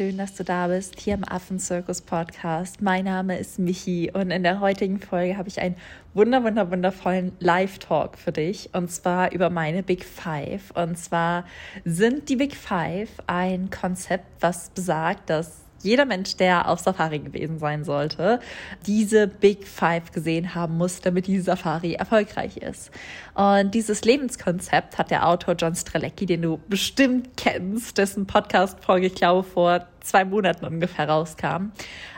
schön, 0.00 0.16
dass 0.16 0.34
du 0.34 0.44
da 0.44 0.68
bist 0.68 0.98
hier 0.98 1.12
im 1.12 1.28
Affenzirkus 1.28 2.00
Podcast. 2.00 2.80
Mein 2.80 3.04
Name 3.04 3.38
ist 3.38 3.58
Michi 3.58 4.10
und 4.10 4.30
in 4.30 4.42
der 4.42 4.58
heutigen 4.60 4.98
Folge 4.98 5.36
habe 5.36 5.50
ich 5.50 5.60
einen 5.60 5.76
wunder, 6.14 6.42
wunder, 6.42 6.70
wundervollen 6.70 7.32
Live-Talk 7.38 8.16
für 8.16 8.32
dich 8.32 8.70
und 8.72 8.90
zwar 8.90 9.30
über 9.32 9.50
meine 9.50 9.82
Big 9.82 10.06
Five. 10.06 10.70
Und 10.70 10.96
zwar 10.96 11.44
sind 11.84 12.30
die 12.30 12.36
Big 12.36 12.56
Five 12.56 13.10
ein 13.26 13.68
Konzept, 13.68 14.24
was 14.40 14.70
besagt, 14.70 15.28
dass 15.28 15.66
jeder 15.82 16.04
Mensch, 16.04 16.36
der 16.36 16.68
auf 16.68 16.80
Safari 16.80 17.18
gewesen 17.18 17.58
sein 17.58 17.84
sollte, 17.84 18.40
diese 18.86 19.26
Big 19.26 19.66
Five 19.66 20.12
gesehen 20.12 20.54
haben 20.54 20.76
muss, 20.76 21.00
damit 21.00 21.26
diese 21.26 21.44
Safari 21.44 21.94
erfolgreich 21.94 22.56
ist. 22.58 22.90
Und 23.34 23.74
dieses 23.74 24.02
Lebenskonzept 24.02 24.98
hat 24.98 25.10
der 25.10 25.26
Autor 25.26 25.54
John 25.54 25.74
Strelecki, 25.74 26.26
den 26.26 26.42
du 26.42 26.60
bestimmt 26.68 27.36
kennst, 27.36 27.98
dessen 27.98 28.26
Podcast-Folge, 28.26 29.06
ich 29.06 29.14
glaube, 29.14 29.42
vor 29.42 29.86
zwei 30.00 30.24
Monaten 30.24 30.64
ungefähr 30.64 31.08
rauskam, 31.08 31.72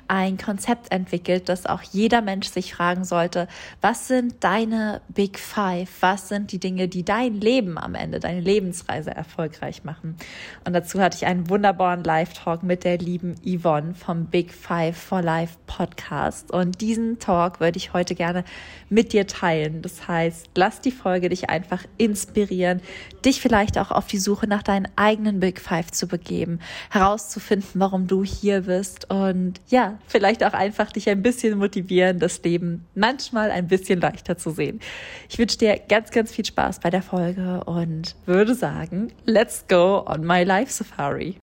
ein 0.09 0.37
Konzept 0.37 0.93
entwickelt, 0.93 1.49
dass 1.49 1.67
auch 1.67 1.83
jeder 1.83 2.23
Mensch 2.23 2.49
sich 2.49 2.75
fragen 2.75 3.05
sollte, 3.05 3.49
was 3.81 4.09
sind 4.09 4.45
deine 4.45 5.01
Big 5.09 5.39
Five? 5.39 5.89
Was 6.01 6.29
sind 6.29 6.53
die 6.53 6.59
Dinge, 6.59 6.89
die 6.89 7.05
dein 7.05 7.41
Leben 7.41 7.79
am 7.79 7.95
Ende, 7.95 8.21
deine 8.21 8.41
Lebensreise 8.41 9.11
erfolgreich 9.11 9.85
machen? 9.85 10.17
Und 10.65 10.73
dazu 10.73 11.01
hatte 11.01 11.17
ich 11.17 11.27
einen 11.27 11.49
wunderbaren 11.49 12.05
Live-Talk 12.05 12.63
mit 12.63 12.85
der 12.85 12.99
lieben 12.99 13.35
Yvonne 13.45 13.95
vom 13.95 14.27
Big 14.27 14.53
Five 14.53 14.97
for 14.97 15.23
Life 15.23 15.57
Podcast. 15.67 16.51
Und 16.51 16.81
diesen 16.81 17.19
Talk 17.19 17.61
würde 17.61 17.79
ich 17.79 17.93
heute 17.93 18.15
gerne 18.15 18.45
mit 18.89 19.13
dir 19.13 19.27
teilen. 19.27 19.83
Das 19.83 20.07
heißt, 20.09 20.51
lass 20.55 20.81
die 20.81 20.91
Folge 20.91 21.29
dich 21.29 21.49
einfach 21.49 21.85
inspirieren, 21.97 22.81
dich 23.25 23.41
vielleicht 23.41 23.79
auch 23.79 23.91
auf 23.91 24.07
die 24.07 24.19
Suche 24.19 24.47
nach 24.47 24.63
deinen 24.63 24.89
eigenen 24.97 25.41
Big 25.41 25.61
Five 25.61 25.91
zu 25.91 26.07
begeben, 26.07 26.61
herauszufinden, 26.91 27.69
warum 27.75 28.07
du 28.07 28.25
hier 28.25 28.63
bist 28.63 29.11
und 29.11 29.61
ja, 29.69 29.99
vielleicht 30.07 30.45
auch 30.45 30.53
einfach 30.53 30.93
dich 30.93 31.09
ein 31.09 31.23
bisschen 31.23 31.59
motivieren, 31.59 32.19
das 32.19 32.43
Leben 32.43 32.87
manchmal 32.95 33.51
ein 33.51 33.69
bisschen 33.69 34.01
leichter 34.01 34.37
zu 34.37 34.51
sehen. 34.51 34.81
Ich 35.29 35.39
wünsche 35.39 35.59
dir 35.59 35.81
ganz, 35.89 36.11
ganz 36.11 36.33
viel 36.33 36.45
Spaß 36.45 36.81
bei 36.81 36.91
der 36.91 37.03
Folge 37.03 37.65
und 37.65 38.15
würde 38.27 38.55
sagen, 38.55 39.13
let's 39.25 39.65
go 39.69 40.05
on 40.07 40.25
my 40.25 40.45
life 40.45 40.73
safari. 40.73 41.37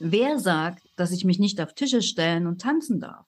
Wer 0.00 0.38
sagt, 0.38 0.88
dass 0.96 1.10
ich 1.10 1.24
mich 1.24 1.38
nicht 1.38 1.60
auf 1.60 1.74
Tische 1.74 2.02
stellen 2.02 2.46
und 2.46 2.60
tanzen 2.60 3.00
darf? 3.00 3.26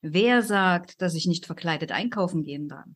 Wer 0.00 0.42
sagt, 0.42 1.02
dass 1.02 1.14
ich 1.14 1.26
nicht 1.26 1.46
verkleidet 1.46 1.90
einkaufen 1.90 2.44
gehen 2.44 2.68
darf? 2.68 2.86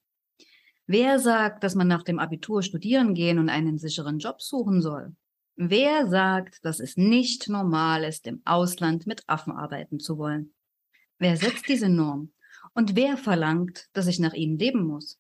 Wer 0.87 1.19
sagt, 1.19 1.65
dass 1.65 1.75
man 1.75 1.89
nach 1.89 2.03
dem 2.03 2.19
Abitur 2.19 2.63
studieren 2.63 3.15
gehen 3.15 3.39
und 3.39 3.49
einen 3.49 3.79
sicheren 3.79 4.19
Job 4.19 4.41
suchen 4.41 4.81
soll? 4.81 5.15
Wer 5.57 6.09
sagt, 6.09 6.65
dass 6.65 6.81
es 6.81 6.97
nicht 6.97 7.49
normal 7.49 8.05
ist, 8.05 8.27
im 8.27 8.41
Ausland 8.45 9.07
mit 9.07 9.23
Affen 9.27 9.53
arbeiten 9.53 10.01
zu 10.01 10.17
wollen? 10.17 10.55
Wer 11.19 11.37
setzt 11.37 11.69
diese 11.69 11.89
Norm? 11.89 12.33
Und 12.75 12.97
wer 12.97 13.17
verlangt, 13.17 13.89
dass 13.93 14.07
ich 14.07 14.19
nach 14.19 14.35
ihnen 14.35 14.59
leben 14.59 14.85
muss? 14.85 15.19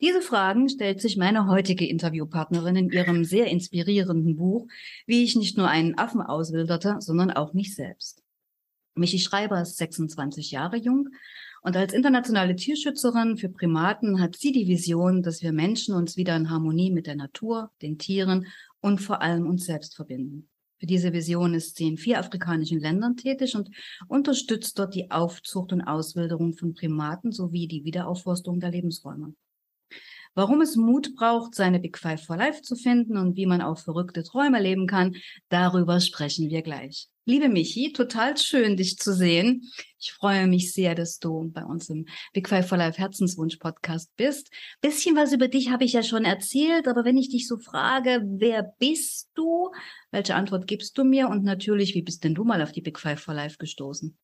Diese 0.00 0.22
Fragen 0.22 0.68
stellt 0.68 1.00
sich 1.00 1.16
meine 1.16 1.46
heutige 1.46 1.86
Interviewpartnerin 1.86 2.76
in 2.76 2.90
ihrem 2.90 3.24
sehr 3.24 3.46
inspirierenden 3.46 4.36
Buch, 4.36 4.66
wie 5.06 5.22
ich 5.22 5.36
nicht 5.36 5.56
nur 5.56 5.68
einen 5.68 5.96
Affen 5.96 6.22
auswilderte, 6.22 6.96
sondern 6.98 7.30
auch 7.30 7.52
mich 7.52 7.74
selbst. 7.74 8.19
Michi 8.94 9.18
Schreiber 9.18 9.62
ist 9.62 9.76
26 9.76 10.50
Jahre 10.50 10.76
jung 10.76 11.08
und 11.62 11.76
als 11.76 11.92
internationale 11.92 12.56
Tierschützerin 12.56 13.36
für 13.36 13.48
Primaten 13.48 14.20
hat 14.20 14.36
sie 14.36 14.52
die 14.52 14.66
Vision, 14.66 15.22
dass 15.22 15.42
wir 15.42 15.52
Menschen 15.52 15.94
uns 15.94 16.16
wieder 16.16 16.34
in 16.36 16.50
Harmonie 16.50 16.90
mit 16.90 17.06
der 17.06 17.16
Natur, 17.16 17.70
den 17.82 17.98
Tieren 17.98 18.46
und 18.80 19.00
vor 19.00 19.20
allem 19.20 19.46
uns 19.46 19.66
selbst 19.66 19.94
verbinden. 19.94 20.48
Für 20.78 20.86
diese 20.86 21.12
Vision 21.12 21.52
ist 21.52 21.76
sie 21.76 21.88
in 21.88 21.98
vier 21.98 22.18
afrikanischen 22.18 22.80
Ländern 22.80 23.16
tätig 23.16 23.54
und 23.54 23.68
unterstützt 24.08 24.78
dort 24.78 24.94
die 24.94 25.10
Aufzucht 25.10 25.74
und 25.74 25.82
Auswilderung 25.82 26.54
von 26.54 26.72
Primaten 26.72 27.32
sowie 27.32 27.68
die 27.68 27.84
Wiederaufforstung 27.84 28.60
der 28.60 28.70
Lebensräume. 28.70 29.34
Warum 30.34 30.60
es 30.60 30.76
Mut 30.76 31.16
braucht, 31.16 31.54
seine 31.54 31.80
Big 31.80 31.98
Five 31.98 32.24
for 32.24 32.36
Life 32.36 32.62
zu 32.62 32.76
finden 32.76 33.16
und 33.16 33.36
wie 33.36 33.46
man 33.46 33.60
auch 33.60 33.78
verrückte 33.78 34.22
Träume 34.22 34.60
leben 34.60 34.86
kann, 34.86 35.16
darüber 35.48 36.00
sprechen 36.00 36.50
wir 36.50 36.62
gleich. 36.62 37.08
Liebe 37.24 37.48
Michi, 37.48 37.92
total 37.92 38.36
schön, 38.36 38.76
dich 38.76 38.96
zu 38.96 39.12
sehen. 39.12 39.70
Ich 39.98 40.12
freue 40.12 40.46
mich 40.46 40.72
sehr, 40.72 40.94
dass 40.94 41.18
du 41.18 41.50
bei 41.52 41.64
uns 41.64 41.90
im 41.90 42.06
Big 42.32 42.48
Five 42.48 42.66
for 42.66 42.78
Life 42.78 42.98
Herzenswunsch 42.98 43.56
Podcast 43.56 44.10
bist. 44.16 44.50
Bisschen 44.80 45.16
was 45.16 45.32
über 45.32 45.48
dich 45.48 45.70
habe 45.70 45.84
ich 45.84 45.92
ja 45.92 46.02
schon 46.02 46.24
erzählt, 46.24 46.88
aber 46.88 47.04
wenn 47.04 47.18
ich 47.18 47.28
dich 47.28 47.46
so 47.46 47.58
frage, 47.58 48.22
wer 48.24 48.74
bist 48.78 49.30
du? 49.34 49.70
Welche 50.10 50.34
Antwort 50.34 50.66
gibst 50.66 50.96
du 50.96 51.04
mir? 51.04 51.28
Und 51.28 51.44
natürlich, 51.44 51.94
wie 51.94 52.02
bist 52.02 52.24
denn 52.24 52.34
du 52.34 52.44
mal 52.44 52.62
auf 52.62 52.72
die 52.72 52.82
Big 52.82 52.98
Five 52.98 53.20
for 53.20 53.34
Life 53.34 53.58
gestoßen? 53.58 54.16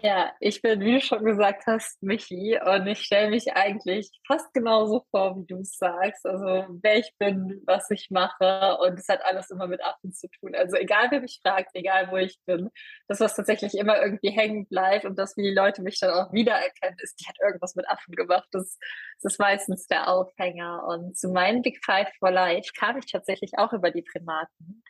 Ja, 0.00 0.32
ich 0.38 0.62
bin, 0.62 0.80
wie 0.80 0.94
du 0.94 1.00
schon 1.00 1.24
gesagt 1.24 1.66
hast, 1.66 2.02
Michi 2.02 2.58
und 2.64 2.86
ich 2.86 3.00
stelle 3.00 3.30
mich 3.30 3.52
eigentlich 3.52 4.10
fast 4.26 4.52
genauso 4.54 5.04
vor, 5.10 5.36
wie 5.36 5.46
du 5.46 5.60
es 5.60 5.76
sagst. 5.76 6.24
Also 6.24 6.66
wer 6.82 6.98
ich 6.98 7.12
bin, 7.18 7.60
was 7.66 7.90
ich 7.90 8.08
mache 8.10 8.78
und 8.78 8.98
es 8.98 9.08
hat 9.08 9.24
alles 9.24 9.50
immer 9.50 9.66
mit 9.66 9.82
Affen 9.82 10.12
zu 10.12 10.28
tun. 10.30 10.54
Also 10.54 10.76
egal, 10.76 11.08
wer 11.10 11.20
mich 11.20 11.40
fragt, 11.42 11.70
egal, 11.74 12.10
wo 12.10 12.16
ich 12.16 12.38
bin, 12.46 12.70
das, 13.08 13.20
was 13.20 13.34
tatsächlich 13.34 13.74
immer 13.74 14.00
irgendwie 14.00 14.30
hängen 14.30 14.66
bleibt 14.66 15.04
und 15.04 15.18
das, 15.18 15.36
wie 15.36 15.42
die 15.42 15.54
Leute 15.54 15.82
mich 15.82 15.98
dann 15.98 16.10
auch 16.10 16.32
wiedererkennen, 16.32 16.96
ist, 17.00 17.20
die 17.20 17.26
hat 17.26 17.36
irgendwas 17.40 17.74
mit 17.74 17.88
Affen 17.88 18.14
gemacht. 18.14 18.48
Das, 18.52 18.78
das 19.20 19.32
ist 19.34 19.38
meistens 19.40 19.86
der 19.88 20.08
Aufhänger. 20.08 20.84
Und 20.86 21.18
zu 21.18 21.28
meinem 21.28 21.62
Big 21.62 21.84
Five 21.84 22.08
for 22.18 22.30
Life 22.30 22.70
kam 22.78 22.98
ich 22.98 23.10
tatsächlich 23.10 23.52
auch 23.58 23.72
über 23.72 23.90
die 23.90 24.02
Primaten. 24.02 24.82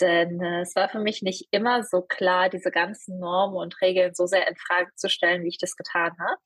Denn 0.00 0.40
äh, 0.40 0.62
es 0.62 0.76
war 0.76 0.88
für 0.88 1.00
mich 1.00 1.22
nicht 1.22 1.48
immer 1.50 1.82
so 1.84 2.02
klar, 2.02 2.48
diese 2.48 2.70
ganzen 2.70 3.18
Normen 3.18 3.56
und 3.56 3.80
Regeln 3.80 4.14
so 4.14 4.26
sehr 4.26 4.48
in 4.48 4.56
Frage 4.56 4.90
zu 4.94 5.08
stellen, 5.08 5.42
wie 5.42 5.48
ich 5.48 5.58
das 5.58 5.76
getan 5.76 6.12
habe. 6.18 6.40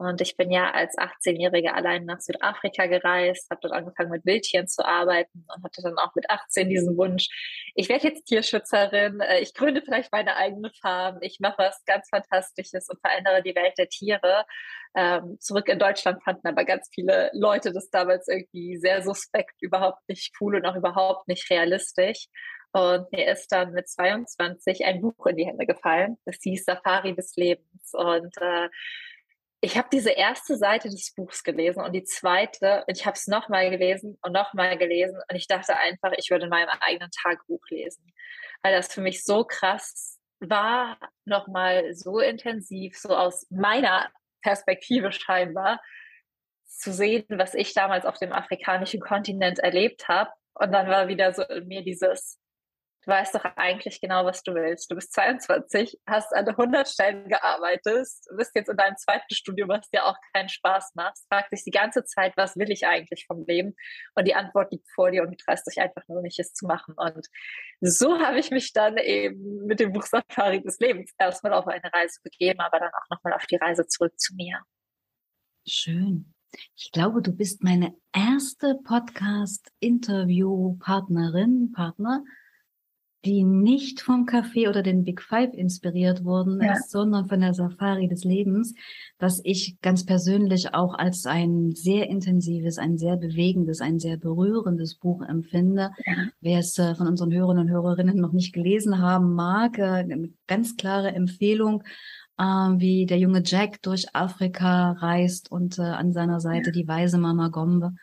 Und 0.00 0.20
ich 0.20 0.36
bin 0.36 0.52
ja 0.52 0.70
als 0.70 0.96
18-Jährige 0.96 1.74
allein 1.74 2.04
nach 2.04 2.20
Südafrika 2.20 2.86
gereist, 2.86 3.50
habe 3.50 3.60
dort 3.62 3.74
angefangen 3.74 4.10
mit 4.10 4.24
Wildtieren 4.24 4.68
zu 4.68 4.86
arbeiten 4.86 5.44
und 5.52 5.64
hatte 5.64 5.82
dann 5.82 5.98
auch 5.98 6.14
mit 6.14 6.30
18 6.30 6.68
diesen 6.68 6.96
Wunsch, 6.96 7.28
ich 7.74 7.88
werde 7.88 8.06
jetzt 8.06 8.26
Tierschützerin, 8.26 9.20
äh, 9.20 9.40
ich 9.40 9.54
gründe 9.54 9.82
vielleicht 9.82 10.12
meine 10.12 10.36
eigene 10.36 10.70
Farm, 10.80 11.18
ich 11.20 11.40
mache 11.40 11.56
was 11.58 11.84
ganz 11.84 12.08
Fantastisches 12.10 12.88
und 12.88 13.00
verändere 13.00 13.42
die 13.42 13.56
Welt 13.56 13.76
der 13.76 13.88
Tiere. 13.88 14.44
Ähm, 14.94 15.36
zurück 15.40 15.68
in 15.68 15.80
Deutschland 15.80 16.22
fanden 16.22 16.46
aber 16.46 16.64
ganz 16.64 16.88
viele 16.94 17.30
Leute 17.34 17.72
das 17.72 17.90
damals 17.90 18.28
irgendwie 18.28 18.76
sehr 18.78 19.02
suspekt, 19.02 19.60
überhaupt 19.60 20.08
nicht 20.08 20.32
cool 20.40 20.54
und 20.54 20.64
auch 20.64 20.76
überhaupt 20.76 21.26
nicht 21.26 21.50
realistisch. 21.50 22.28
Und 22.72 23.10
mir 23.12 23.32
ist 23.32 23.48
dann 23.48 23.72
mit 23.72 23.88
22 23.88 24.84
ein 24.84 25.00
Buch 25.00 25.26
in 25.26 25.36
die 25.36 25.46
Hände 25.46 25.66
gefallen. 25.66 26.18
Das 26.24 26.36
hieß 26.42 26.64
Safari 26.64 27.14
des 27.14 27.34
Lebens. 27.36 27.92
Und 27.92 28.36
äh, 28.40 28.68
ich 29.60 29.76
habe 29.76 29.88
diese 29.90 30.10
erste 30.10 30.56
Seite 30.56 30.88
des 30.88 31.12
Buchs 31.14 31.42
gelesen 31.42 31.82
und 31.82 31.92
die 31.92 32.04
zweite, 32.04 32.84
und 32.86 32.96
ich 32.96 33.06
habe 33.06 33.16
es 33.16 33.26
nochmal 33.26 33.70
gelesen 33.70 34.18
und 34.22 34.32
nochmal 34.32 34.76
gelesen. 34.78 35.18
Und 35.28 35.36
ich 35.36 35.48
dachte 35.48 35.76
einfach, 35.76 36.12
ich 36.16 36.30
würde 36.30 36.44
in 36.44 36.50
meinem 36.50 36.68
eigenen 36.80 37.10
Tagebuch 37.10 37.64
lesen. 37.70 38.12
Weil 38.62 38.74
das 38.74 38.92
für 38.92 39.00
mich 39.00 39.24
so 39.24 39.44
krass 39.44 40.20
war, 40.40 40.98
nochmal 41.24 41.94
so 41.94 42.20
intensiv, 42.20 42.96
so 42.96 43.16
aus 43.16 43.46
meiner 43.50 44.08
Perspektive 44.42 45.10
scheinbar, 45.10 45.80
zu 46.66 46.92
sehen, 46.92 47.24
was 47.30 47.54
ich 47.54 47.74
damals 47.74 48.06
auf 48.06 48.18
dem 48.18 48.32
afrikanischen 48.32 49.00
Kontinent 49.00 49.58
erlebt 49.58 50.06
habe. 50.06 50.30
Und 50.54 50.70
dann 50.70 50.88
war 50.88 51.08
wieder 51.08 51.32
so 51.32 51.42
in 51.42 51.66
mir 51.66 51.82
dieses, 51.82 52.38
Du 53.02 53.12
weißt 53.12 53.32
doch 53.34 53.44
eigentlich 53.56 54.00
genau, 54.00 54.24
was 54.24 54.42
du 54.42 54.54
willst. 54.54 54.90
Du 54.90 54.94
bist 54.96 55.12
22, 55.12 56.00
hast 56.06 56.34
an 56.34 56.48
100 56.48 56.88
Stellen 56.88 57.28
gearbeitet, 57.28 58.08
bist 58.36 58.54
jetzt 58.54 58.68
in 58.68 58.76
deinem 58.76 58.96
zweiten 58.96 59.32
Studium, 59.32 59.68
was 59.68 59.88
dir 59.90 60.04
auch 60.04 60.16
keinen 60.34 60.48
Spaß 60.48 60.94
macht. 60.94 61.16
Fragt 61.28 61.52
dich 61.52 61.62
die 61.64 61.70
ganze 61.70 62.04
Zeit, 62.04 62.36
was 62.36 62.56
will 62.56 62.70
ich 62.70 62.86
eigentlich 62.86 63.26
vom 63.26 63.44
Leben? 63.46 63.76
Und 64.14 64.26
die 64.26 64.34
Antwort 64.34 64.72
liegt 64.72 64.90
vor 64.90 65.12
dir 65.12 65.22
und 65.22 65.30
du 65.30 65.36
traust 65.36 65.64
dich 65.66 65.80
einfach 65.80 66.02
nur 66.08 66.22
nicht, 66.22 66.40
es 66.40 66.52
zu 66.52 66.66
machen. 66.66 66.94
Und 66.96 67.28
so 67.80 68.18
habe 68.18 68.40
ich 68.40 68.50
mich 68.50 68.72
dann 68.72 68.96
eben 68.96 69.66
mit 69.66 69.78
dem 69.80 69.92
Buch 69.92 70.02
Safari 70.02 70.62
des 70.62 70.80
Lebens 70.80 71.12
erstmal 71.18 71.52
auf 71.54 71.68
eine 71.68 71.92
Reise 71.92 72.20
begeben, 72.22 72.60
aber 72.60 72.80
dann 72.80 72.92
auch 72.92 73.08
nochmal 73.10 73.34
auf 73.34 73.46
die 73.46 73.56
Reise 73.56 73.86
zurück 73.86 74.18
zu 74.18 74.34
mir. 74.34 74.60
Schön. 75.66 76.34
Ich 76.76 76.92
glaube, 76.92 77.22
du 77.22 77.32
bist 77.32 77.62
meine 77.62 77.94
erste 78.12 78.74
Podcast-Interview-Partnerin, 78.84 81.72
Partner, 81.72 82.22
die 83.24 83.42
nicht 83.42 84.00
vom 84.00 84.26
Café 84.26 84.68
oder 84.68 84.82
den 84.82 85.02
Big 85.02 85.20
Five 85.20 85.52
inspiriert 85.52 86.24
worden 86.24 86.60
ja. 86.62 86.72
ist, 86.72 86.90
sondern 86.90 87.26
von 87.26 87.40
der 87.40 87.52
Safari 87.52 88.06
des 88.06 88.22
Lebens, 88.24 88.74
dass 89.18 89.40
ich 89.42 89.80
ganz 89.82 90.06
persönlich 90.06 90.72
auch 90.74 90.94
als 90.94 91.26
ein 91.26 91.72
sehr 91.72 92.08
intensives, 92.08 92.78
ein 92.78 92.96
sehr 92.96 93.16
bewegendes, 93.16 93.80
ein 93.80 93.98
sehr 93.98 94.16
berührendes 94.16 94.94
Buch 94.94 95.22
empfinde. 95.22 95.90
Ja. 96.06 96.14
Wer 96.40 96.60
es 96.60 96.78
äh, 96.78 96.94
von 96.94 97.08
unseren 97.08 97.32
Hörern 97.32 97.58
und 97.58 97.70
Hörerinnen 97.70 98.16
noch 98.16 98.32
nicht 98.32 98.52
gelesen 98.52 98.98
haben 98.98 99.34
mag, 99.34 99.78
äh, 99.78 99.82
eine 99.82 100.30
ganz 100.46 100.76
klare 100.76 101.08
Empfehlung, 101.08 101.82
äh, 102.38 102.44
wie 102.44 103.06
der 103.06 103.18
junge 103.18 103.42
Jack 103.44 103.82
durch 103.82 104.14
Afrika 104.14 104.92
reist 104.92 105.50
und 105.50 105.80
an 105.80 106.12
seiner 106.12 106.38
Seite 106.38 106.70
ja. 106.70 106.72
die 106.72 106.86
weise 106.86 107.18
Mama 107.18 107.48
Gombe 107.48 107.94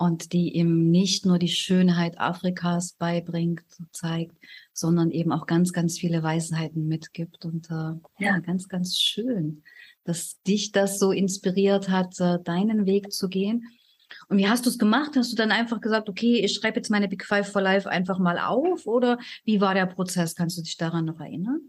und 0.00 0.32
die 0.32 0.54
ihm 0.56 0.90
nicht 0.90 1.26
nur 1.26 1.38
die 1.38 1.48
Schönheit 1.48 2.18
Afrikas 2.18 2.94
beibringt, 2.94 3.60
zeigt, 3.92 4.34
sondern 4.72 5.10
eben 5.10 5.30
auch 5.30 5.46
ganz, 5.46 5.74
ganz 5.74 5.98
viele 5.98 6.22
Weisheiten 6.22 6.88
mitgibt. 6.88 7.44
Und 7.44 7.70
äh, 7.70 7.92
ja, 8.18 8.38
ganz, 8.38 8.66
ganz 8.68 8.96
schön, 8.96 9.62
dass 10.04 10.40
dich 10.40 10.72
das 10.72 10.98
so 10.98 11.12
inspiriert 11.12 11.90
hat, 11.90 12.18
äh, 12.18 12.38
deinen 12.42 12.86
Weg 12.86 13.12
zu 13.12 13.28
gehen. 13.28 13.66
Und 14.28 14.38
wie 14.38 14.48
hast 14.48 14.64
du 14.64 14.70
es 14.70 14.78
gemacht? 14.78 15.16
Hast 15.16 15.32
du 15.32 15.36
dann 15.36 15.52
einfach 15.52 15.82
gesagt, 15.82 16.08
okay, 16.08 16.42
ich 16.42 16.54
schreibe 16.54 16.76
jetzt 16.76 16.90
meine 16.90 17.06
Big 17.06 17.26
Five 17.26 17.52
for 17.52 17.60
Life 17.60 17.86
einfach 17.86 18.18
mal 18.18 18.38
auf? 18.38 18.86
Oder 18.86 19.18
wie 19.44 19.60
war 19.60 19.74
der 19.74 19.84
Prozess? 19.84 20.34
Kannst 20.34 20.56
du 20.56 20.62
dich 20.62 20.78
daran 20.78 21.04
noch 21.04 21.20
erinnern? 21.20 21.60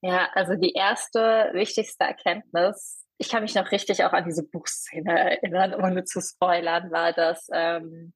Ja, 0.00 0.28
also 0.34 0.54
die 0.54 0.72
erste 0.72 1.50
wichtigste 1.54 2.04
Erkenntnis 2.04 2.98
ich 3.18 3.28
kann 3.28 3.42
mich 3.42 3.54
noch 3.54 3.70
richtig 3.72 4.04
auch 4.04 4.12
an 4.12 4.24
diese 4.24 4.44
Buchszene 4.44 5.18
erinnern, 5.18 5.74
ohne 5.74 6.04
zu 6.04 6.20
spoilern, 6.20 6.90
war, 6.92 7.12
dass 7.12 7.48
ähm, 7.52 8.12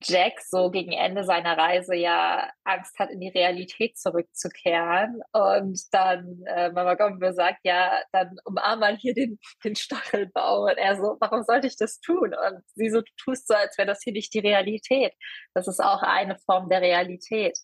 Jack 0.00 0.40
so 0.42 0.70
gegen 0.70 0.92
Ende 0.92 1.24
seiner 1.24 1.56
Reise 1.58 1.96
ja 1.96 2.52
Angst 2.64 2.98
hat, 2.98 3.10
in 3.10 3.18
die 3.18 3.30
Realität 3.30 3.98
zurückzukehren. 3.98 5.20
Und 5.32 5.80
dann 5.90 6.42
äh, 6.46 6.70
Mama 6.70 6.94
Gombe 6.94 7.32
sagt, 7.32 7.60
ja, 7.64 8.00
dann 8.12 8.36
umarm 8.44 8.78
mal 8.80 8.96
hier 8.96 9.14
den, 9.14 9.38
den 9.64 9.74
Stachelbaum. 9.74 10.64
Und 10.64 10.76
er 10.76 10.96
so, 10.96 11.16
warum 11.18 11.42
sollte 11.42 11.66
ich 11.66 11.76
das 11.76 11.98
tun? 12.00 12.34
Und 12.34 12.62
sie 12.74 12.90
so, 12.90 13.00
du 13.00 13.12
tust 13.16 13.48
so, 13.48 13.54
als 13.54 13.76
wäre 13.76 13.88
das 13.88 14.02
hier 14.02 14.12
nicht 14.12 14.32
die 14.34 14.38
Realität. 14.40 15.14
Das 15.54 15.66
ist 15.66 15.80
auch 15.80 16.02
eine 16.02 16.38
Form 16.38 16.68
der 16.68 16.82
Realität. 16.82 17.58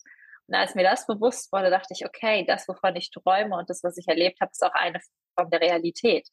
Und 0.47 0.55
als 0.55 0.75
mir 0.75 0.83
das 0.83 1.07
bewusst 1.07 1.51
wurde, 1.51 1.69
dachte 1.69 1.93
ich, 1.93 2.05
okay, 2.05 2.45
das, 2.45 2.67
wovon 2.67 2.95
ich 2.95 3.11
träume 3.11 3.57
und 3.57 3.69
das, 3.69 3.83
was 3.83 3.97
ich 3.97 4.07
erlebt 4.07 4.39
habe, 4.41 4.51
ist 4.51 4.63
auch 4.63 4.73
eine 4.73 4.99
Form 5.35 5.49
der 5.49 5.61
Realität. 5.61 6.27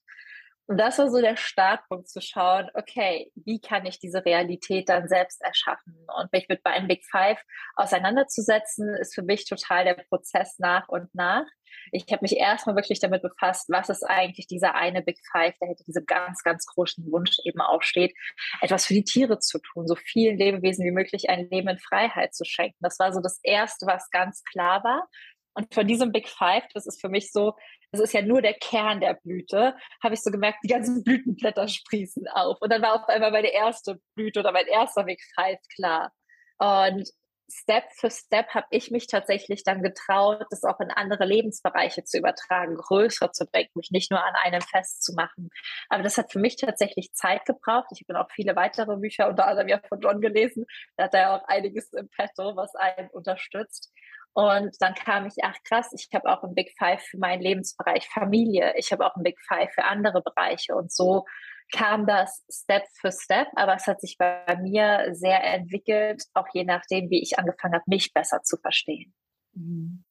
Und 0.66 0.78
das 0.78 0.98
war 0.98 1.10
so 1.10 1.20
der 1.20 1.36
Startpunkt 1.36 2.08
zu 2.08 2.20
schauen, 2.20 2.70
okay, 2.74 3.30
wie 3.34 3.60
kann 3.60 3.84
ich 3.84 3.98
diese 3.98 4.24
Realität 4.24 4.88
dann 4.88 5.08
selbst 5.08 5.42
erschaffen? 5.42 6.06
Und 6.18 6.32
mich 6.32 6.48
mit 6.48 6.64
meinem 6.64 6.88
Big 6.88 7.04
Five 7.04 7.40
auseinanderzusetzen, 7.76 8.94
ist 8.94 9.14
für 9.14 9.22
mich 9.22 9.44
total 9.44 9.84
der 9.84 9.94
Prozess 9.94 10.58
nach 10.58 10.88
und 10.88 11.14
nach. 11.14 11.44
Ich 11.90 12.04
habe 12.10 12.22
mich 12.22 12.36
erstmal 12.36 12.76
wirklich 12.76 13.00
damit 13.00 13.22
befasst, 13.22 13.68
was 13.70 13.88
ist 13.88 14.04
eigentlich 14.04 14.46
dieser 14.46 14.74
eine 14.74 15.02
Big 15.02 15.18
Five, 15.32 15.54
der 15.60 15.68
hinter 15.68 15.84
diesem 15.84 16.06
ganz, 16.06 16.42
ganz 16.42 16.66
großen 16.66 17.10
Wunsch 17.10 17.38
eben 17.44 17.60
aufsteht, 17.60 18.14
etwas 18.60 18.86
für 18.86 18.94
die 18.94 19.04
Tiere 19.04 19.38
zu 19.40 19.58
tun, 19.58 19.88
so 19.88 19.96
vielen 19.96 20.38
Lebewesen 20.38 20.84
wie 20.84 20.90
möglich 20.90 21.28
ein 21.28 21.48
Leben 21.50 21.68
in 21.68 21.78
Freiheit 21.78 22.34
zu 22.34 22.44
schenken. 22.44 22.78
Das 22.80 22.98
war 22.98 23.12
so 23.12 23.20
das 23.20 23.40
Erste, 23.42 23.86
was 23.86 24.10
ganz 24.10 24.44
klar 24.44 24.84
war. 24.84 25.08
Und 25.54 25.74
von 25.74 25.86
diesem 25.86 26.12
Big 26.12 26.28
Five, 26.28 26.64
das 26.72 26.86
ist 26.86 27.00
für 27.00 27.08
mich 27.08 27.32
so, 27.32 27.56
das 27.92 28.00
ist 28.00 28.14
ja 28.14 28.22
nur 28.22 28.42
der 28.42 28.54
Kern 28.54 29.00
der 29.00 29.14
Blüte, 29.14 29.76
habe 30.02 30.14
ich 30.14 30.22
so 30.22 30.30
gemerkt, 30.30 30.58
die 30.64 30.68
ganzen 30.68 31.04
Blütenblätter 31.04 31.68
sprießen 31.68 32.26
auf. 32.28 32.56
Und 32.60 32.72
dann 32.72 32.82
war 32.82 32.94
auf 32.94 33.08
einmal 33.08 33.30
meine 33.30 33.52
erste 33.52 34.00
Blüte 34.14 34.40
oder 34.40 34.52
mein 34.52 34.66
erster 34.66 35.04
Big 35.04 35.20
Five 35.34 35.60
klar. 35.76 36.12
Und 36.58 37.08
Step 37.54 37.84
für 37.92 38.10
Step 38.10 38.48
habe 38.54 38.66
ich 38.70 38.90
mich 38.90 39.06
tatsächlich 39.06 39.62
dann 39.62 39.82
getraut, 39.82 40.46
das 40.50 40.64
auch 40.64 40.80
in 40.80 40.90
andere 40.90 41.24
Lebensbereiche 41.26 42.04
zu 42.04 42.18
übertragen, 42.18 42.76
größer 42.76 43.32
zu 43.32 43.44
denken, 43.46 43.72
mich 43.74 43.90
nicht 43.90 44.10
nur 44.10 44.24
an 44.24 44.34
einem 44.42 44.62
festzumachen. 44.62 45.50
Aber 45.88 46.02
das 46.02 46.16
hat 46.16 46.32
für 46.32 46.38
mich 46.38 46.56
tatsächlich 46.56 47.12
Zeit 47.12 47.44
gebraucht. 47.44 47.88
Ich 47.92 48.00
habe 48.00 48.14
dann 48.14 48.22
auch 48.22 48.30
viele 48.32 48.56
weitere 48.56 48.96
Bücher, 48.96 49.28
unter 49.28 49.46
anderem 49.46 49.68
ja 49.68 49.80
von 49.88 50.00
John 50.00 50.20
gelesen. 50.20 50.64
Da 50.96 51.04
hat 51.04 51.14
er 51.14 51.20
ja 51.20 51.36
auch 51.36 51.46
einiges 51.46 51.92
im 51.92 52.08
Petto, 52.08 52.56
was 52.56 52.74
einen 52.74 53.10
unterstützt. 53.10 53.92
Und 54.34 54.75
dann 54.81 54.94
kam 54.94 55.26
ich, 55.26 55.34
ach 55.43 55.56
krass, 55.64 55.90
ich 55.93 56.08
habe 56.14 56.29
auch 56.29 56.43
ein 56.43 56.55
Big 56.55 56.73
Five 56.79 57.02
für 57.02 57.19
meinen 57.19 57.43
Lebensbereich 57.43 58.08
Familie. 58.08 58.73
Ich 58.76 58.90
habe 58.93 59.06
auch 59.06 59.14
ein 59.17 59.23
Big 59.23 59.38
Five 59.46 59.70
für 59.75 59.84
andere 59.84 60.23
Bereiche. 60.23 60.75
Und 60.75 60.90
so 60.90 61.25
kam 61.73 62.06
das 62.06 62.44
Step 62.50 62.84
für 63.00 63.12
Step, 63.12 63.49
aber 63.56 63.75
es 63.75 63.87
hat 63.87 64.00
sich 64.00 64.17
bei 64.19 64.56
mir 64.61 65.08
sehr 65.12 65.43
entwickelt, 65.43 66.25
auch 66.34 66.46
je 66.52 66.64
nachdem, 66.64 67.11
wie 67.11 67.23
ich 67.23 67.38
angefangen 67.38 67.75
habe, 67.75 67.84
mich 67.87 68.12
besser 68.12 68.43
zu 68.43 68.56
verstehen. 68.58 69.14
Mhm. 69.55 70.05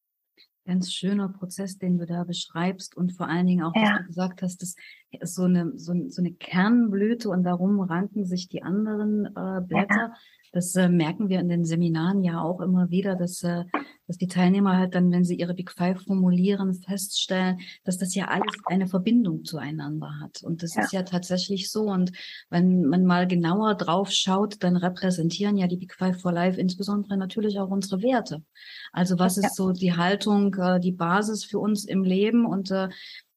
Ganz 0.66 0.94
schöner 0.94 1.30
Prozess, 1.30 1.80
den 1.80 1.98
du 1.98 2.06
da 2.06 2.24
beschreibst 2.24 2.96
und 2.96 3.14
vor 3.14 3.28
allen 3.28 3.48
Dingen 3.48 3.64
auch, 3.64 3.76
ja. 3.76 3.82
dass 3.82 3.98
du 3.98 4.06
gesagt 4.06 4.42
hast, 4.44 4.62
das 4.62 4.76
ist 5.10 5.34
so 5.34 5.46
eine, 5.46 5.72
so, 5.76 5.94
so 6.08 6.22
eine 6.22 6.34
Kernblüte 6.34 7.30
und 7.30 7.44
darum 7.44 7.80
ranken 7.80 8.26
sich 8.26 8.48
die 8.48 8.62
anderen 8.62 9.26
äh, 9.26 9.62
Blätter. 9.62 9.96
Ja. 9.96 10.14
Das 10.54 10.76
äh, 10.76 10.90
merken 10.90 11.30
wir 11.30 11.40
in 11.40 11.48
den 11.48 11.64
Seminaren 11.64 12.24
ja 12.24 12.42
auch 12.42 12.60
immer 12.60 12.90
wieder, 12.90 13.16
dass, 13.16 13.42
äh, 13.44 13.64
dass 14.08 14.18
die 14.18 14.28
Teilnehmer 14.28 14.78
halt 14.78 14.96
dann, 14.96 15.12
wenn 15.12 15.24
sie 15.24 15.36
ihre 15.36 15.54
Big 15.54 15.72
Five 15.72 16.02
formulieren, 16.04 16.74
feststellen, 16.74 17.60
dass 17.86 17.98
das 17.98 18.14
ja 18.16 18.28
alles 18.28 18.54
eine 18.66 18.88
Verbindung 18.88 19.46
zueinander 19.46 20.10
hat. 20.22 20.44
Und 20.44 20.62
das 20.62 20.76
ja. 20.76 20.84
ist 20.84 20.92
ja 20.92 21.04
tatsächlich 21.04 21.72
so. 21.72 21.84
Und 21.84 22.12
wenn 22.50 22.86
man 22.86 23.06
mal 23.06 23.28
genauer 23.28 23.76
drauf 23.76 24.12
schaut, 24.12 24.62
dann 24.62 24.76
repräsentieren 24.76 25.58
ja 25.58 25.68
die 25.68 25.78
Big 25.78 25.94
Five 25.94 26.20
for 26.20 26.34
Life 26.34 26.60
insbesondere 26.60 27.16
natürlich 27.18 27.58
auch 27.60 27.70
unsere 27.70 28.02
Werte. 28.02 28.44
Also 28.92 29.20
was 29.20 29.38
ist 29.38 29.56
so 29.56 29.72
die 29.72 29.96
Haltung, 29.96 30.54
äh, 30.56 30.80
die 30.82 30.92
Basis 30.92 31.46
für 31.46 31.60
uns 31.60 31.86
im 31.86 32.04
Leben 32.04 32.46
und 32.46 32.72
äh, 32.72 32.90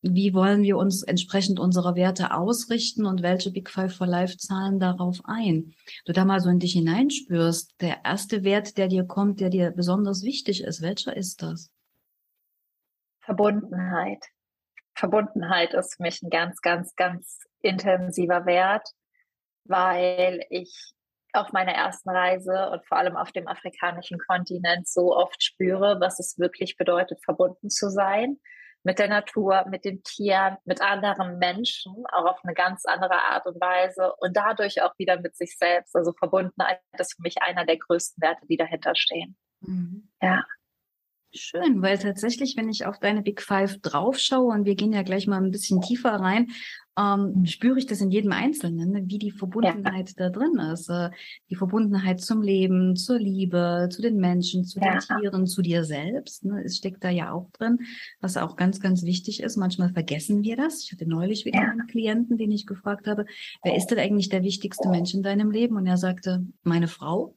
wie 0.04 0.34
wollen 0.34 0.62
wir 0.62 0.76
uns 0.76 1.02
entsprechend 1.02 1.58
unserer 1.58 1.94
Werte 1.94 2.34
ausrichten 2.34 3.06
und 3.06 3.22
welche 3.22 3.50
Big 3.50 3.70
Five 3.70 3.96
for 3.96 4.06
Life 4.06 4.36
zahlen 4.36 4.78
darauf 4.78 5.20
ein? 5.24 5.74
Du 6.04 6.12
da 6.12 6.26
mal 6.26 6.40
so 6.40 6.50
in 6.50 6.58
dich 6.58 6.74
hineinspürst, 6.74 7.80
der 7.80 8.04
erste 8.04 8.44
Wert, 8.44 8.76
der 8.76 8.88
dir 8.88 9.04
kommt, 9.04 9.40
der 9.40 9.48
dir 9.48 9.70
besonders 9.70 10.22
wichtig 10.22 10.62
ist, 10.62 10.82
welcher 10.82 11.16
ist 11.16 11.42
das? 11.42 11.70
Verbundenheit. 13.20 14.22
Verbundenheit 14.94 15.72
ist 15.72 15.96
für 15.96 16.02
mich 16.02 16.22
ein 16.22 16.28
ganz, 16.28 16.60
ganz, 16.60 16.94
ganz 16.96 17.40
intensiver 17.62 18.44
Wert, 18.44 18.86
weil 19.64 20.44
ich 20.50 20.92
auf 21.32 21.52
meiner 21.52 21.72
ersten 21.72 22.10
Reise 22.10 22.70
und 22.70 22.86
vor 22.86 22.98
allem 22.98 23.16
auf 23.16 23.32
dem 23.32 23.48
afrikanischen 23.48 24.18
Kontinent 24.18 24.86
so 24.86 25.16
oft 25.16 25.42
spüre, 25.42 25.98
was 25.98 26.20
es 26.20 26.38
wirklich 26.38 26.76
bedeutet, 26.76 27.24
verbunden 27.24 27.70
zu 27.70 27.88
sein 27.88 28.38
mit 28.84 28.98
der 28.98 29.08
Natur, 29.08 29.64
mit 29.68 29.84
den 29.84 30.02
Tieren, 30.02 30.58
mit 30.64 30.80
anderen 30.80 31.38
Menschen, 31.38 32.04
auch 32.12 32.26
auf 32.26 32.38
eine 32.44 32.54
ganz 32.54 32.84
andere 32.84 33.14
Art 33.14 33.46
und 33.46 33.60
Weise 33.60 34.12
und 34.18 34.36
dadurch 34.36 34.82
auch 34.82 34.92
wieder 34.98 35.18
mit 35.20 35.36
sich 35.36 35.56
selbst. 35.56 35.96
Also 35.96 36.12
Verbundenheit 36.12 36.80
ist 36.98 37.16
für 37.16 37.22
mich 37.22 37.42
einer 37.42 37.64
der 37.64 37.78
größten 37.78 38.22
Werte, 38.22 38.46
die 38.46 38.56
dahinter 38.56 38.94
stehen. 38.94 39.36
Mhm. 39.60 40.10
Ja. 40.22 40.44
Schön, 41.36 41.82
weil 41.82 41.98
tatsächlich, 41.98 42.56
wenn 42.56 42.68
ich 42.68 42.86
auf 42.86 43.00
deine 43.00 43.20
Big 43.20 43.42
Five 43.42 43.80
draufschaue 43.80 44.54
und 44.54 44.66
wir 44.66 44.76
gehen 44.76 44.92
ja 44.92 45.02
gleich 45.02 45.26
mal 45.26 45.42
ein 45.42 45.50
bisschen 45.50 45.80
tiefer 45.80 46.12
rein, 46.12 46.52
ähm, 46.96 47.44
spüre 47.44 47.76
ich 47.78 47.86
das 47.86 48.00
in 48.00 48.12
jedem 48.12 48.30
Einzelnen, 48.30 48.92
ne? 48.92 49.02
wie 49.06 49.18
die 49.18 49.32
Verbundenheit 49.32 50.10
ja. 50.10 50.14
da 50.16 50.30
drin 50.30 50.58
ist. 50.72 50.88
Äh, 50.88 51.10
die 51.50 51.56
Verbundenheit 51.56 52.20
zum 52.20 52.40
Leben, 52.40 52.94
zur 52.94 53.18
Liebe, 53.18 53.88
zu 53.90 54.00
den 54.00 54.18
Menschen, 54.18 54.64
zu 54.64 54.78
ja. 54.78 54.92
den 54.92 55.00
Tieren, 55.00 55.46
zu 55.46 55.60
dir 55.60 55.82
selbst. 55.82 56.44
Ne? 56.44 56.62
Es 56.64 56.76
steckt 56.76 57.02
da 57.02 57.10
ja 57.10 57.32
auch 57.32 57.50
drin, 57.50 57.80
was 58.20 58.36
auch 58.36 58.54
ganz, 58.54 58.78
ganz 58.78 59.02
wichtig 59.02 59.42
ist. 59.42 59.56
Manchmal 59.56 59.92
vergessen 59.92 60.44
wir 60.44 60.56
das. 60.56 60.84
Ich 60.84 60.92
hatte 60.92 61.08
neulich 61.08 61.44
wieder 61.44 61.62
ja. 61.62 61.70
einen 61.70 61.88
Klienten, 61.88 62.38
den 62.38 62.52
ich 62.52 62.64
gefragt 62.64 63.08
habe, 63.08 63.26
wer 63.64 63.76
ist 63.76 63.88
denn 63.88 63.98
eigentlich 63.98 64.28
der 64.28 64.44
wichtigste 64.44 64.88
Mensch 64.88 65.14
in 65.14 65.24
deinem 65.24 65.50
Leben? 65.50 65.76
Und 65.76 65.86
er 65.86 65.96
sagte, 65.96 66.46
meine 66.62 66.86
Frau. 66.86 67.34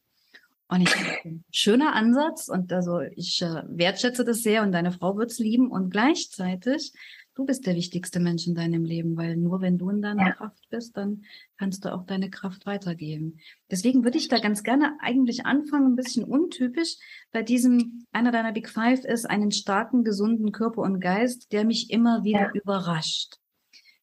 Und 0.70 0.82
ich 0.82 0.90
dachte, 0.90 1.40
schöner 1.52 1.96
Ansatz 1.96 2.50
und 2.50 2.74
also 2.74 3.00
ich 3.00 3.42
äh, 3.42 3.64
wertschätze 3.68 4.26
das 4.26 4.44
sehr 4.44 4.64
und 4.64 4.74
deine 4.74 4.92
Frau 4.92 5.18
wird's 5.18 5.40
lieben 5.40 5.72
und 5.72 5.92
gleichzeitig 5.92 6.94
du 7.38 7.46
bist 7.46 7.68
der 7.68 7.76
wichtigste 7.76 8.20
Mensch 8.20 8.48
in 8.48 8.56
deinem 8.56 8.84
Leben, 8.84 9.16
weil 9.16 9.38
nur 9.38 9.62
wenn 9.62 9.78
du 9.78 9.90
in 9.90 10.02
deiner 10.02 10.28
ja. 10.28 10.32
Kraft 10.34 10.68
bist, 10.70 10.98
dann 10.98 11.24
kannst 11.58 11.86
du 11.86 11.94
auch 11.94 12.06
deine 12.06 12.32
Kraft 12.32 12.66
weitergeben. 12.66 13.38
Deswegen 13.70 14.04
würde 14.04 14.18
ich 14.18 14.28
da 14.28 14.40
ganz 14.40 14.64
gerne 14.64 14.98
eigentlich 15.02 15.46
anfangen, 15.46 15.94
ein 15.94 15.96
bisschen 15.96 16.24
untypisch. 16.24 16.96
Bei 17.32 17.44
diesem, 17.44 18.06
einer 18.12 18.32
deiner 18.32 18.54
Big 18.54 18.70
Five 18.70 19.06
ist 19.06 19.30
einen 19.30 19.52
starken, 19.52 20.04
gesunden 20.04 20.52
Körper 20.52 20.82
und 20.82 21.00
Geist, 21.00 21.52
der 21.52 21.64
mich 21.64 21.92
immer 21.92 22.24
wieder 22.24 22.42
ja. 22.42 22.52
überrascht. 22.54 23.36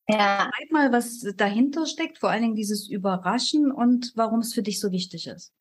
Ja. 0.09 0.51
Sag 0.57 0.71
mal, 0.71 0.93
was 0.93 1.21
dahinter 1.37 1.87
steckt, 1.87 2.19
vor 2.19 2.31
allen 2.31 2.43
Dingen 2.43 2.55
dieses 2.55 2.89
Überraschen 2.89 3.73
und 3.73 4.13
warum 4.15 4.41
es 4.41 4.55
für 4.55 4.63
dich 4.63 4.79
so 4.79 4.93
wichtig 4.93 5.27
ist. 5.27 5.53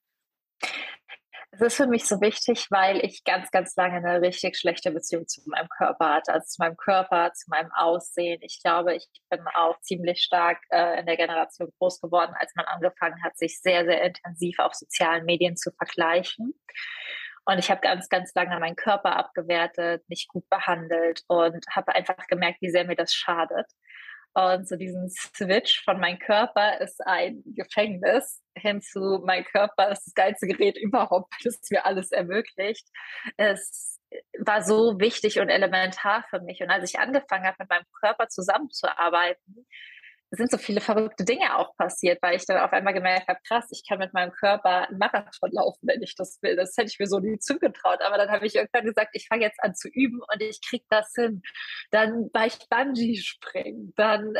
Es 1.55 1.62
ist 1.62 1.75
für 1.75 1.86
mich 1.86 2.05
so 2.05 2.19
wichtig, 2.19 2.65
weil 2.72 3.05
ich 3.05 3.24
ganz, 3.24 3.51
ganz 3.51 3.75
lange 3.75 3.98
eine 3.98 4.22
richtig 4.22 4.57
schlechte 4.57 4.89
Beziehung 4.89 5.27
zu 5.27 5.39
meinem 5.45 5.69
Körper 5.69 6.15
hatte, 6.15 6.33
also 6.33 6.48
zu 6.48 6.55
meinem 6.60 6.75
Körper, 6.75 7.31
zu 7.33 7.48
meinem 7.51 7.72
Aussehen. 7.74 8.39
Ich 8.41 8.60
glaube, 8.63 8.95
ich 8.95 9.07
bin 9.29 9.39
auch 9.53 9.79
ziemlich 9.81 10.24
stark 10.24 10.57
äh, 10.72 11.00
in 11.00 11.05
der 11.05 11.15
Generation 11.15 11.72
groß 11.77 12.01
geworden, 12.01 12.33
als 12.39 12.51
man 12.55 12.65
angefangen 12.65 13.24
hat, 13.24 13.38
sich 13.38 13.62
sehr, 13.62 13.86
sehr 13.86 14.01
intensiv 14.01 14.57
auf 14.57 14.74
sozialen 14.74 15.25
Medien 15.25 15.55
zu 15.55 15.69
vergleichen. 15.77 16.55
Und 17.45 17.60
ich 17.60 17.69
habe 17.69 17.81
ganz, 17.81 18.10
ganz 18.10 18.33
lange 18.33 18.60
meinen 18.60 18.75
Körper 18.75 19.15
abgewertet, 19.15 20.03
nicht 20.10 20.29
gut 20.29 20.50
behandelt 20.50 21.22
und 21.27 21.63
habe 21.69 21.93
einfach 21.93 22.25
gemerkt, 22.27 22.62
wie 22.62 22.72
sehr 22.72 22.86
mir 22.86 22.95
das 22.95 23.13
schadet. 23.13 23.67
Und 24.34 24.68
so 24.68 24.75
diesen 24.75 25.10
Switch 25.10 25.84
von 25.84 26.00
mein 26.00 26.18
Körper 26.18 26.80
ist 26.82 27.06
ein 27.06 27.44
Gefängnis 27.46 28.42
hin 28.56 28.82
zu 28.82 29.22
mein 29.25 29.44
Körper 29.46 29.90
ist 29.92 30.06
das 30.06 30.13
geilste 30.13 30.48
Gerät 30.48 30.78
überhaupt, 30.78 31.34
es 31.46 31.70
mir 31.70 31.86
alles 31.86 32.12
ermöglicht. 32.12 32.88
Es 33.38 34.00
war 34.40 34.62
so 34.62 35.00
wichtig 35.00 35.40
und 35.40 35.50
elementar 35.50 36.25
für 36.30 36.40
mich. 36.40 36.62
Und 36.62 36.70
als 36.70 36.90
ich 36.90 37.00
angefangen 37.00 37.46
habe, 37.46 37.58
mit 37.60 37.70
meinem 37.70 37.86
Körper 38.00 38.28
zusammenzuarbeiten, 38.28 39.68
sind 40.38 40.52
so 40.52 40.58
viele 40.58 40.82
verrückte 40.82 41.25
Dinge 41.25 41.58
auch 41.58 41.75
passiert, 41.78 42.20
weil 42.22 42.36
ich 42.36 42.46
dann 42.46 42.58
auf 42.58 42.74
einmal 42.74 42.94
gemerkt 42.94 43.28
habe, 43.28 43.40
krass, 43.48 43.68
ich 43.72 43.84
kann 43.88 44.00
mit 44.00 44.13
meinem 44.13 44.32
Körper 44.32 44.90
einen 44.90 44.98
Marathon 44.98 45.52
laufen, 45.52 45.88
wenn 45.88 46.02
ich 46.02 46.16
das 46.16 46.40
will. 46.42 46.56
Das 46.56 46.75
hätte 46.75 46.90
ich 46.90 47.00
mir 47.00 47.08
so 47.08 47.20
nie 47.20 47.38
zugetraut. 47.38 48.02
Aber 48.02 48.18
dann 48.18 48.32
habe 48.32 48.48
ich 48.48 48.56
irgendwann 48.56 48.86
gesagt, 48.86 49.12
ich 49.13 49.28
fange 49.28 49.44
jetzt 49.44 49.62
an 49.62 49.75
zu 49.75 49.90
üben 49.90 50.22
und 50.22 50.42
ich 50.42 50.60
kriege 50.68 50.86
das 50.90 51.13
hin. 51.16 51.42
Dann 51.92 52.30
war 52.34 52.48
ich 52.48 52.58
Bungee 52.70 53.16
springen. 53.18 53.94
Dann 53.96 54.36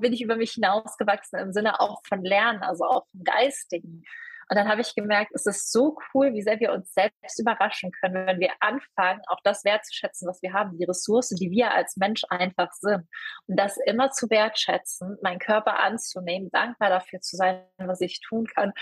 bin 0.00 0.14
ich 0.14 0.22
über 0.22 0.36
mich 0.36 0.52
hinausgewachsen 0.52 1.38
im 1.38 1.52
Sinne 1.52 1.78
auch 1.80 2.00
von 2.08 2.24
Lernen, 2.24 2.62
also 2.62 2.84
auch 2.84 3.04
vom 3.10 3.22
Geistigen. 3.24 4.02
Und 4.48 4.56
dann 4.56 4.68
habe 4.68 4.80
ich 4.80 4.94
gemerkt, 4.94 5.32
es 5.34 5.46
ist 5.46 5.72
so 5.72 5.96
cool, 6.12 6.32
wie 6.34 6.42
sehr 6.42 6.60
wir 6.60 6.72
uns 6.72 6.92
selbst 6.92 7.38
überraschen 7.40 7.90
können, 7.92 8.26
wenn 8.26 8.40
wir 8.40 8.52
anfangen, 8.60 9.22
auch 9.26 9.40
das 9.44 9.64
wertzuschätzen, 9.64 10.28
was 10.28 10.42
wir 10.42 10.52
haben, 10.52 10.76
die 10.78 10.84
Ressource, 10.84 11.30
die 11.30 11.50
wir 11.50 11.72
als 11.72 11.96
Mensch 11.96 12.22
einfach 12.30 12.72
sind. 12.72 13.08
Und 13.46 13.58
das 13.58 13.76
immer 13.76 14.10
zu 14.10 14.28
wertschätzen, 14.30 15.16
meinen 15.22 15.38
Körper 15.38 15.78
anzunehmen, 15.80 16.50
dankbar 16.50 16.90
dafür 16.90 17.20
zu 17.20 17.36
sein, 17.36 17.64
was 17.78 18.00
ich 18.00 18.20
tun 18.20 18.46
kann. 18.46 18.72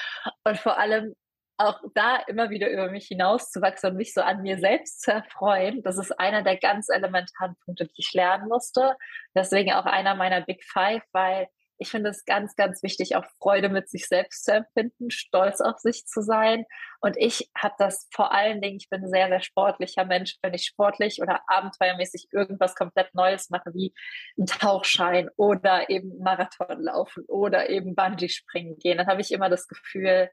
Und 0.45 0.59
vor 0.59 0.79
allem 0.79 1.15
auch 1.59 1.81
da 1.95 2.17
immer 2.27 2.51
wieder 2.51 2.71
über 2.71 2.91
mich 2.91 3.07
hinauszuwachsen 3.07 3.91
und 3.91 3.97
mich 3.97 4.15
so 4.15 4.21
an 4.21 4.43
mir 4.43 4.59
selbst 4.59 5.03
zu 5.03 5.13
erfreuen, 5.13 5.83
das 5.83 5.99
ist 5.99 6.19
einer 6.19 6.43
der 6.43 6.57
ganz 6.57 6.89
elementaren 6.89 7.57
Punkte, 7.65 7.87
die 7.87 7.95
ich 7.99 8.13
lernen 8.15 8.49
musste. 8.49 8.97
Deswegen 9.35 9.73
auch 9.73 9.85
einer 9.85 10.15
meiner 10.15 10.41
Big 10.41 10.65
Five, 10.65 11.03
weil 11.13 11.47
ich 11.83 11.91
finde 11.91 12.11
es 12.11 12.25
ganz, 12.25 12.55
ganz 12.55 12.83
wichtig, 12.85 13.17
auch 13.17 13.25
Freude 13.41 13.69
mit 13.69 13.91
sich 13.91 14.07
selbst 14.07 14.45
zu 14.45 14.53
empfinden, 14.53 15.11
stolz 15.11 15.61
auf 15.61 15.79
sich 15.79 16.07
zu 16.07 16.23
sein. 16.23 16.65
Und 17.01 17.17
ich 17.17 17.51
habe 17.59 17.75
das 17.77 18.09
vor 18.15 18.33
allen 18.33 18.61
Dingen, 18.61 18.77
ich 18.77 18.89
bin 18.89 19.03
ein 19.03 19.11
sehr, 19.11 19.27
sehr 19.29 19.43
sportlicher 19.43 20.05
Mensch. 20.05 20.37
Wenn 20.43 20.55
ich 20.55 20.65
sportlich 20.65 21.21
oder 21.21 21.41
abenteuermäßig 21.49 22.29
irgendwas 22.31 22.77
komplett 22.77 23.13
Neues 23.15 23.51
mache, 23.51 23.75
wie 23.75 23.93
einen 24.39 24.47
Tauchschein 24.47 25.29
oder 25.37 25.91
eben 25.91 26.17
Marathon 26.21 26.81
laufen 26.81 27.25
oder 27.27 27.69
eben 27.69 27.97
Bungee 27.97 28.29
springen 28.29 28.79
gehen, 28.79 28.99
dann 28.99 29.09
habe 29.09 29.21
ich 29.21 29.33
immer 29.33 29.51
das 29.51 29.67
Gefühl, 29.67 30.31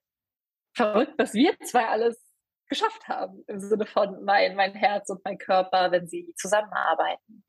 verrückt, 0.75 1.15
was 1.17 1.33
wir 1.33 1.57
zwei 1.65 1.87
alles 1.87 2.23
geschafft 2.69 3.07
haben, 3.07 3.43
im 3.47 3.59
Sinne 3.59 3.87
von 3.87 4.23
mein, 4.23 4.55
mein 4.55 4.75
Herz 4.75 5.09
und 5.09 5.25
mein 5.25 5.39
Körper, 5.39 5.91
wenn 5.91 6.07
sie 6.07 6.31
zusammenarbeiten. 6.37 7.43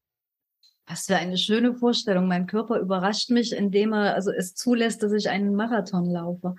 Was 0.91 1.07
für 1.07 1.17
eine 1.17 1.39
schöne 1.39 1.73
Vorstellung. 1.73 2.27
Mein 2.27 2.49
Körper 2.49 2.81
überrascht 2.81 3.31
mich, 3.31 3.53
indem 3.53 3.93
er 3.93 4.17
also 4.17 4.33
es 4.33 4.57
zulässt, 4.57 5.05
dass 5.05 5.13
ich 5.13 5.31
einen 5.31 5.55
Marathon 5.55 6.11
laufe. 6.11 6.57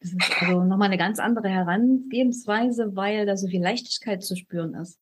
Das 0.00 0.10
ist 0.10 0.18
also 0.40 0.64
nochmal 0.64 0.88
eine 0.88 0.96
ganz 0.96 1.18
andere 1.18 1.50
Herangehensweise, 1.50 2.96
weil 2.96 3.26
da 3.26 3.36
so 3.36 3.46
viel 3.46 3.62
Leichtigkeit 3.62 4.22
zu 4.22 4.36
spüren 4.36 4.72
ist. 4.74 4.98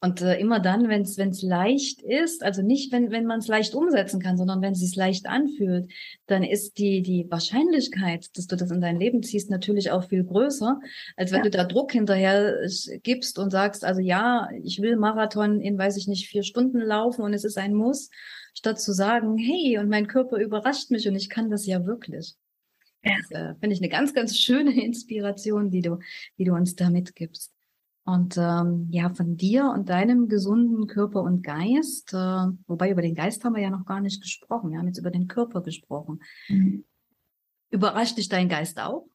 Und 0.00 0.20
äh, 0.22 0.38
immer 0.38 0.60
dann, 0.60 0.88
wenn 0.88 1.02
es 1.02 1.42
leicht 1.42 2.02
ist, 2.02 2.44
also 2.44 2.62
nicht, 2.62 2.92
wenn, 2.92 3.10
wenn 3.10 3.26
man 3.26 3.40
es 3.40 3.48
leicht 3.48 3.74
umsetzen 3.74 4.20
kann, 4.20 4.36
sondern 4.36 4.62
wenn 4.62 4.72
es 4.72 4.78
sich 4.78 4.94
leicht 4.94 5.26
anfühlt, 5.26 5.90
dann 6.26 6.44
ist 6.44 6.78
die, 6.78 7.02
die 7.02 7.26
Wahrscheinlichkeit, 7.28 8.28
dass 8.36 8.46
du 8.46 8.54
das 8.54 8.70
in 8.70 8.80
dein 8.80 9.00
Leben 9.00 9.24
ziehst, 9.24 9.50
natürlich 9.50 9.90
auch 9.90 10.04
viel 10.04 10.22
größer, 10.22 10.80
als 11.16 11.32
wenn 11.32 11.38
ja. 11.38 11.44
du 11.44 11.50
da 11.50 11.64
Druck 11.64 11.90
hinterher 11.90 12.62
äh, 12.62 12.98
gibst 13.02 13.40
und 13.40 13.50
sagst, 13.50 13.84
also 13.84 14.00
ja, 14.00 14.48
ich 14.62 14.80
will 14.80 14.96
Marathon 14.96 15.60
in, 15.60 15.76
weiß 15.76 15.96
ich 15.96 16.06
nicht, 16.06 16.28
vier 16.28 16.44
Stunden 16.44 16.80
laufen 16.80 17.22
und 17.22 17.34
es 17.34 17.42
ist 17.42 17.58
ein 17.58 17.74
Muss, 17.74 18.10
statt 18.54 18.80
zu 18.80 18.92
sagen, 18.92 19.36
hey, 19.36 19.78
und 19.78 19.88
mein 19.88 20.06
Körper 20.06 20.36
überrascht 20.36 20.92
mich 20.92 21.08
und 21.08 21.16
ich 21.16 21.28
kann 21.28 21.50
das 21.50 21.66
ja 21.66 21.86
wirklich. 21.86 22.34
Ja. 23.04 23.16
Das 23.16 23.30
äh, 23.32 23.54
finde 23.58 23.74
ich 23.74 23.80
eine 23.80 23.88
ganz, 23.88 24.14
ganz 24.14 24.38
schöne 24.38 24.80
Inspiration, 24.84 25.70
die 25.70 25.82
du, 25.82 25.98
die 26.38 26.44
du 26.44 26.54
uns 26.54 26.76
da 26.76 26.88
mitgibst. 26.88 27.52
Und 28.08 28.38
ähm, 28.38 28.88
ja, 28.90 29.10
von 29.10 29.36
dir 29.36 29.66
und 29.66 29.90
deinem 29.90 30.28
gesunden 30.28 30.86
Körper 30.86 31.20
und 31.20 31.42
Geist, 31.42 32.14
äh, 32.14 32.46
wobei 32.66 32.90
über 32.90 33.02
den 33.02 33.14
Geist 33.14 33.44
haben 33.44 33.54
wir 33.54 33.60
ja 33.60 33.68
noch 33.68 33.84
gar 33.84 34.00
nicht 34.00 34.22
gesprochen, 34.22 34.70
wir 34.70 34.78
haben 34.78 34.86
jetzt 34.86 34.96
über 34.96 35.10
den 35.10 35.28
Körper 35.28 35.60
gesprochen. 35.60 36.22
Mhm. 36.48 36.86
Überrascht 37.68 38.16
dich 38.16 38.30
dein 38.30 38.48
Geist 38.48 38.80
auch? 38.80 39.06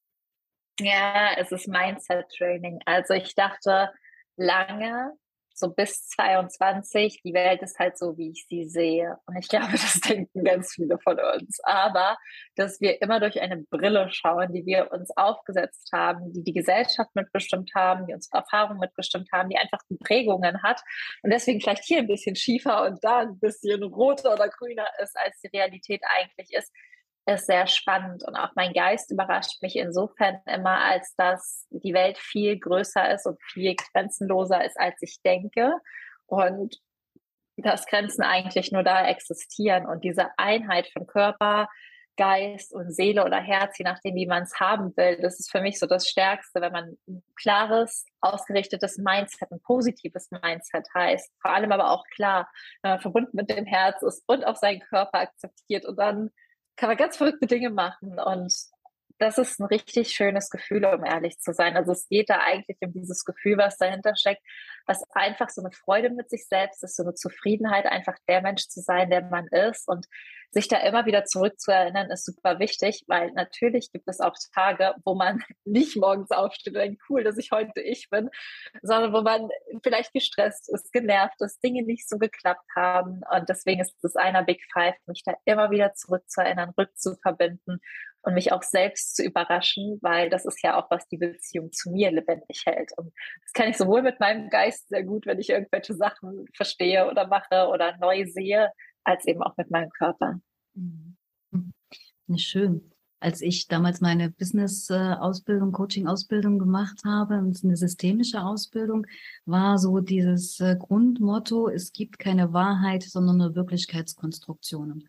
Ja, 0.79 1.31
es 1.37 1.51
ist 1.51 1.67
Mindset 1.67 2.27
Training. 2.37 2.81
Also 2.85 3.15
ich 3.15 3.33
dachte 3.33 3.89
lange, 4.35 5.13
so 5.53 5.69
bis 5.69 6.07
22, 6.07 7.21
die 7.23 7.33
Welt 7.33 7.61
ist 7.61 7.77
halt 7.79 7.97
so, 7.97 8.17
wie 8.17 8.31
ich 8.31 8.45
sie 8.49 8.67
sehe. 8.67 9.17
Und 9.25 9.37
ich 9.37 9.47
glaube, 9.49 9.71
das 9.71 9.99
denken 10.01 10.43
ganz 10.43 10.73
viele 10.73 10.97
von 10.99 11.19
uns. 11.19 11.59
Aber, 11.63 12.17
dass 12.55 12.81
wir 12.81 13.01
immer 13.01 13.19
durch 13.19 13.39
eine 13.39 13.57
Brille 13.57 14.09
schauen, 14.11 14.51
die 14.53 14.65
wir 14.65 14.91
uns 14.91 15.15
aufgesetzt 15.15 15.89
haben, 15.93 16.33
die 16.33 16.43
die 16.43 16.53
Gesellschaft 16.53 17.11
mitbestimmt 17.15 17.71
haben, 17.75 18.07
die 18.07 18.13
unsere 18.13 18.37
Erfahrungen 18.37 18.79
mitbestimmt 18.79 19.29
haben, 19.31 19.49
die 19.49 19.57
einfach 19.57 19.79
die 19.89 19.97
Prägungen 19.97 20.61
hat. 20.63 20.81
Und 21.21 21.31
deswegen 21.31 21.61
vielleicht 21.61 21.85
hier 21.85 21.99
ein 21.99 22.07
bisschen 22.07 22.35
schiefer 22.35 22.85
und 22.85 23.03
da 23.03 23.19
ein 23.19 23.39
bisschen 23.39 23.83
roter 23.83 24.33
oder 24.33 24.49
grüner 24.49 24.87
ist, 25.01 25.15
als 25.17 25.39
die 25.41 25.55
Realität 25.55 26.01
eigentlich 26.05 26.53
ist 26.53 26.71
ist 27.25 27.45
sehr 27.45 27.67
spannend 27.67 28.23
und 28.25 28.35
auch 28.35 28.51
mein 28.55 28.73
Geist 28.73 29.11
überrascht 29.11 29.61
mich 29.61 29.75
insofern 29.77 30.41
immer, 30.45 30.81
als 30.81 31.15
dass 31.15 31.65
die 31.69 31.93
Welt 31.93 32.17
viel 32.17 32.59
größer 32.59 33.13
ist 33.13 33.25
und 33.25 33.41
viel 33.41 33.75
grenzenloser 33.75 34.63
ist, 34.65 34.79
als 34.79 35.01
ich 35.01 35.21
denke 35.21 35.73
und 36.25 36.79
dass 37.55 37.85
Grenzen 37.85 38.23
eigentlich 38.23 38.71
nur 38.71 38.83
da 38.83 39.07
existieren 39.07 39.85
und 39.85 40.03
diese 40.03 40.27
Einheit 40.37 40.87
von 40.87 41.07
Körper, 41.07 41.69
Geist 42.15 42.73
und 42.73 42.93
Seele 42.93 43.25
oder 43.25 43.39
Herz, 43.39 43.77
je 43.77 43.85
nachdem, 43.85 44.15
wie 44.15 44.27
man 44.27 44.43
es 44.43 44.59
haben 44.59 44.95
will, 44.95 45.17
das 45.21 45.39
ist 45.39 45.51
für 45.51 45.61
mich 45.61 45.79
so 45.79 45.87
das 45.87 46.07
Stärkste, 46.07 46.61
wenn 46.61 46.71
man 46.71 46.97
ein 47.07 47.23
klares, 47.35 48.05
ausgerichtetes 48.21 48.97
Mindset, 48.97 49.51
ein 49.51 49.61
positives 49.61 50.29
Mindset 50.29 50.87
heißt. 50.93 51.31
Vor 51.41 51.51
allem 51.51 51.71
aber 51.71 51.91
auch 51.91 52.03
klar, 52.13 52.49
wenn 52.81 52.91
man 52.91 53.01
verbunden 53.01 53.35
mit 53.35 53.49
dem 53.49 53.65
Herz 53.65 54.01
ist 54.03 54.23
und 54.27 54.45
auch 54.45 54.57
seinen 54.57 54.81
Körper 54.81 55.19
akzeptiert 55.21 55.85
und 55.85 55.97
dann 55.97 56.29
kann 56.75 56.89
man 56.89 56.97
ganz 56.97 57.17
verrückte 57.17 57.47
Dinge 57.47 57.69
machen 57.69 58.19
und 58.19 58.53
das 59.19 59.37
ist 59.37 59.59
ein 59.59 59.65
richtig 59.65 60.11
schönes 60.11 60.49
Gefühl, 60.49 60.85
um 60.85 61.05
ehrlich 61.05 61.39
zu 61.39 61.53
sein. 61.53 61.77
Also 61.77 61.91
es 61.91 62.07
geht 62.07 62.29
da 62.29 62.39
eigentlich 62.39 62.77
um 62.81 62.91
dieses 62.91 63.25
Gefühl, 63.25 63.57
was 63.57 63.77
dahinter 63.77 64.15
steckt, 64.15 64.41
was 64.85 65.03
einfach 65.11 65.49
so 65.49 65.61
eine 65.61 65.71
Freude 65.71 66.09
mit 66.09 66.29
sich 66.29 66.47
selbst 66.47 66.83
ist, 66.83 66.95
so 66.95 67.03
eine 67.03 67.13
Zufriedenheit, 67.13 67.85
einfach 67.85 68.15
der 68.27 68.41
Mensch 68.41 68.67
zu 68.67 68.81
sein, 68.81 69.09
der 69.09 69.21
man 69.21 69.47
ist 69.47 69.87
und 69.87 70.07
sich 70.53 70.67
da 70.67 70.77
immer 70.77 71.05
wieder 71.05 71.25
zurückzuerinnern, 71.25 72.11
ist 72.11 72.25
super 72.25 72.59
wichtig, 72.59 73.03
weil 73.07 73.31
natürlich 73.31 73.91
gibt 73.91 74.07
es 74.07 74.19
auch 74.19 74.35
Tage, 74.53 74.93
wo 75.03 75.15
man 75.15 75.43
nicht 75.65 75.97
morgens 75.97 76.31
aufsteht 76.31 76.73
und 76.73 76.79
denkt, 76.79 77.01
cool, 77.09 77.23
dass 77.23 77.37
ich 77.37 77.51
heute 77.51 77.81
ich 77.81 78.09
bin, 78.09 78.29
sondern 78.81 79.13
wo 79.13 79.21
man 79.21 79.49
vielleicht 79.83 80.13
gestresst 80.13 80.71
ist, 80.71 80.91
genervt 80.91 81.41
ist, 81.41 81.63
Dinge 81.63 81.83
nicht 81.83 82.07
so 82.07 82.17
geklappt 82.17 82.69
haben. 82.75 83.21
Und 83.31 83.49
deswegen 83.49 83.81
ist 83.81 83.95
es 84.03 84.15
einer 84.15 84.43
Big 84.43 84.61
Five, 84.71 84.95
mich 85.07 85.23
da 85.25 85.33
immer 85.45 85.71
wieder 85.71 85.93
zurückzuerinnern, 85.93 86.73
rückzuverbinden 86.77 87.81
und 88.23 88.33
mich 88.33 88.51
auch 88.51 88.63
selbst 88.63 89.15
zu 89.15 89.23
überraschen, 89.23 89.99
weil 90.01 90.29
das 90.29 90.45
ist 90.45 90.63
ja 90.63 90.77
auch, 90.79 90.89
was 90.89 91.07
die 91.07 91.17
Beziehung 91.17 91.71
zu 91.71 91.91
mir 91.91 92.11
lebendig 92.11 92.63
hält. 92.65 92.91
Und 92.97 93.13
das 93.43 93.53
kann 93.53 93.69
ich 93.69 93.77
sowohl 93.77 94.01
mit 94.01 94.19
meinem 94.19 94.49
Geist 94.49 94.87
sehr 94.89 95.03
gut, 95.03 95.25
wenn 95.25 95.39
ich 95.39 95.49
irgendwelche 95.49 95.93
Sachen 95.93 96.45
verstehe 96.55 97.09
oder 97.09 97.27
mache 97.27 97.67
oder 97.67 97.97
neu 97.97 98.25
sehe, 98.25 98.69
als 99.03 99.25
eben 99.25 99.43
auch 99.43 99.55
mit 99.57 99.69
meinem 99.71 99.89
Körper. 99.89 100.39
Mhm. 100.73 101.17
Schön. 102.37 102.89
Als 103.19 103.41
ich 103.41 103.67
damals 103.67 104.01
meine 104.01 104.31
Business-Ausbildung, 104.31 105.71
Coaching-Ausbildung 105.71 106.59
gemacht 106.59 107.03
habe, 107.05 107.35
eine 107.35 107.77
systemische 107.77 108.41
Ausbildung, 108.41 109.05
war 109.45 109.77
so 109.77 109.99
dieses 109.99 110.59
äh, 110.59 110.75
Grundmotto, 110.77 111.69
es 111.69 111.93
gibt 111.93 112.19
keine 112.19 112.51
Wahrheit, 112.51 113.03
sondern 113.03 113.37
nur 113.37 113.55
Wirklichkeitskonstruktionen. 113.55 115.07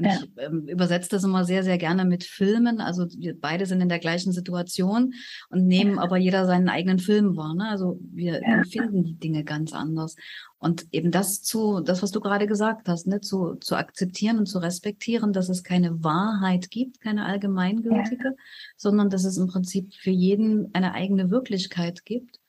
Und 0.00 0.06
ja. 0.06 0.14
ich 0.14 0.30
ähm, 0.38 0.66
übersetze 0.66 1.10
das 1.10 1.24
immer 1.24 1.44
sehr, 1.44 1.62
sehr 1.62 1.76
gerne 1.76 2.06
mit 2.06 2.24
Filmen. 2.24 2.80
Also 2.80 3.06
wir 3.18 3.38
beide 3.38 3.66
sind 3.66 3.82
in 3.82 3.90
der 3.90 3.98
gleichen 3.98 4.32
Situation 4.32 5.12
und 5.50 5.66
nehmen 5.66 5.96
ja. 5.96 6.02
aber 6.02 6.16
jeder 6.16 6.46
seinen 6.46 6.70
eigenen 6.70 6.98
Film 6.98 7.36
wahr. 7.36 7.54
Ne? 7.54 7.68
Also 7.68 8.00
wir 8.12 8.40
ja. 8.40 8.54
empfinden 8.54 9.04
die 9.04 9.18
Dinge 9.18 9.44
ganz 9.44 9.74
anders. 9.74 10.16
Und 10.58 10.86
eben 10.92 11.10
das 11.10 11.42
zu, 11.42 11.80
das, 11.80 12.02
was 12.02 12.12
du 12.12 12.20
gerade 12.20 12.46
gesagt 12.46 12.88
hast, 12.88 13.06
ne, 13.06 13.20
zu, 13.20 13.56
zu 13.56 13.76
akzeptieren 13.76 14.38
und 14.38 14.46
zu 14.46 14.58
respektieren, 14.58 15.32
dass 15.32 15.48
es 15.50 15.62
keine 15.62 16.02
Wahrheit 16.02 16.70
gibt, 16.70 17.00
keine 17.00 17.26
allgemeingültige, 17.26 18.36
sondern 18.76 19.10
dass 19.10 19.24
es 19.24 19.36
im 19.36 19.48
Prinzip 19.48 19.94
für 19.94 20.10
jeden 20.10 20.74
eine 20.74 20.92
eigene 20.94 21.30
Wirklichkeit 21.30 22.04
gibt. 22.04 22.39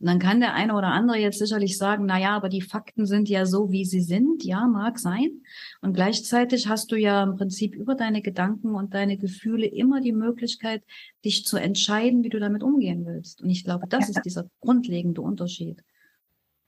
Und 0.00 0.06
dann 0.06 0.20
kann 0.20 0.38
der 0.38 0.54
eine 0.54 0.74
oder 0.74 0.88
andere 0.88 1.18
jetzt 1.18 1.38
sicherlich 1.38 1.76
sagen, 1.76 2.06
na 2.06 2.20
ja, 2.20 2.36
aber 2.36 2.48
die 2.48 2.62
Fakten 2.62 3.04
sind 3.04 3.28
ja 3.28 3.46
so, 3.46 3.72
wie 3.72 3.84
sie 3.84 4.00
sind. 4.00 4.44
Ja, 4.44 4.66
mag 4.68 4.98
sein. 4.98 5.42
Und 5.80 5.94
gleichzeitig 5.94 6.68
hast 6.68 6.92
du 6.92 6.96
ja 6.96 7.24
im 7.24 7.36
Prinzip 7.36 7.74
über 7.74 7.96
deine 7.96 8.22
Gedanken 8.22 8.76
und 8.76 8.94
deine 8.94 9.18
Gefühle 9.18 9.66
immer 9.66 10.00
die 10.00 10.12
Möglichkeit, 10.12 10.84
dich 11.24 11.44
zu 11.44 11.56
entscheiden, 11.56 12.22
wie 12.22 12.28
du 12.28 12.38
damit 12.38 12.62
umgehen 12.62 13.04
willst. 13.06 13.42
Und 13.42 13.50
ich 13.50 13.64
glaube, 13.64 13.88
das 13.88 14.08
ist 14.08 14.22
dieser 14.24 14.48
grundlegende 14.60 15.20
Unterschied. 15.20 15.82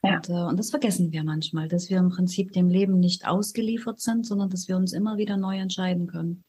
Ja. 0.03 0.17
Und, 0.17 0.29
äh, 0.29 0.33
und 0.33 0.59
das 0.59 0.71
vergessen 0.71 1.13
wir 1.13 1.23
manchmal, 1.23 1.69
dass 1.69 1.89
wir 1.89 1.99
im 1.99 2.09
Prinzip 2.09 2.53
dem 2.53 2.69
Leben 2.69 2.99
nicht 2.99 3.29
ausgeliefert 3.29 4.01
sind, 4.01 4.27
sondern 4.27 4.51
dass 4.51 4.67
wir 4.67 4.77
uns 4.77 4.93
immer 4.93 5.19
wieder 5.19 5.37
neu 5.37 5.59
entscheiden 5.59 6.09
können. 6.09 6.43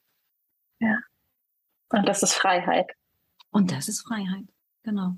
Ja. 0.79 0.97
Und 1.89 2.07
das 2.07 2.23
ist 2.23 2.33
Freiheit. 2.33 2.91
Und 3.51 3.71
das 3.71 3.87
ist 3.87 4.01
Freiheit, 4.01 4.45
genau. 4.83 5.15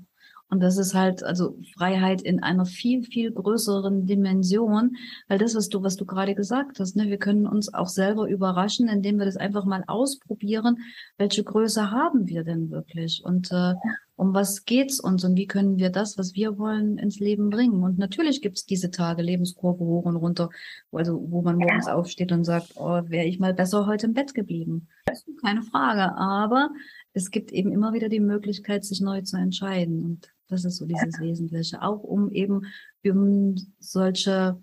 Und 0.50 0.60
das 0.60 0.76
ist 0.76 0.94
halt 0.94 1.22
also 1.22 1.58
Freiheit 1.76 2.22
in 2.22 2.42
einer 2.42 2.66
viel, 2.66 3.02
viel 3.02 3.32
größeren 3.32 4.06
Dimension, 4.06 4.96
weil 5.26 5.38
das, 5.38 5.54
was 5.54 5.68
du, 5.68 5.82
was 5.82 5.96
du 5.96 6.04
gerade 6.04 6.34
gesagt 6.34 6.78
hast, 6.78 6.96
ne, 6.96 7.08
wir 7.08 7.18
können 7.18 7.46
uns 7.46 7.72
auch 7.72 7.88
selber 7.88 8.28
überraschen, 8.28 8.88
indem 8.88 9.18
wir 9.18 9.24
das 9.24 9.36
einfach 9.36 9.64
mal 9.64 9.84
ausprobieren, 9.86 10.76
welche 11.16 11.42
Größe 11.42 11.90
haben 11.90 12.28
wir 12.28 12.44
denn 12.44 12.70
wirklich 12.70 13.22
und 13.24 13.50
äh, 13.50 13.74
um 14.16 14.32
was 14.32 14.64
geht's 14.64 15.00
uns 15.00 15.24
und 15.24 15.36
wie 15.36 15.46
können 15.46 15.76
wir 15.76 15.90
das, 15.90 16.16
was 16.18 16.34
wir 16.34 16.56
wollen, 16.58 16.98
ins 16.98 17.18
Leben 17.18 17.50
bringen. 17.50 17.82
Und 17.82 17.98
natürlich 17.98 18.40
gibt's 18.42 18.64
diese 18.64 18.90
Tage, 18.90 19.22
Lebenskurve 19.22 19.82
hoch 19.82 20.04
und 20.04 20.16
runter, 20.16 20.50
also 20.92 21.20
wo 21.30 21.42
man 21.42 21.56
morgens 21.56 21.88
aufsteht 21.88 22.30
und 22.30 22.44
sagt, 22.44 22.74
oh, 22.76 23.00
wäre 23.08 23.26
ich 23.26 23.40
mal 23.40 23.54
besser 23.54 23.86
heute 23.86 24.06
im 24.06 24.12
Bett 24.12 24.34
geblieben. 24.34 24.88
Keine 25.42 25.62
Frage. 25.62 26.16
Aber 26.16 26.70
es 27.12 27.30
gibt 27.30 27.50
eben 27.52 27.72
immer 27.72 27.92
wieder 27.92 28.08
die 28.08 28.20
Möglichkeit, 28.20 28.84
sich 28.84 29.00
neu 29.00 29.22
zu 29.22 29.36
entscheiden. 29.36 30.04
Und 30.04 30.33
das 30.48 30.64
ist 30.64 30.76
so 30.76 30.86
dieses 30.86 31.20
Wesentliche. 31.20 31.82
Auch 31.82 32.02
um 32.02 32.30
eben 32.30 32.66
um 33.04 33.54
solche, 33.78 34.62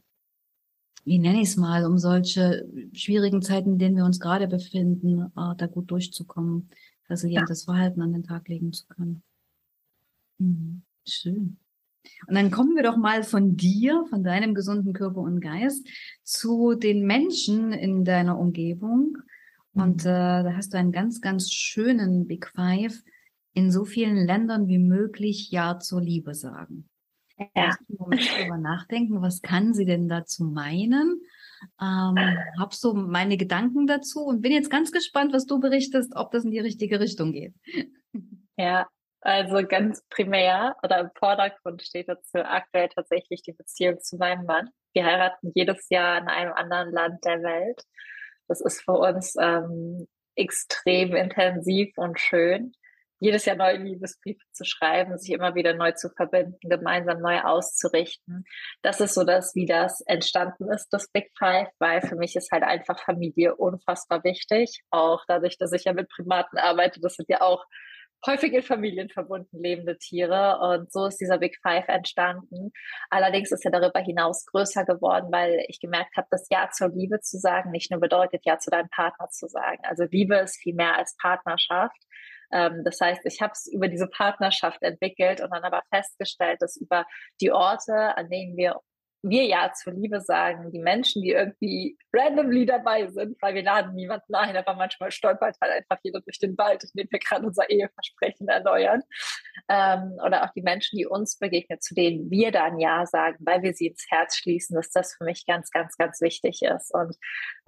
wie 1.03 1.19
nenne 1.19 1.41
ich 1.41 1.49
es 1.49 1.57
mal, 1.57 1.85
um 1.85 1.97
solche 1.97 2.67
schwierigen 2.93 3.41
Zeiten, 3.41 3.73
in 3.73 3.79
denen 3.79 3.97
wir 3.97 4.05
uns 4.05 4.19
gerade 4.19 4.47
befinden, 4.47 5.31
äh, 5.35 5.55
da 5.57 5.67
gut 5.67 5.89
durchzukommen, 5.91 6.69
resilientes 7.09 7.63
Verhalten 7.63 8.01
an 8.01 8.13
den 8.13 8.23
Tag 8.23 8.47
legen 8.47 8.73
zu 8.73 8.85
können. 8.87 9.23
Mhm. 10.37 10.81
Schön. 11.07 11.57
Und 12.27 12.35
dann 12.35 12.51
kommen 12.51 12.75
wir 12.75 12.83
doch 12.83 12.97
mal 12.97 13.23
von 13.23 13.57
dir, 13.57 14.05
von 14.09 14.23
deinem 14.23 14.53
gesunden 14.53 14.93
Körper 14.93 15.21
und 15.21 15.39
Geist, 15.39 15.87
zu 16.23 16.75
den 16.75 17.05
Menschen 17.05 17.73
in 17.73 18.05
deiner 18.05 18.39
Umgebung. 18.39 19.17
Und 19.73 20.03
mhm. 20.03 20.09
äh, 20.09 20.43
da 20.43 20.53
hast 20.55 20.73
du 20.73 20.77
einen 20.77 20.91
ganz, 20.91 21.21
ganz 21.21 21.51
schönen 21.51 22.27
Big 22.27 22.47
Five, 22.47 23.03
in 23.53 23.71
so 23.71 23.85
vielen 23.85 24.15
Ländern 24.15 24.67
wie 24.67 24.79
möglich 24.79 25.51
Ja 25.51 25.79
zur 25.79 26.01
Liebe 26.01 26.33
sagen. 26.33 26.89
Ja. 27.55 27.75
Darüber 27.87 28.57
nachdenken, 28.57 29.21
was 29.21 29.41
kann 29.41 29.73
sie 29.73 29.85
denn 29.85 30.07
dazu 30.07 30.43
meinen? 30.43 31.21
Ähm, 31.81 32.17
hab 32.59 32.73
so 32.73 32.93
meine 32.93 33.37
Gedanken 33.37 33.87
dazu 33.87 34.21
und 34.25 34.41
bin 34.41 34.51
jetzt 34.51 34.69
ganz 34.69 34.91
gespannt, 34.91 35.33
was 35.33 35.45
du 35.45 35.59
berichtest, 35.59 36.15
ob 36.15 36.31
das 36.31 36.45
in 36.45 36.51
die 36.51 36.59
richtige 36.59 36.99
Richtung 36.99 37.31
geht. 37.31 37.53
Ja, 38.57 38.87
also 39.21 39.65
ganz 39.65 40.03
primär 40.09 40.75
oder 40.83 40.99
im 40.99 41.09
Vordergrund 41.15 41.81
steht 41.81 42.09
dazu 42.09 42.39
aktuell 42.43 42.89
tatsächlich 42.89 43.41
die 43.41 43.53
Beziehung 43.53 43.99
zu 44.01 44.17
meinem 44.17 44.45
Mann. 44.45 44.69
Wir 44.93 45.05
heiraten 45.05 45.51
jedes 45.55 45.89
Jahr 45.89 46.19
in 46.19 46.27
einem 46.27 46.53
anderen 46.53 46.91
Land 46.91 47.25
der 47.25 47.41
Welt. 47.41 47.81
Das 48.47 48.61
ist 48.61 48.81
für 48.83 48.91
uns 48.91 49.35
ähm, 49.39 50.05
extrem 50.35 51.15
intensiv 51.15 51.97
und 51.97 52.19
schön 52.19 52.73
jedes 53.21 53.45
Jahr 53.45 53.55
neue 53.55 53.77
Liebesbriefe 53.77 54.43
zu 54.51 54.65
schreiben, 54.65 55.17
sich 55.17 55.31
immer 55.31 55.53
wieder 55.53 55.73
neu 55.75 55.91
zu 55.91 56.09
verbinden, 56.09 56.57
gemeinsam 56.61 57.21
neu 57.21 57.39
auszurichten. 57.39 58.45
Das 58.81 58.99
ist 58.99 59.13
so 59.13 59.23
das, 59.23 59.53
wie 59.55 59.67
das 59.67 60.01
entstanden 60.07 60.69
ist, 60.71 60.89
das 60.89 61.07
Big 61.11 61.29
Five, 61.37 61.69
weil 61.77 62.01
für 62.01 62.15
mich 62.15 62.35
ist 62.35 62.51
halt 62.51 62.63
einfach 62.63 62.99
Familie 62.99 63.55
unfassbar 63.55 64.23
wichtig. 64.23 64.81
Auch 64.89 65.23
dadurch, 65.27 65.59
dass 65.59 65.71
ich 65.71 65.83
ja 65.83 65.93
mit 65.93 66.09
Primaten 66.09 66.57
arbeite, 66.57 66.99
das 66.99 67.13
sind 67.13 67.29
ja 67.29 67.41
auch 67.41 67.63
häufig 68.25 68.53
in 68.53 68.63
Familien 68.63 69.09
verbunden 69.09 69.61
lebende 69.61 69.97
Tiere. 69.99 70.59
Und 70.59 70.91
so 70.91 71.05
ist 71.05 71.17
dieser 71.17 71.37
Big 71.37 71.57
Five 71.61 71.87
entstanden. 71.87 72.71
Allerdings 73.11 73.51
ist 73.51 73.65
er 73.65 73.71
darüber 73.71 73.99
hinaus 73.99 74.45
größer 74.47 74.83
geworden, 74.83 75.31
weil 75.31 75.63
ich 75.67 75.79
gemerkt 75.79 76.17
habe, 76.17 76.27
dass 76.31 76.47
Ja 76.49 76.69
zur 76.71 76.89
Liebe 76.89 77.19
zu 77.19 77.37
sagen 77.37 77.69
nicht 77.69 77.91
nur 77.91 77.99
bedeutet, 77.99 78.41
Ja 78.45 78.57
zu 78.57 78.71
deinem 78.71 78.89
Partner 78.89 79.29
zu 79.29 79.47
sagen. 79.47 79.83
Also 79.83 80.05
Liebe 80.09 80.37
ist 80.37 80.57
viel 80.57 80.73
mehr 80.73 80.97
als 80.97 81.15
Partnerschaft. 81.17 81.97
Ähm, 82.51 82.83
das 82.83 82.99
heißt, 82.99 83.21
ich 83.25 83.41
habe 83.41 83.53
es 83.53 83.67
über 83.67 83.87
diese 83.87 84.07
Partnerschaft 84.07 84.81
entwickelt 84.81 85.41
und 85.41 85.51
dann 85.51 85.63
aber 85.63 85.81
festgestellt, 85.93 86.61
dass 86.61 86.77
über 86.77 87.05
die 87.39 87.51
Orte, 87.51 88.17
an 88.17 88.29
denen 88.29 88.57
wir 88.57 88.81
wir 89.23 89.45
ja 89.45 89.71
zur 89.73 89.93
Liebe 89.93 90.19
sagen, 90.21 90.71
die 90.71 90.79
Menschen, 90.79 91.21
die 91.21 91.31
irgendwie 91.31 91.97
randomly 92.11 92.65
dabei 92.65 93.07
sind, 93.07 93.37
weil 93.41 93.53
wir 93.53 93.63
laden 93.63 93.93
niemanden 93.93 94.33
ein, 94.33 94.57
aber 94.57 94.73
manchmal 94.75 95.11
stolpert 95.11 95.57
halt 95.61 95.71
einfach 95.71 95.99
jeder 96.03 96.21
durch 96.21 96.39
den 96.39 96.57
Wald, 96.57 96.83
in 96.83 96.89
dem 96.95 97.07
wir 97.11 97.19
gerade 97.19 97.45
unser 97.45 97.69
Eheversprechen 97.69 98.47
erneuern. 98.47 99.03
Ähm, 99.69 100.17
oder 100.25 100.43
auch 100.43 100.53
die 100.53 100.63
Menschen, 100.63 100.97
die 100.97 101.05
uns 101.05 101.37
begegnen, 101.37 101.79
zu 101.79 101.93
denen 101.93 102.31
wir 102.31 102.51
dann 102.51 102.79
Ja 102.79 103.05
sagen, 103.05 103.37
weil 103.41 103.61
wir 103.61 103.73
sie 103.73 103.87
ins 103.87 104.05
Herz 104.09 104.37
schließen, 104.37 104.75
dass 104.75 104.89
das 104.89 105.13
für 105.15 105.23
mich 105.23 105.45
ganz, 105.45 105.69
ganz, 105.69 105.97
ganz 105.97 106.19
wichtig 106.21 106.61
ist. 106.63 106.93
Und 106.93 107.15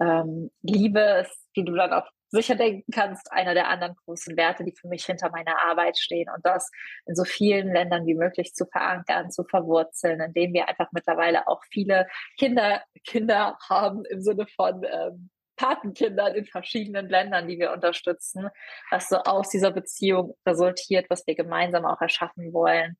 ähm, 0.00 0.50
Liebe 0.62 1.22
ist, 1.22 1.38
wie 1.54 1.64
du 1.64 1.74
dann 1.74 1.92
auch 1.92 2.08
sicher 2.34 2.56
denken 2.56 2.90
kannst, 2.92 3.32
einer 3.32 3.54
der 3.54 3.68
anderen 3.68 3.94
großen 4.04 4.36
Werte, 4.36 4.64
die 4.64 4.72
für 4.72 4.88
mich 4.88 5.06
hinter 5.06 5.30
meiner 5.30 5.58
Arbeit 5.64 5.96
stehen 5.96 6.28
und 6.34 6.44
das 6.44 6.70
in 7.06 7.14
so 7.14 7.24
vielen 7.24 7.72
Ländern 7.72 8.06
wie 8.06 8.14
möglich 8.14 8.54
zu 8.54 8.66
verankern, 8.66 9.30
zu 9.30 9.44
verwurzeln, 9.44 10.20
indem 10.20 10.52
wir 10.52 10.68
einfach 10.68 10.88
mittlerweile 10.92 11.46
auch 11.46 11.62
viele 11.70 12.06
Kinder, 12.38 12.82
Kinder 13.04 13.56
haben 13.68 14.04
im 14.04 14.20
Sinne 14.20 14.46
von 14.48 14.84
ähm, 14.84 15.30
Patenkindern 15.56 16.34
in 16.34 16.44
verschiedenen 16.44 17.08
Ländern, 17.08 17.46
die 17.46 17.58
wir 17.58 17.72
unterstützen, 17.72 18.48
was 18.90 19.08
so 19.08 19.16
aus 19.18 19.50
dieser 19.50 19.70
Beziehung 19.70 20.36
resultiert, 20.44 21.06
was 21.10 21.26
wir 21.26 21.36
gemeinsam 21.36 21.84
auch 21.84 22.00
erschaffen 22.00 22.52
wollen. 22.52 22.96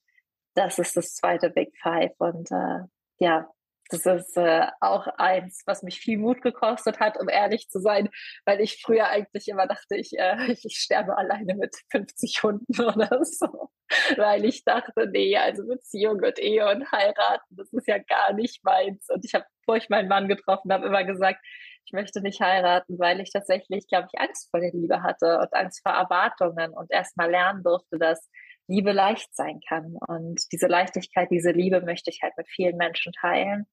Das 0.54 0.78
ist 0.78 0.96
das 0.96 1.14
zweite 1.14 1.50
Big 1.50 1.76
Five 1.82 2.12
und 2.18 2.50
äh, 2.52 2.84
ja, 3.18 3.48
das 3.90 4.06
ist 4.06 4.36
äh, 4.36 4.66
auch 4.80 5.06
eins, 5.18 5.62
was 5.66 5.82
mich 5.82 5.98
viel 6.00 6.18
Mut 6.18 6.42
gekostet 6.42 7.00
hat, 7.00 7.18
um 7.20 7.28
ehrlich 7.28 7.68
zu 7.68 7.80
sein, 7.80 8.08
weil 8.44 8.60
ich 8.60 8.82
früher 8.82 9.08
eigentlich 9.08 9.48
immer 9.48 9.66
dachte, 9.66 9.96
ich, 9.96 10.18
äh, 10.18 10.36
ich 10.62 10.78
sterbe 10.78 11.16
alleine 11.16 11.54
mit 11.54 11.76
50 11.90 12.42
Hunden 12.42 12.80
oder 12.80 13.24
so. 13.24 13.70
Weil 14.16 14.44
ich 14.46 14.64
dachte, 14.64 15.08
nee, 15.12 15.36
also 15.36 15.66
Beziehung 15.66 16.22
und 16.22 16.38
Ehe 16.38 16.68
und 16.68 16.90
heiraten, 16.90 17.44
das 17.50 17.70
ist 17.72 17.86
ja 17.86 17.98
gar 17.98 18.32
nicht 18.32 18.64
meins. 18.64 19.06
Und 19.10 19.24
ich 19.24 19.34
habe, 19.34 19.44
bevor 19.60 19.76
ich 19.76 19.90
meinen 19.90 20.08
Mann 20.08 20.26
getroffen 20.26 20.72
habe, 20.72 20.86
immer 20.86 21.04
gesagt, 21.04 21.38
ich 21.86 21.92
möchte 21.92 22.22
nicht 22.22 22.40
heiraten, 22.40 22.98
weil 22.98 23.20
ich 23.20 23.30
tatsächlich, 23.30 23.86
glaube 23.86 24.08
ich, 24.10 24.18
Angst 24.18 24.50
vor 24.50 24.60
der 24.60 24.72
Liebe 24.72 25.02
hatte 25.02 25.38
und 25.38 25.52
Angst 25.52 25.82
vor 25.82 25.92
Erwartungen 25.92 26.72
und 26.72 26.90
erst 26.90 27.16
mal 27.16 27.30
lernen 27.30 27.62
durfte, 27.62 27.98
dass 27.98 28.30
Liebe 28.66 28.92
leicht 28.92 29.34
sein 29.34 29.60
kann. 29.68 29.96
Und 30.08 30.40
diese 30.52 30.66
Leichtigkeit, 30.66 31.30
diese 31.30 31.50
Liebe 31.50 31.80
möchte 31.80 32.10
ich 32.10 32.20
halt 32.22 32.36
mit 32.36 32.48
vielen 32.48 32.76
Menschen 32.76 33.12
teilen 33.12 33.66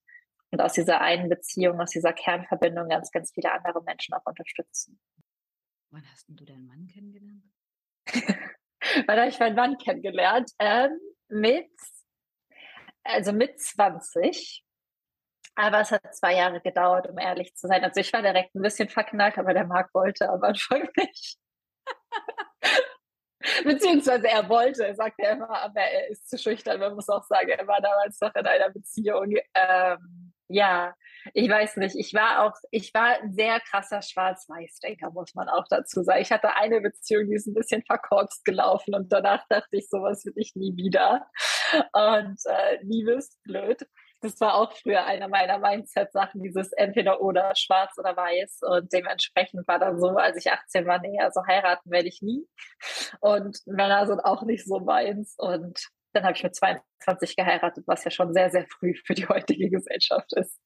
und 0.51 0.62
aus 0.62 0.73
dieser 0.73 1.01
einen 1.01 1.30
Beziehung, 1.30 1.80
aus 1.80 1.91
dieser 1.91 2.13
Kernverbindung 2.13 2.89
ganz, 2.89 3.12
ganz 3.12 3.32
viele 3.34 3.51
andere 3.51 3.82
Menschen 3.84 4.13
auch 4.13 4.25
unterstützen. 4.25 4.99
Wann 5.91 6.04
hast 6.12 6.25
du 6.27 6.45
deinen 6.45 6.67
Mann 6.67 6.88
kennengelernt? 6.88 7.43
Wann 9.08 9.19
habe 9.19 9.30
ich 9.30 9.39
meinen 9.39 9.56
Mann 9.56 9.77
kennengelernt? 9.77 10.51
Ähm, 10.60 10.99
mit, 11.30 11.71
also 13.04 13.32
mit 13.32 13.60
20. 13.60 14.63
Aber 15.56 15.82
es 15.82 15.91
hat 15.91 16.15
zwei 16.15 16.36
Jahre 16.36 16.62
gedauert, 16.62 17.10
um 17.10 17.17
ehrlich 17.17 17.56
zu 17.56 17.67
sein. 17.67 17.84
Also 17.84 17.99
ich 17.99 18.12
war 18.13 18.21
direkt 18.21 18.56
ein 18.56 18.62
bisschen 18.62 18.89
verknallt, 18.89 19.38
aber 19.38 19.54
der 19.54 19.67
Marc 19.67 19.93
wollte 19.93 20.30
am 20.30 20.41
Anfang 20.43 20.88
nicht. 20.97 21.38
Beziehungsweise 23.63 24.27
er 24.27 24.47
wollte, 24.49 24.86
er 24.86 24.95
sagte 24.95 25.25
immer, 25.25 25.49
aber 25.49 25.82
er 25.82 26.10
ist 26.10 26.30
zu 26.30 26.38
schüchtern. 26.38 26.80
Man 26.80 26.95
muss 26.95 27.10
auch 27.10 27.23
sagen, 27.23 27.49
er 27.49 27.67
war 27.67 27.82
damals 27.82 28.19
noch 28.21 28.34
in 28.36 28.45
einer 28.45 28.69
Beziehung. 28.69 29.36
Ähm, 29.54 30.34
ja, 30.47 30.93
ich 31.34 31.49
weiß 31.49 31.77
nicht. 31.77 31.95
Ich 31.95 32.13
war 32.13 32.45
auch, 32.45 32.54
ich 32.71 32.93
war 32.93 33.21
ein 33.21 33.34
sehr 33.34 33.60
krasser 33.62 34.01
Schwarz-Weiß-Denker, 34.01 35.12
muss 35.12 35.34
man 35.34 35.47
auch 35.49 35.65
dazu 35.69 36.04
sagen. 36.04 36.21
Ich 36.21 36.32
hatte 36.32 36.56
eine 36.56 36.82
Beziehung, 36.82 37.27
die 37.27 37.36
ist 37.36 37.47
ein 37.47 37.54
bisschen 37.54 37.84
verkorkst 37.84 38.43
gelaufen 38.43 38.93
und 38.95 39.12
danach 39.12 39.45
dachte 39.47 39.77
ich, 39.77 39.89
sowas 39.89 40.25
will 40.25 40.34
ich 40.36 40.56
nie 40.56 40.75
wieder. 40.75 41.27
Und 41.93 42.38
äh, 42.45 42.80
Liebe 42.82 43.13
ist 43.13 43.41
blöd 43.43 43.86
das 44.22 44.40
war 44.40 44.56
auch 44.56 44.72
früher 44.78 45.06
einer 45.06 45.28
meiner 45.28 45.58
Mindset-Sachen, 45.58 46.42
dieses 46.44 46.72
entweder 46.74 47.22
oder, 47.22 47.54
schwarz 47.56 47.98
oder 47.98 48.16
weiß. 48.16 48.60
Und 48.62 48.94
dementsprechend 48.94 49.68
war 49.68 49.80
dann 49.80 50.00
so, 50.00 50.10
als 50.10 50.38
ich 50.38 50.52
18 50.52 50.86
war, 50.86 51.00
nee, 51.00 51.20
also 51.20 51.42
heiraten 51.48 51.90
werde 51.90 52.08
ich 52.08 52.22
nie. 52.22 52.46
Und 53.20 53.60
Männer 53.66 54.06
sind 54.08 54.20
auch 54.20 54.44
nicht 54.44 54.66
so 54.66 54.80
meins. 54.80 55.36
Und 55.38 55.88
dann 56.14 56.24
habe 56.24 56.36
ich 56.36 56.44
mit 56.44 56.56
22 56.56 57.36
geheiratet, 57.36 57.84
was 57.88 58.04
ja 58.04 58.12
schon 58.12 58.34
sehr, 58.34 58.52
sehr 58.52 58.68
früh 58.68 58.94
für 59.06 59.16
die 59.16 59.28
heutige 59.28 59.70
Gesellschaft 59.70 60.32
ist. 60.34 60.60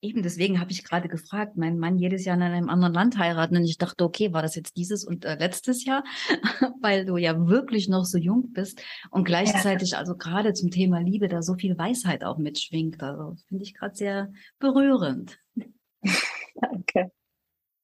Eben, 0.00 0.22
deswegen 0.22 0.60
habe 0.60 0.70
ich 0.70 0.84
gerade 0.84 1.08
gefragt, 1.08 1.56
mein 1.56 1.78
Mann 1.78 1.98
jedes 1.98 2.24
Jahr 2.24 2.36
in 2.36 2.42
einem 2.42 2.68
anderen 2.68 2.92
Land 2.92 3.18
heiraten 3.18 3.56
und 3.56 3.64
ich 3.64 3.78
dachte, 3.78 4.04
okay, 4.04 4.32
war 4.32 4.42
das 4.42 4.54
jetzt 4.54 4.76
dieses 4.76 5.04
und 5.04 5.24
äh, 5.24 5.36
letztes 5.36 5.84
Jahr, 5.84 6.04
weil 6.80 7.06
du 7.06 7.16
ja 7.16 7.46
wirklich 7.46 7.88
noch 7.88 8.04
so 8.04 8.18
jung 8.18 8.52
bist 8.52 8.82
und 9.10 9.24
gleichzeitig 9.24 9.92
ja. 9.92 9.98
also 9.98 10.16
gerade 10.16 10.52
zum 10.52 10.70
Thema 10.70 11.00
Liebe 11.00 11.28
da 11.28 11.42
so 11.42 11.54
viel 11.54 11.78
Weisheit 11.78 12.24
auch 12.24 12.38
mitschwingt. 12.38 13.02
Also 13.02 13.36
finde 13.48 13.64
ich 13.64 13.74
gerade 13.74 13.94
sehr 13.94 14.32
berührend. 14.58 15.38
Danke. 16.54 17.10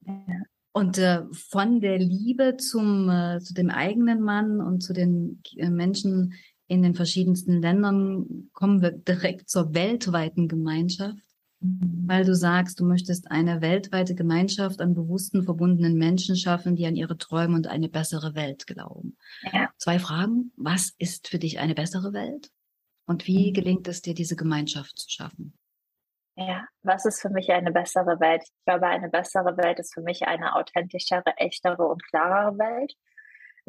Ja. 0.07 0.43
Und 0.73 0.99
äh, 0.99 1.23
von 1.33 1.81
der 1.81 1.99
Liebe 1.99 2.57
zum 2.57 3.09
äh, 3.09 3.41
zu 3.41 3.55
dem 3.55 3.71
eigenen 3.71 4.21
Mann 4.21 4.61
und 4.61 4.83
zu 4.83 4.93
den 4.93 5.43
äh, 5.57 5.69
Menschen 5.69 6.35
in 6.69 6.83
den 6.83 6.95
verschiedensten 6.95 7.61
Ländern 7.61 8.49
kommen 8.53 8.81
wir 8.81 8.93
direkt 8.93 9.51
zur 9.51 9.75
weltweiten 9.75 10.47
Gemeinschaft, 10.47 11.19
weil 11.61 12.25
du 12.25 12.35
sagst, 12.35 12.81
du 12.81 12.85
möchtest 12.85 13.31
eine 13.31 13.61
weltweite 13.61 14.15
Gemeinschaft 14.15 14.81
an 14.81 14.95
bewussten, 14.95 15.43
verbundenen 15.43 15.97
Menschen 15.97 16.37
schaffen, 16.37 16.75
die 16.75 16.87
an 16.87 16.97
ihre 16.97 17.19
Träume 17.19 17.55
und 17.55 17.67
eine 17.67 17.89
bessere 17.89 18.35
Welt 18.35 18.67
glauben. 18.67 19.19
Ja. 19.53 19.69
Zwei 19.77 19.99
Fragen. 19.99 20.53
Was 20.57 20.95
ist 20.99 21.29
für 21.29 21.39
dich 21.39 21.59
eine 21.59 21.75
bessere 21.75 22.13
Welt? 22.13 22.51
Und 23.07 23.27
wie 23.27 23.51
mhm. 23.51 23.55
gelingt 23.55 23.89
es 23.89 24.01
dir, 24.01 24.15
diese 24.15 24.37
Gemeinschaft 24.37 24.99
zu 24.99 25.11
schaffen? 25.11 25.59
Ja, 26.37 26.65
was 26.83 27.05
ist 27.05 27.21
für 27.21 27.29
mich 27.29 27.51
eine 27.51 27.73
bessere 27.73 28.19
Welt? 28.21 28.43
Ich 28.45 28.65
glaube, 28.65 28.87
eine 28.87 29.11
bessere 29.11 29.57
Welt 29.59 29.79
ist 29.79 29.93
für 29.93 30.01
mich 30.01 30.27
eine 30.27 30.55
authentischere, 30.55 31.37
echtere 31.37 31.87
und 31.87 32.03
klarere 32.07 32.57
Welt. 32.57 32.95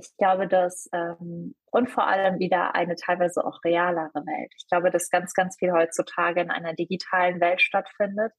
Ich 0.02 0.18
glaube, 0.18 0.48
dass 0.48 0.90
ähm, 0.94 1.56
und 1.72 1.90
vor 1.90 2.08
allem 2.08 2.40
wieder 2.40 2.76
eine 2.76 2.96
teilweise 2.96 3.46
auch 3.46 3.64
realere 3.64 4.14
Welt. 4.14 4.52
Ich 4.58 4.68
glaube, 4.68 4.92
dass 4.92 5.10
ganz, 5.10 5.34
ganz 5.34 5.58
viel 5.58 5.72
heutzutage 5.72 6.42
in 6.42 6.52
einer 6.52 6.74
digitalen 6.74 7.40
Welt 7.40 7.62
stattfindet, 7.62 8.34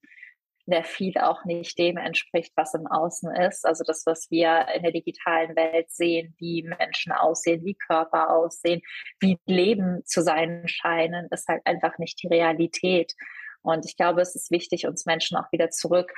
in 0.66 0.72
der 0.72 0.85
viel 0.85 1.16
auch 1.18 1.44
nicht 1.44 1.79
dem 1.79 1.96
entspricht, 1.96 2.53
was 2.57 2.75
im 2.75 2.87
Außen 2.87 3.35
ist. 3.37 3.64
Also 3.64 3.85
das, 3.85 4.05
was 4.07 4.31
wir 4.31 4.66
in 4.75 4.83
der 4.83 4.92
digitalen 4.92 5.57
Welt 5.57 5.90
sehen, 5.90 6.35
wie 6.38 6.62
Menschen 6.62 7.12
aussehen, 7.12 7.64
wie 7.64 7.75
Körper 7.75 8.31
aussehen, 8.31 8.83
wie 9.20 9.38
Leben 9.46 10.03
zu 10.05 10.22
sein 10.22 10.64
scheinen, 10.66 11.29
ist 11.31 11.48
halt 11.48 11.62
einfach 11.64 11.98
nicht 11.98 12.22
die 12.22 12.29
Realität. 12.29 13.14
Und 13.62 13.87
ich 13.87 13.96
glaube, 13.96 14.20
es 14.20 14.35
ist 14.35 14.51
wichtig, 14.51 14.87
uns 14.87 15.07
Menschen 15.07 15.37
auch 15.37 15.51
wieder 15.53 15.70
zurück 15.70 16.12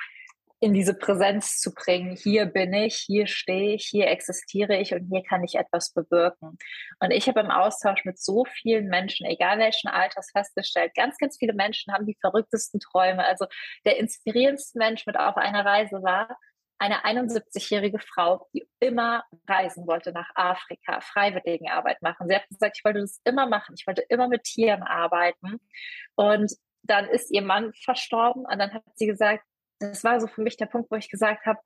in 0.64 0.72
diese 0.72 0.94
Präsenz 0.94 1.61
zu 1.61 1.74
bringen. 1.74 2.16
Hier 2.16 2.46
bin 2.46 2.72
ich, 2.72 2.96
hier 2.96 3.27
stehe 3.27 3.74
ich, 3.74 3.85
hier 3.85 4.09
existiere 4.09 4.79
ich 4.79 4.94
und 4.94 5.11
hier 5.11 5.22
kann 5.22 5.44
ich 5.44 5.57
etwas 5.57 5.92
bewirken. 5.92 6.57
Und 7.00 7.11
ich 7.11 7.29
habe 7.29 7.40
im 7.40 7.50
Austausch 7.50 8.07
mit 8.07 8.18
so 8.18 8.46
vielen 8.46 8.87
Menschen, 8.87 9.27
egal 9.27 9.59
welchen 9.59 9.88
Alters, 9.88 10.31
festgestellt, 10.33 10.94
ganz, 10.94 11.18
ganz 11.18 11.37
viele 11.37 11.53
Menschen 11.53 11.92
haben 11.92 12.07
die 12.07 12.16
verrücktesten 12.18 12.81
Träume. 12.81 13.27
Also 13.27 13.44
der 13.85 13.98
inspirierendste 13.98 14.79
Mensch 14.79 15.05
mit 15.05 15.18
auf 15.18 15.37
einer 15.37 15.66
Reise 15.66 16.03
war 16.03 16.35
eine 16.79 17.05
71-jährige 17.05 17.98
Frau, 17.98 18.48
die 18.55 18.66
immer 18.81 19.22
reisen 19.46 19.87
wollte 19.87 20.12
nach 20.12 20.31
Afrika, 20.35 21.03
Freiwilligenarbeit 21.03 22.00
machen. 22.00 22.27
Sie 22.27 22.35
hat 22.35 22.48
gesagt, 22.48 22.79
ich 22.79 22.85
wollte 22.87 23.00
das 23.00 23.20
immer 23.24 23.46
machen. 23.46 23.74
Ich 23.79 23.87
wollte 23.87 24.03
immer 24.09 24.29
mit 24.29 24.44
Tieren 24.44 24.83
arbeiten. 24.83 25.61
Und 26.14 26.55
dann 26.83 27.07
ist 27.07 27.31
ihr 27.31 27.42
Mann 27.42 27.74
verstorben 27.74 28.46
und 28.46 28.59
dann 28.59 28.72
hat 28.72 28.83
sie 28.94 29.07
gesagt, 29.07 29.44
das 29.90 30.05
war 30.05 30.20
so 30.20 30.27
für 30.27 30.42
mich 30.42 30.57
der 30.57 30.66
Punkt, 30.66 30.90
wo 30.90 30.97
ich 30.97 31.11
gesagt 31.11 31.47
habe, 31.47 31.59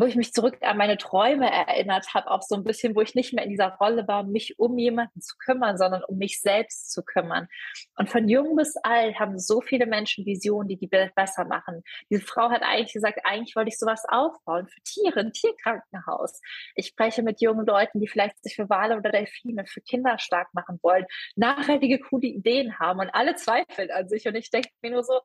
wo 0.00 0.06
ich 0.06 0.16
mich 0.16 0.32
zurück 0.32 0.58
an 0.60 0.76
meine 0.76 0.96
Träume 0.96 1.50
erinnert 1.50 2.14
habe, 2.14 2.30
auch 2.30 2.42
so 2.42 2.54
ein 2.54 2.64
bisschen, 2.64 2.94
wo 2.94 3.00
ich 3.00 3.14
nicht 3.14 3.32
mehr 3.32 3.44
in 3.44 3.50
dieser 3.50 3.74
Rolle 3.80 4.06
war, 4.06 4.22
mich 4.22 4.58
um 4.58 4.78
jemanden 4.78 5.20
zu 5.20 5.36
kümmern, 5.38 5.76
sondern 5.76 6.04
um 6.04 6.18
mich 6.18 6.40
selbst 6.40 6.92
zu 6.92 7.02
kümmern. 7.02 7.48
Und 7.96 8.08
von 8.08 8.28
jung 8.28 8.56
bis 8.56 8.76
alt 8.82 9.18
haben 9.18 9.38
so 9.38 9.60
viele 9.60 9.86
Menschen 9.86 10.24
Visionen, 10.24 10.68
die 10.68 10.76
die 10.76 10.90
Welt 10.92 11.14
besser 11.14 11.44
machen. 11.44 11.82
Diese 12.10 12.22
Frau 12.22 12.50
hat 12.50 12.62
eigentlich 12.62 12.92
gesagt, 12.92 13.20
eigentlich 13.24 13.56
wollte 13.56 13.68
ich 13.68 13.78
sowas 13.78 14.04
aufbauen 14.08 14.68
für 14.68 14.80
Tiere, 14.82 15.20
ein 15.20 15.32
Tierkrankenhaus. 15.32 16.40
Ich 16.74 16.88
spreche 16.88 17.22
mit 17.22 17.40
jungen 17.40 17.66
Leuten, 17.66 18.00
die 18.00 18.08
vielleicht 18.08 18.42
sich 18.42 18.54
für 18.54 18.68
Wale 18.68 18.96
oder 18.96 19.10
Delfine, 19.10 19.64
für 19.66 19.80
Kinder 19.80 20.18
stark 20.18 20.52
machen 20.54 20.78
wollen, 20.82 21.06
nachhaltige, 21.36 21.98
coole 21.98 22.26
Ideen 22.26 22.78
haben 22.78 23.00
und 23.00 23.10
alle 23.10 23.34
zweifeln 23.34 23.90
an 23.90 24.08
sich. 24.08 24.26
Und 24.28 24.36
ich 24.36 24.50
denke 24.50 24.70
mir 24.82 24.92
nur 24.92 25.02
so, 25.02 25.20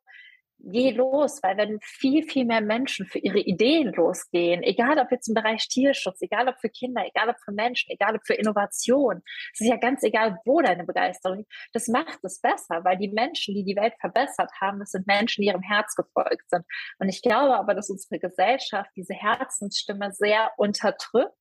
geh 0.64 0.92
los, 0.92 1.42
weil 1.44 1.58
wenn 1.58 1.80
viel, 1.82 2.24
viel 2.24 2.46
mehr 2.46 2.62
Menschen 2.62 3.06
für 3.06 3.20
ihre 3.20 3.40
Ideen 3.40 3.94
losgehen, 3.94 4.64
egal 4.64 4.98
ob 4.98 5.12
jetzt 5.12 5.28
im 5.28 5.34
Bereich 5.34 5.68
Tierschutz, 5.68 6.22
egal 6.22 6.48
ob 6.48 6.58
für 6.60 6.70
Kinder, 6.70 7.06
egal 7.06 7.30
ob 7.30 7.36
für 7.44 7.52
Menschen, 7.52 7.92
egal 7.92 8.16
ob 8.16 8.26
für 8.26 8.34
Innovation, 8.34 9.22
es 9.54 9.62
ist 9.62 9.68
ja 9.68 9.78
ganz 9.78 10.04
egal, 10.04 10.40
wo 10.46 10.62
deine 10.62 10.86
Begeisterung 10.86 11.40
liegt, 11.40 11.54
das 11.74 11.88
macht 11.88 12.20
es 12.24 12.40
besser, 12.40 12.84
weil 12.84 12.98
die 12.98 13.10
Menschen, 13.10 13.54
die 13.54 13.64
die 13.64 13.76
Welt 13.76 13.94
verbessert 14.00 14.52
haben, 14.62 14.80
das 14.80 14.92
sind 14.92 15.06
Menschen, 15.06 15.42
die 15.42 15.48
ihrem 15.48 15.62
Herz 15.62 15.96
gefolgt 15.96 16.50
sind. 16.50 16.64
Und 17.00 17.10
ich 17.10 17.22
glaube 17.22 17.58
aber, 17.58 17.76
dass 17.76 17.90
unsere 17.90 18.20
Gesellschaft 18.20 18.90
diese 18.96 19.14
Herzensstimme 19.14 20.12
sehr 20.14 20.52
unterdrückt 20.58 21.36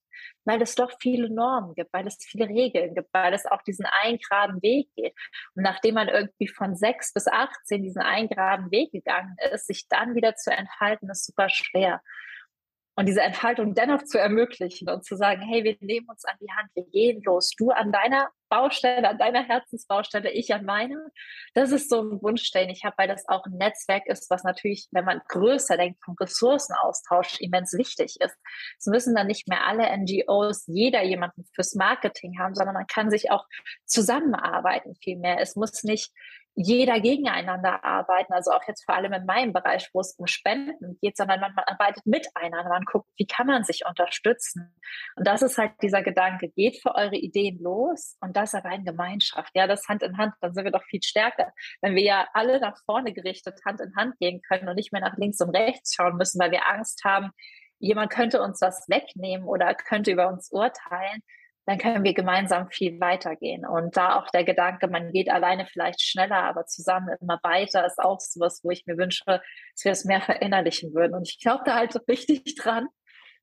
weil 0.45 0.61
es 0.63 0.75
doch 0.75 0.93
viele 1.01 1.29
Normen 1.31 1.75
gibt, 1.75 1.93
weil 1.93 2.07
es 2.07 2.19
viele 2.21 2.49
Regeln 2.49 2.95
gibt, 2.95 3.09
weil 3.13 3.35
es 3.35 3.47
auch 3.47 3.63
diesen 3.63 3.87
einen 4.03 4.19
geraden 4.19 4.63
Weg 4.63 4.89
geht. 4.97 5.15
Und 5.55 5.63
nachdem 5.63 5.95
man 5.95 6.09
irgendwie 6.09 6.49
von 6.49 6.75
sechs 6.75 7.13
bis 7.13 7.29
18 7.29 7.83
diesen 7.83 8.03
einen 8.03 8.29
geraden 8.29 8.71
Weg 8.71 8.93
gegangen 8.93 9.37
ist, 9.53 9.67
sich 9.67 9.89
dann 9.89 10.15
wieder 10.15 10.35
zu 10.37 10.51
entfalten, 10.51 11.11
ist 11.11 11.27
super 11.27 11.49
schwer 11.49 12.01
und 12.95 13.07
diese 13.07 13.23
Entfaltung 13.23 13.75
dennoch 13.75 14.03
zu 14.05 14.19
ermöglichen 14.19 14.89
und 14.89 15.05
zu 15.05 15.17
sagen, 15.17 15.41
hey, 15.43 15.65
wir 15.65 15.77
nehmen 15.81 16.09
uns 16.09 16.25
an 16.25 16.37
die 16.41 16.53
Hand, 16.53 16.71
wir 16.75 16.85
gehen 16.85 17.23
los, 17.25 17.53
du 17.57 17.71
an 17.71 17.91
deiner 17.91 18.31
Baustelle, 18.53 19.09
an 19.09 19.17
deiner 19.17 19.43
Herzensbaustelle, 19.45 20.31
ich 20.31 20.53
an 20.53 20.67
meiner. 20.67 21.07
Das 21.55 21.73
ist 21.73 21.89
so 21.89 22.03
ein 22.03 22.21
Wunsch, 22.21 22.51
den 22.51 22.69
ich 22.69 22.85
habe, 22.85 22.95
weil 22.99 23.09
das 23.09 23.27
auch 23.27 23.47
ein 23.47 23.57
Netzwerk 23.57 24.07
ist, 24.07 24.29
was 24.29 24.45
natürlich, 24.45 24.89
wenn 24.91 25.07
man 25.07 25.23
größer 25.27 25.79
denkt, 25.79 26.05
vom 26.05 26.17
Ressourcenaustausch 26.21 27.41
immens 27.41 27.73
wichtig 27.73 28.21
ist. 28.21 28.37
Es 28.79 28.85
müssen 28.85 29.15
dann 29.15 29.27
nicht 29.27 29.49
mehr 29.49 29.67
alle 29.67 29.89
NGOs 29.97 30.67
jeder 30.67 31.03
jemanden 31.03 31.47
fürs 31.55 31.75
Marketing 31.75 32.39
haben, 32.39 32.55
sondern 32.55 32.75
man 32.75 32.87
kann 32.87 33.11
sich 33.11 33.31
auch 33.31 33.47
zusammenarbeiten 33.87 34.97
viel 34.97 35.17
mehr. 35.17 35.41
Es 35.41 35.57
muss 35.57 35.83
nicht 35.83 36.13
jeder 36.55 37.01
gegeneinander 37.01 37.83
arbeiten, 37.83 38.33
also 38.33 38.51
auch 38.51 38.63
jetzt 38.69 38.85
vor 38.85 38.95
allem 38.95 39.13
in 39.13 39.25
meinem 39.25 39.53
Bereich, 39.53 39.89
wo 39.93 40.01
es 40.01 40.15
um 40.17 40.27
Spenden 40.27 40.99
geht, 41.01 41.17
sondern 41.17 41.41
man, 41.41 41.55
man 41.55 41.65
arbeitet 41.65 42.05
miteinander, 42.07 42.69
man 42.69 42.85
guckt, 42.85 43.09
wie 43.17 43.27
kann 43.27 43.47
man 43.47 43.65
sich 43.65 43.85
unterstützen. 43.89 44.75
Und 45.17 45.27
das 45.27 45.43
ist 45.43 45.57
halt 45.57 45.73
dieser 45.81 46.03
Gedanke, 46.03 46.51
geht 46.51 46.81
für 46.83 46.95
eure 46.95 47.17
Ideen 47.17 47.59
los 47.63 48.17
und 48.21 48.37
das 48.43 48.55
aber 48.55 48.75
in 48.75 48.85
Gemeinschaft. 48.85 49.51
Ja, 49.55 49.67
das 49.67 49.89
Hand 49.89 50.03
in 50.03 50.19
Hand, 50.19 50.35
dann 50.41 50.53
sind 50.53 50.65
wir 50.65 50.73
doch 50.73 50.85
viel 50.85 51.03
stärker. 51.03 51.53
Wenn 51.81 51.95
wir 51.95 52.03
ja 52.03 52.29
alle 52.35 52.61
nach 52.61 52.77
vorne 52.85 53.13
gerichtet 53.13 53.61
Hand 53.65 53.81
in 53.81 53.95
Hand 53.97 54.19
gehen 54.19 54.43
können 54.43 54.69
und 54.69 54.77
nicht 54.77 54.93
mehr 54.93 55.01
nach 55.01 55.17
links 55.17 55.41
und 55.41 55.57
rechts 55.57 55.95
schauen 55.95 56.17
müssen, 56.17 56.41
weil 56.41 56.51
wir 56.51 56.69
Angst 56.69 57.05
haben, 57.05 57.31
jemand 57.79 58.11
könnte 58.11 58.43
uns 58.43 58.61
was 58.61 58.89
wegnehmen 58.89 59.47
oder 59.47 59.75
könnte 59.75 60.13
über 60.13 60.29
uns 60.29 60.51
urteilen, 60.51 61.23
dann 61.67 61.79
können 61.79 62.03
wir 62.03 62.13
gemeinsam 62.13 62.69
viel 62.71 62.99
weitergehen. 63.01 63.65
Und 63.65 63.97
da 63.97 64.19
auch 64.19 64.29
der 64.31 64.45
Gedanke, 64.45 64.89
man 64.89 65.13
geht 65.13 65.31
alleine 65.31 65.67
vielleicht 65.67 66.03
schneller, 66.03 66.43
aber 66.43 66.67
zusammen 66.67 67.17
immer 67.21 67.39
weiter, 67.43 67.87
ist 67.87 68.01
auch 68.01 68.19
sowas, 68.19 68.61
wo 68.65 68.71
ich 68.71 68.85
mir 68.87 68.97
wünsche, 68.97 69.23
dass 69.27 69.85
wir 69.85 69.93
es 69.93 70.05
mehr 70.05 70.21
verinnerlichen 70.21 70.93
würden. 70.93 71.15
Und 71.15 71.29
ich 71.29 71.39
glaube 71.41 71.63
da 71.65 71.77
halt 71.77 71.97
richtig 72.09 72.57
dran 72.57 72.89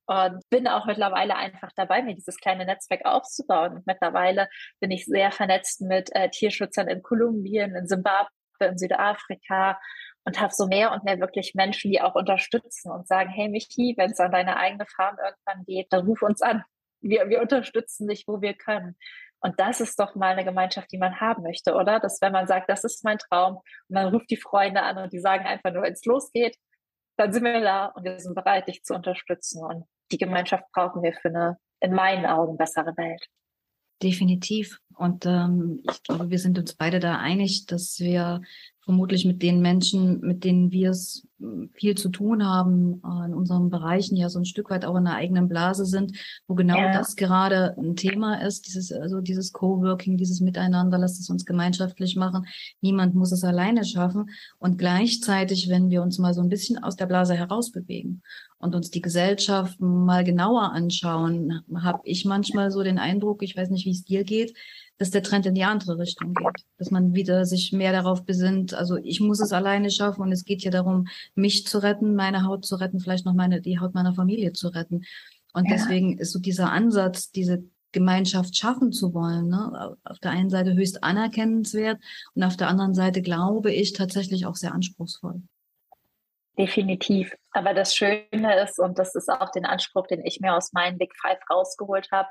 und 0.10 0.42
bin 0.50 0.68
auch 0.68 0.86
mittlerweile 0.86 1.36
einfach 1.36 1.72
dabei, 1.76 2.02
mir 2.02 2.16
dieses 2.16 2.38
kleine 2.38 2.66
Netzwerk 2.66 3.06
aufzubauen. 3.06 3.76
Und 3.76 3.88
mittlerweile 3.88 4.50
bin 4.80 4.92
ich 4.92 5.06
sehr 5.06 5.32
vernetzt 5.32 5.82
mit 5.82 6.10
äh, 6.16 6.30
Tierschützern 6.30 6.88
in 6.88 7.04
Kolumbien, 7.04 7.76
in 7.76 7.88
Simbabwe, 7.88 8.30
in 8.60 8.78
Südafrika 8.78 9.80
und 10.26 10.42
habe 10.42 10.54
so 10.54 10.68
mehr 10.68 10.92
und 10.92 11.04
mehr 11.04 11.20
wirklich 11.20 11.54
Menschen, 11.54 11.92
die 11.92 12.02
auch 12.02 12.16
unterstützen 12.16 12.92
und 12.92 13.08
sagen, 13.08 13.30
hey 13.30 13.50
Michi, 13.50 13.94
wenn 13.98 14.12
es 14.12 14.20
an 14.20 14.32
deine 14.32 14.58
eigene 14.58 14.86
Farm 14.88 15.16
irgendwann 15.24 15.64
geht, 15.66 15.94
dann 15.94 16.06
ruf 16.06 16.24
uns 16.24 16.42
an 16.42 16.64
wir, 17.02 17.30
wir 17.30 17.42
unterstützen 17.42 18.08
dich, 18.08 18.26
wo 18.28 18.42
wir 18.42 18.54
können. 18.54 18.96
Und 19.42 19.60
das 19.60 19.80
ist 19.80 20.00
doch 20.00 20.16
mal 20.16 20.34
eine 20.34 20.44
Gemeinschaft, 20.44 20.92
die 20.92 20.98
man 20.98 21.20
haben 21.20 21.44
möchte, 21.44 21.74
oder? 21.74 22.00
Dass 22.00 22.22
wenn 22.22 22.34
man 22.34 22.48
sagt, 22.48 22.70
das 22.70 22.84
ist 22.84 23.04
mein 23.06 23.18
Traum, 23.18 23.58
und 23.58 23.64
man 23.90 24.08
ruft 24.08 24.30
die 24.30 24.38
Freunde 24.38 24.82
an 24.82 24.98
und 24.98 25.14
die 25.14 25.20
sagen 25.20 25.46
einfach 25.46 25.72
nur, 25.72 25.84
wenn 25.84 25.94
es 25.94 26.04
losgeht, 26.06 26.58
dann 27.18 27.32
sind 27.32 27.44
wir 27.44 27.62
da 27.62 27.88
und 27.88 28.04
wir 28.04 28.20
sind 28.20 28.36
bereit, 28.36 28.68
dich 28.68 28.84
zu 28.84 28.94
unterstützen. 28.94 29.64
Und 29.64 29.86
die 30.12 30.18
Gemeinschaft 30.18 30.64
brauchen 30.74 31.02
wir 31.04 31.14
für 31.14 31.30
eine, 31.30 31.58
in 31.80 31.94
meinen 31.94 32.26
Augen, 32.26 32.58
bessere 32.58 32.96
Welt. 32.98 33.26
Definitiv. 34.02 34.80
Und 35.00 35.26
ähm, 35.26 35.80
ich 35.90 36.04
glaube, 36.04 36.30
wir 36.30 36.40
sind 36.40 36.60
uns 36.60 36.74
beide 36.74 37.00
da 37.00 37.18
einig, 37.18 37.66
dass 37.68 38.00
wir 38.02 38.42
vermutlich 38.84 39.24
mit 39.24 39.42
den 39.42 39.62
Menschen, 39.62 40.20
mit 40.20 40.44
denen 40.44 40.72
wir 40.72 40.90
es 40.90 41.26
hm, 41.38 41.70
viel 41.74 41.96
zu 41.96 42.10
tun 42.10 42.46
haben, 42.46 43.02
äh, 43.06 43.28
in 43.28 43.34
unseren 43.34 43.70
Bereichen 43.70 44.18
ja 44.18 44.28
so 44.28 44.40
ein 44.40 44.46
Stück 44.46 44.70
weit 44.72 44.84
auch 44.84 44.98
in 44.98 45.06
der 45.06 45.14
eigenen 45.14 45.48
Blase 45.48 45.86
sind, 45.86 46.18
wo 46.48 46.56
genau 46.56 46.76
ja. 46.76 46.92
das 46.92 47.16
gerade 47.16 47.78
ein 47.78 47.96
Thema 47.96 48.42
ist, 48.42 48.68
dieses, 48.68 48.92
also 48.92 49.22
dieses 49.22 49.54
Coworking, 49.54 50.18
dieses 50.18 50.42
Miteinander, 50.42 50.98
lasst 50.98 51.22
es 51.22 51.30
uns 51.30 51.46
gemeinschaftlich 51.46 52.18
machen. 52.18 52.46
Niemand 52.82 53.16
muss 53.16 53.32
es 53.32 53.46
alleine 53.46 53.86
schaffen. 53.86 54.32
Und 54.58 54.78
gleichzeitig, 54.78 55.70
wenn 55.70 55.90
wir 55.90 56.02
uns 56.02 56.18
mal 56.18 56.34
so 56.34 56.42
ein 56.42 56.50
bisschen 56.50 56.84
aus 56.84 56.98
der 56.98 57.06
Blase 57.06 57.36
herausbewegen 57.36 58.22
und 58.58 58.76
uns 58.76 58.90
die 58.90 59.02
Gesellschaft 59.02 59.80
mal 59.80 60.26
genauer 60.26 60.74
anschauen, 60.74 61.62
habe 61.76 62.02
ich 62.04 62.26
manchmal 62.26 62.70
so 62.70 62.84
den 62.84 62.98
Eindruck, 62.98 63.44
ich 63.44 63.56
weiß 63.56 63.70
nicht, 63.70 63.86
wie 63.86 63.92
es 63.92 64.04
dir 64.04 64.26
geht, 64.26 64.58
dass 65.00 65.12
der 65.12 65.24
Trend 65.24 65.46
in 65.46 65.56
die 65.56 65.64
andere 65.64 65.98
Richtung 65.98 66.34
geht. 66.34 66.66
Dass 66.78 66.92
man 66.92 67.16
wieder 67.16 67.46
sich 67.46 67.72
mehr 67.72 67.94
darauf 67.94 68.26
besinnt, 68.26 68.74
also 68.74 68.98
ich 68.98 69.22
muss 69.22 69.40
es 69.40 69.54
alleine 69.54 69.90
schaffen 69.90 70.22
und 70.22 70.32
es 70.32 70.44
geht 70.44 70.62
hier 70.62 70.72
darum, 70.72 71.08
mich 71.36 71.66
zu 71.66 71.82
retten, 71.82 72.16
meine 72.16 72.44
Haut 72.44 72.66
zu 72.66 72.76
retten, 72.76 73.00
vielleicht 73.00 73.26
noch 73.26 73.34
meine, 73.34 73.62
die 73.62 73.80
Haut 73.80 73.94
meiner 73.94 74.14
Familie 74.14 74.52
zu 74.52 74.68
retten. 74.68 75.06
Und 75.54 75.70
ja. 75.70 75.76
deswegen 75.76 76.18
ist 76.18 76.34
so 76.34 76.40
dieser 76.40 76.72
Ansatz, 76.72 77.32
diese 77.32 77.64
Gemeinschaft 77.94 78.56
schaffen 78.56 78.92
zu 78.92 79.14
wollen. 79.14 79.48
Ne? 79.48 79.98
Auf 80.04 80.20
der 80.20 80.32
einen 80.32 80.50
Seite 80.50 80.74
höchst 80.74 81.04
anerkennenswert 81.04 81.98
und 82.36 82.44
auf 82.44 82.58
der 82.58 82.68
anderen 82.68 82.94
Seite 82.94 83.22
glaube 83.22 83.72
ich 83.72 83.94
tatsächlich 83.94 84.46
auch 84.46 84.56
sehr 84.56 84.74
anspruchsvoll. 84.74 85.42
Definitiv. 86.58 87.34
Aber 87.52 87.74
das 87.74 87.96
Schöne 87.96 88.62
ist, 88.64 88.80
und 88.80 89.00
das 89.00 89.16
ist 89.16 89.30
auch 89.30 89.50
den 89.52 89.66
Anspruch, 89.66 90.08
den 90.08 90.26
ich 90.26 90.42
mir 90.42 90.54
aus 90.54 90.74
meinen 90.74 90.98
Big 90.98 91.14
Five 91.22 91.40
rausgeholt 91.50 92.12
habe, 92.12 92.28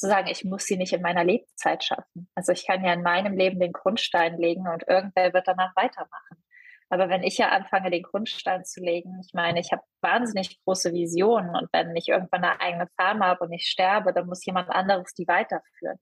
zu 0.00 0.08
sagen, 0.08 0.28
ich 0.28 0.44
muss 0.44 0.64
sie 0.64 0.76
nicht 0.76 0.92
in 0.92 1.02
meiner 1.02 1.24
Lebenszeit 1.24 1.84
schaffen. 1.84 2.28
Also 2.34 2.52
ich 2.52 2.66
kann 2.66 2.84
ja 2.84 2.92
in 2.92 3.02
meinem 3.02 3.36
Leben 3.36 3.60
den 3.60 3.72
Grundstein 3.72 4.38
legen 4.38 4.66
und 4.66 4.88
irgendwer 4.88 5.32
wird 5.32 5.46
danach 5.46 5.76
weitermachen. 5.76 6.42
Aber 6.88 7.08
wenn 7.08 7.22
ich 7.22 7.38
ja 7.38 7.50
anfange, 7.50 7.90
den 7.90 8.02
Grundstein 8.02 8.64
zu 8.64 8.80
legen, 8.80 9.20
ich 9.24 9.32
meine, 9.32 9.60
ich 9.60 9.70
habe 9.70 9.82
wahnsinnig 10.00 10.60
große 10.64 10.92
Visionen 10.92 11.54
und 11.54 11.68
wenn 11.72 11.94
ich 11.94 12.08
irgendwann 12.08 12.42
eine 12.42 12.60
eigene 12.60 12.88
Farm 12.96 13.22
habe 13.22 13.44
und 13.44 13.52
ich 13.52 13.68
sterbe, 13.68 14.12
dann 14.12 14.26
muss 14.26 14.44
jemand 14.44 14.70
anderes 14.70 15.14
die 15.14 15.28
weiterführen. 15.28 15.98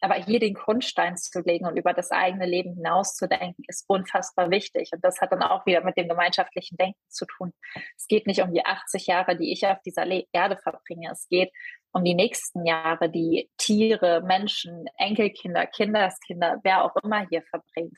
Aber 0.00 0.14
hier 0.14 0.38
den 0.38 0.54
Grundstein 0.54 1.16
zu 1.16 1.40
legen 1.40 1.66
und 1.66 1.76
über 1.76 1.92
das 1.92 2.12
eigene 2.12 2.46
Leben 2.46 2.74
hinauszudenken, 2.74 3.64
ist 3.66 3.84
unfassbar 3.88 4.48
wichtig. 4.48 4.90
Und 4.92 5.04
das 5.04 5.20
hat 5.20 5.32
dann 5.32 5.42
auch 5.42 5.66
wieder 5.66 5.82
mit 5.82 5.96
dem 5.96 6.08
gemeinschaftlichen 6.08 6.76
Denken 6.76 7.00
zu 7.08 7.26
tun. 7.26 7.52
Es 7.96 8.06
geht 8.06 8.28
nicht 8.28 8.40
um 8.40 8.52
die 8.52 8.64
80 8.64 9.08
Jahre, 9.08 9.36
die 9.36 9.52
ich 9.52 9.66
auf 9.66 9.82
dieser 9.82 10.06
Erde 10.32 10.56
verbringe. 10.56 11.10
Es 11.10 11.26
geht 11.28 11.50
um 11.92 12.04
die 12.04 12.14
nächsten 12.14 12.64
Jahre, 12.66 13.10
die 13.10 13.50
Tiere, 13.56 14.22
Menschen, 14.22 14.86
Enkelkinder, 14.96 15.66
Kinderskinder, 15.66 16.60
wer 16.62 16.84
auch 16.84 16.94
immer 17.02 17.26
hier 17.28 17.42
verbringt. 17.42 17.96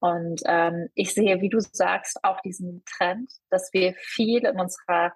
Und 0.00 0.42
ähm, 0.46 0.88
ich 0.94 1.14
sehe, 1.14 1.40
wie 1.40 1.48
du 1.48 1.60
sagst, 1.60 2.18
auch 2.24 2.40
diesen 2.40 2.84
Trend, 2.84 3.30
dass 3.50 3.72
wir 3.72 3.94
viel 3.94 4.44
in 4.44 4.58
unserer 4.58 5.12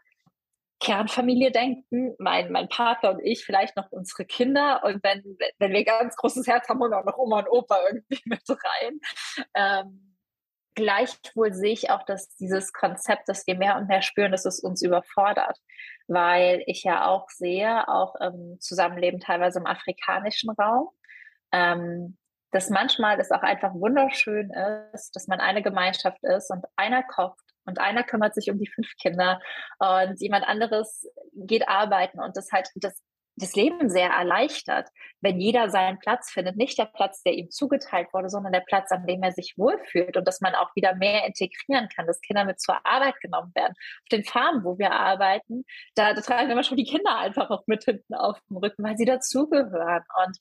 Kernfamilie 0.81 1.51
denken, 1.51 2.15
mein, 2.19 2.53
mein 2.53 2.69
Partner 2.69 3.11
und 3.11 3.21
ich, 3.25 3.45
vielleicht 3.45 3.77
noch 3.77 3.91
unsere 3.91 4.25
Kinder. 4.27 4.83
Und 4.85 5.03
wenn, 5.03 5.25
wenn 5.59 5.73
wir 5.73 5.85
ganz 5.85 6.15
großes 6.17 6.47
Herz 6.47 6.69
haben, 6.69 6.81
und 6.81 6.93
auch 6.93 7.05
noch 7.05 7.17
Oma 7.17 7.41
und 7.41 7.49
Opa 7.49 7.79
irgendwie 7.91 8.23
mit 8.27 8.43
rein. 8.49 9.01
Ähm, 9.55 10.16
gleichwohl 10.77 11.53
sehe 11.53 11.73
ich 11.73 11.91
auch, 11.91 12.05
dass 12.05 12.37
dieses 12.37 12.73
Konzept, 12.73 13.29
dass 13.29 13.47
wir 13.49 13.57
mehr 13.57 13.77
und 13.77 13.89
mehr 13.89 14.03
spüren, 14.03 14.31
dass 14.31 14.45
es 14.45 14.61
uns 14.61 14.83
überfordert. 14.83 15.59
Weil 16.07 16.63
ich 16.67 16.85
ja 16.85 17.07
auch 17.07 17.29
sehe, 17.31 17.89
auch 17.89 18.15
im 18.21 18.61
Zusammenleben 18.61 19.19
teilweise 19.19 19.59
im 19.59 19.67
afrikanischen 19.67 20.51
Raum, 20.51 20.91
ähm, 21.51 22.17
dass 22.53 22.71
manchmal 22.71 23.19
es 23.19 23.33
auch 23.33 23.43
einfach 23.43 23.75
wunderschön 23.75 24.53
ist, 24.93 25.17
dass 25.17 25.27
man 25.27 25.41
eine 25.41 25.63
Gemeinschaft 25.63 26.23
ist 26.23 26.51
und 26.51 26.65
einer 26.77 27.03
kocht 27.03 27.43
und 27.65 27.81
einer 27.81 28.05
kümmert 28.05 28.35
sich 28.35 28.51
um 28.51 28.59
die 28.59 28.69
fünf 28.69 28.89
Kinder 29.01 29.41
und 29.79 30.21
jemand 30.21 30.47
anderes 30.47 31.07
geht 31.35 31.69
arbeiten 31.69 32.21
und 32.21 32.37
das 32.37 32.53
halt 32.53 32.71
das, 32.77 33.03
das 33.37 33.55
Leben 33.55 33.91
sehr 33.91 34.11
erleichtert, 34.11 34.89
wenn 35.21 35.39
jeder 35.39 35.69
seinen 35.69 35.99
Platz 35.99 36.31
findet. 36.31 36.57
Nicht 36.57 36.79
der 36.79 36.87
Platz, 36.87 37.23
der 37.23 37.35
ihm 37.35 37.51
zugeteilt 37.51 38.09
wurde, 38.13 38.31
sondern 38.31 38.53
der 38.53 38.65
Platz, 38.67 38.91
an 38.91 39.07
dem 39.07 39.23
er 39.23 39.33
sich 39.33 39.55
wohlfühlt 39.57 40.17
und 40.17 40.27
dass 40.27 40.41
man 40.41 40.55
auch 40.55 40.75
wieder 40.75 40.95
mehr 40.95 41.27
integrieren 41.27 41.89
kann, 41.95 42.07
dass 42.07 42.21
Kinder 42.21 42.45
mit 42.45 42.61
zur 42.61 42.85
Arbeit 42.85 43.21
genommen 43.21 43.53
werden. 43.55 43.75
Auf 43.75 44.09
den 44.11 44.25
Farmen, 44.25 44.65
wo 44.65 44.79
wir 44.79 44.91
arbeiten, 44.93 45.65
da, 45.95 46.15
da 46.15 46.21
tragen 46.23 46.49
wir 46.49 46.63
schon 46.63 46.79
die 46.79 46.85
Kinder 46.85 47.19
einfach 47.19 47.51
auch 47.51 47.67
mit 47.67 47.85
hinten 47.85 48.15
auf 48.15 48.39
dem 48.49 48.57
Rücken, 48.57 48.83
weil 48.83 48.97
sie 48.97 49.05
dazugehören. 49.05 50.05
Und 50.25 50.39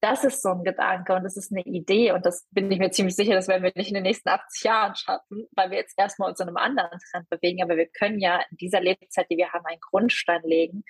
das 0.00 0.24
ist 0.24 0.42
so 0.42 0.50
ein 0.50 0.62
Gedanke 0.62 1.14
und 1.14 1.24
das 1.24 1.38
ist 1.38 1.50
eine 1.52 1.62
Idee 1.62 2.12
und 2.12 2.26
das 2.26 2.46
bin 2.50 2.70
ich 2.70 2.78
mir 2.78 2.90
ziemlich 2.90 3.16
sicher, 3.16 3.34
das 3.34 3.48
werden 3.48 3.62
wir 3.62 3.72
nicht 3.74 3.88
in 3.88 3.94
den 3.94 4.02
nächsten 4.02 4.28
80 4.28 4.62
Jahren 4.62 4.94
schaffen, 4.94 5.46
weil 5.52 5.70
wir 5.70 5.78
jetzt 5.78 5.98
erstmal 5.98 6.28
uns 6.28 6.38
in 6.38 6.48
einem 6.48 6.58
anderen 6.58 6.98
Trend 7.10 7.28
bewegen, 7.30 7.62
aber 7.62 7.76
wir 7.76 7.86
können 7.86 8.20
ja 8.20 8.40
in 8.50 8.58
dieser 8.58 8.80
Lebenszeit, 8.80 9.26
die 9.30 9.38
wir 9.38 9.52
haben, 9.52 9.64
einen 9.64 9.80
Grundstein 9.80 10.42
legen 10.42 10.84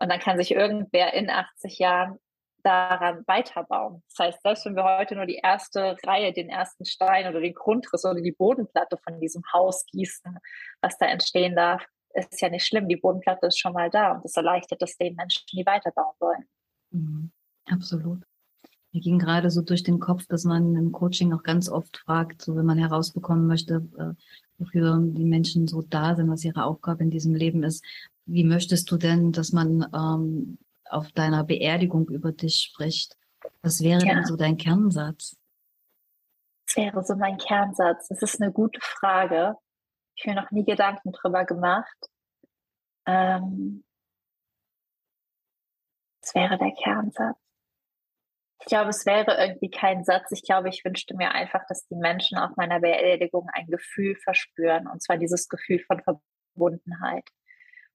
und 0.00 0.08
dann 0.08 0.18
kann 0.18 0.38
sich 0.38 0.50
irgendwer 0.52 1.12
in 1.14 1.30
80 1.30 1.78
Jahren 1.78 2.18
daran 2.62 3.22
weiterbauen. 3.26 4.02
Das 4.08 4.26
heißt, 4.26 4.42
selbst 4.42 4.66
wenn 4.66 4.76
wir 4.76 4.84
heute 4.84 5.16
nur 5.16 5.26
die 5.26 5.40
erste 5.42 5.96
Reihe, 6.04 6.32
den 6.32 6.48
ersten 6.48 6.84
Stein 6.84 7.28
oder 7.28 7.40
den 7.40 7.54
Grundriss 7.54 8.04
oder 8.04 8.20
die 8.20 8.32
Bodenplatte 8.32 8.98
von 8.98 9.20
diesem 9.20 9.42
Haus 9.52 9.84
gießen, 9.86 10.38
was 10.80 10.98
da 10.98 11.06
entstehen 11.06 11.56
darf, 11.56 11.84
ist 12.14 12.40
ja 12.40 12.48
nicht 12.48 12.66
schlimm. 12.66 12.88
Die 12.88 12.96
Bodenplatte 12.96 13.46
ist 13.46 13.58
schon 13.58 13.72
mal 13.72 13.88
da 13.90 14.12
und 14.12 14.24
das 14.24 14.36
erleichtert 14.36 14.82
es 14.82 14.96
den 14.96 15.14
Menschen, 15.14 15.44
die 15.52 15.64
weiterbauen 15.64 16.14
wollen. 16.18 16.48
Mhm. 16.90 17.32
Absolut. 17.66 18.22
Mir 18.92 19.00
ging 19.00 19.20
gerade 19.20 19.50
so 19.50 19.62
durch 19.62 19.84
den 19.84 20.00
Kopf, 20.00 20.26
dass 20.26 20.44
man 20.44 20.74
im 20.74 20.90
Coaching 20.90 21.32
auch 21.32 21.44
ganz 21.44 21.68
oft 21.68 21.98
fragt, 21.98 22.42
so 22.42 22.56
wenn 22.56 22.66
man 22.66 22.78
herausbekommen 22.78 23.46
möchte, 23.46 23.86
äh, 23.96 24.14
wofür 24.58 24.98
die 25.00 25.24
Menschen 25.24 25.68
so 25.68 25.82
da 25.82 26.16
sind, 26.16 26.28
was 26.28 26.44
ihre 26.44 26.64
Aufgabe 26.64 27.04
in 27.04 27.10
diesem 27.10 27.34
Leben 27.34 27.62
ist. 27.62 27.84
Wie 28.32 28.44
möchtest 28.44 28.88
du 28.90 28.96
denn, 28.96 29.32
dass 29.32 29.50
man 29.50 29.88
ähm, 29.92 30.58
auf 30.88 31.10
deiner 31.12 31.42
Beerdigung 31.42 32.08
über 32.08 32.30
dich 32.30 32.62
spricht? 32.62 33.16
Was 33.62 33.82
wäre 33.82 34.06
ja. 34.06 34.14
denn 34.14 34.24
so 34.24 34.36
dein 34.36 34.56
Kernsatz? 34.56 35.36
Das 36.66 36.76
wäre 36.76 37.04
so 37.04 37.16
mein 37.16 37.38
Kernsatz. 37.38 38.06
Das 38.06 38.22
ist 38.22 38.40
eine 38.40 38.52
gute 38.52 38.80
Frage. 38.80 39.56
Ich 40.14 40.24
habe 40.24 40.36
mir 40.36 40.42
noch 40.42 40.50
nie 40.52 40.64
Gedanken 40.64 41.10
drüber 41.10 41.44
gemacht. 41.44 41.96
Ähm, 43.06 43.84
das 46.22 46.34
wäre 46.36 46.56
der 46.56 46.72
Kernsatz. 46.72 47.36
Ich 48.60 48.66
glaube, 48.66 48.90
es 48.90 49.06
wäre 49.06 49.38
irgendwie 49.44 49.70
kein 49.70 50.04
Satz. 50.04 50.30
Ich 50.30 50.44
glaube, 50.44 50.68
ich 50.68 50.84
wünschte 50.84 51.16
mir 51.16 51.32
einfach, 51.32 51.66
dass 51.66 51.88
die 51.88 51.96
Menschen 51.96 52.38
auf 52.38 52.54
meiner 52.56 52.78
Beerdigung 52.78 53.48
ein 53.52 53.66
Gefühl 53.66 54.14
verspüren, 54.14 54.86
und 54.86 55.02
zwar 55.02 55.16
dieses 55.16 55.48
Gefühl 55.48 55.80
von 55.80 56.00
Verbundenheit. 56.54 57.28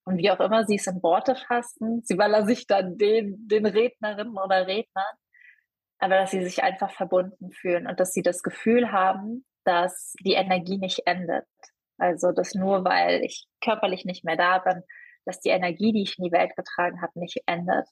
Und 0.05 0.17
wie 0.17 0.29
auch 0.29 0.39
immer 0.39 0.65
sie 0.65 0.75
es 0.75 0.87
in 0.87 1.01
Worte 1.01 1.35
fassen, 1.35 2.01
sie 2.03 2.15
baller 2.15 2.45
sich 2.45 2.67
dann 2.67 2.97
den, 2.97 3.47
den 3.47 3.65
Rednerinnen 3.65 4.37
oder 4.37 4.67
Rednern, 4.67 5.15
aber 5.97 6.15
dass 6.15 6.31
sie 6.31 6.43
sich 6.43 6.63
einfach 6.63 6.91
verbunden 6.91 7.51
fühlen 7.51 7.87
und 7.87 7.99
dass 7.99 8.13
sie 8.13 8.21
das 8.21 8.43
Gefühl 8.43 8.91
haben, 8.91 9.45
dass 9.63 10.13
die 10.23 10.33
Energie 10.33 10.77
nicht 10.77 11.01
endet. 11.05 11.45
Also, 11.97 12.31
dass 12.31 12.53
nur 12.53 12.85
weil 12.85 13.23
ich 13.23 13.47
körperlich 13.63 14.05
nicht 14.05 14.23
mehr 14.23 14.37
da 14.37 14.59
bin, 14.59 14.83
dass 15.25 15.39
die 15.39 15.49
Energie, 15.49 15.91
die 15.91 16.03
ich 16.03 16.19
in 16.19 16.25
die 16.25 16.31
Welt 16.31 16.55
getragen 16.55 17.01
habe, 17.01 17.19
nicht 17.19 17.41
endet. 17.47 17.87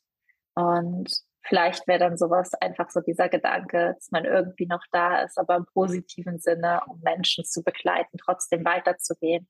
Und 0.56 1.10
vielleicht 1.42 1.88
wäre 1.88 2.00
dann 2.00 2.18
sowas 2.18 2.54
einfach 2.56 2.90
so 2.90 3.02
dieser 3.02 3.30
Gedanke, 3.30 3.96
dass 3.96 4.12
man 4.12 4.26
irgendwie 4.26 4.68
noch 4.68 4.84
da 4.92 5.22
ist, 5.24 5.38
aber 5.38 5.56
im 5.56 5.66
positiven 5.74 6.40
Sinne, 6.40 6.82
um 6.88 7.02
Menschen 7.02 7.44
zu 7.44 7.64
begleiten, 7.64 8.18
trotzdem 8.18 8.64
weiterzugehen. 8.66 9.48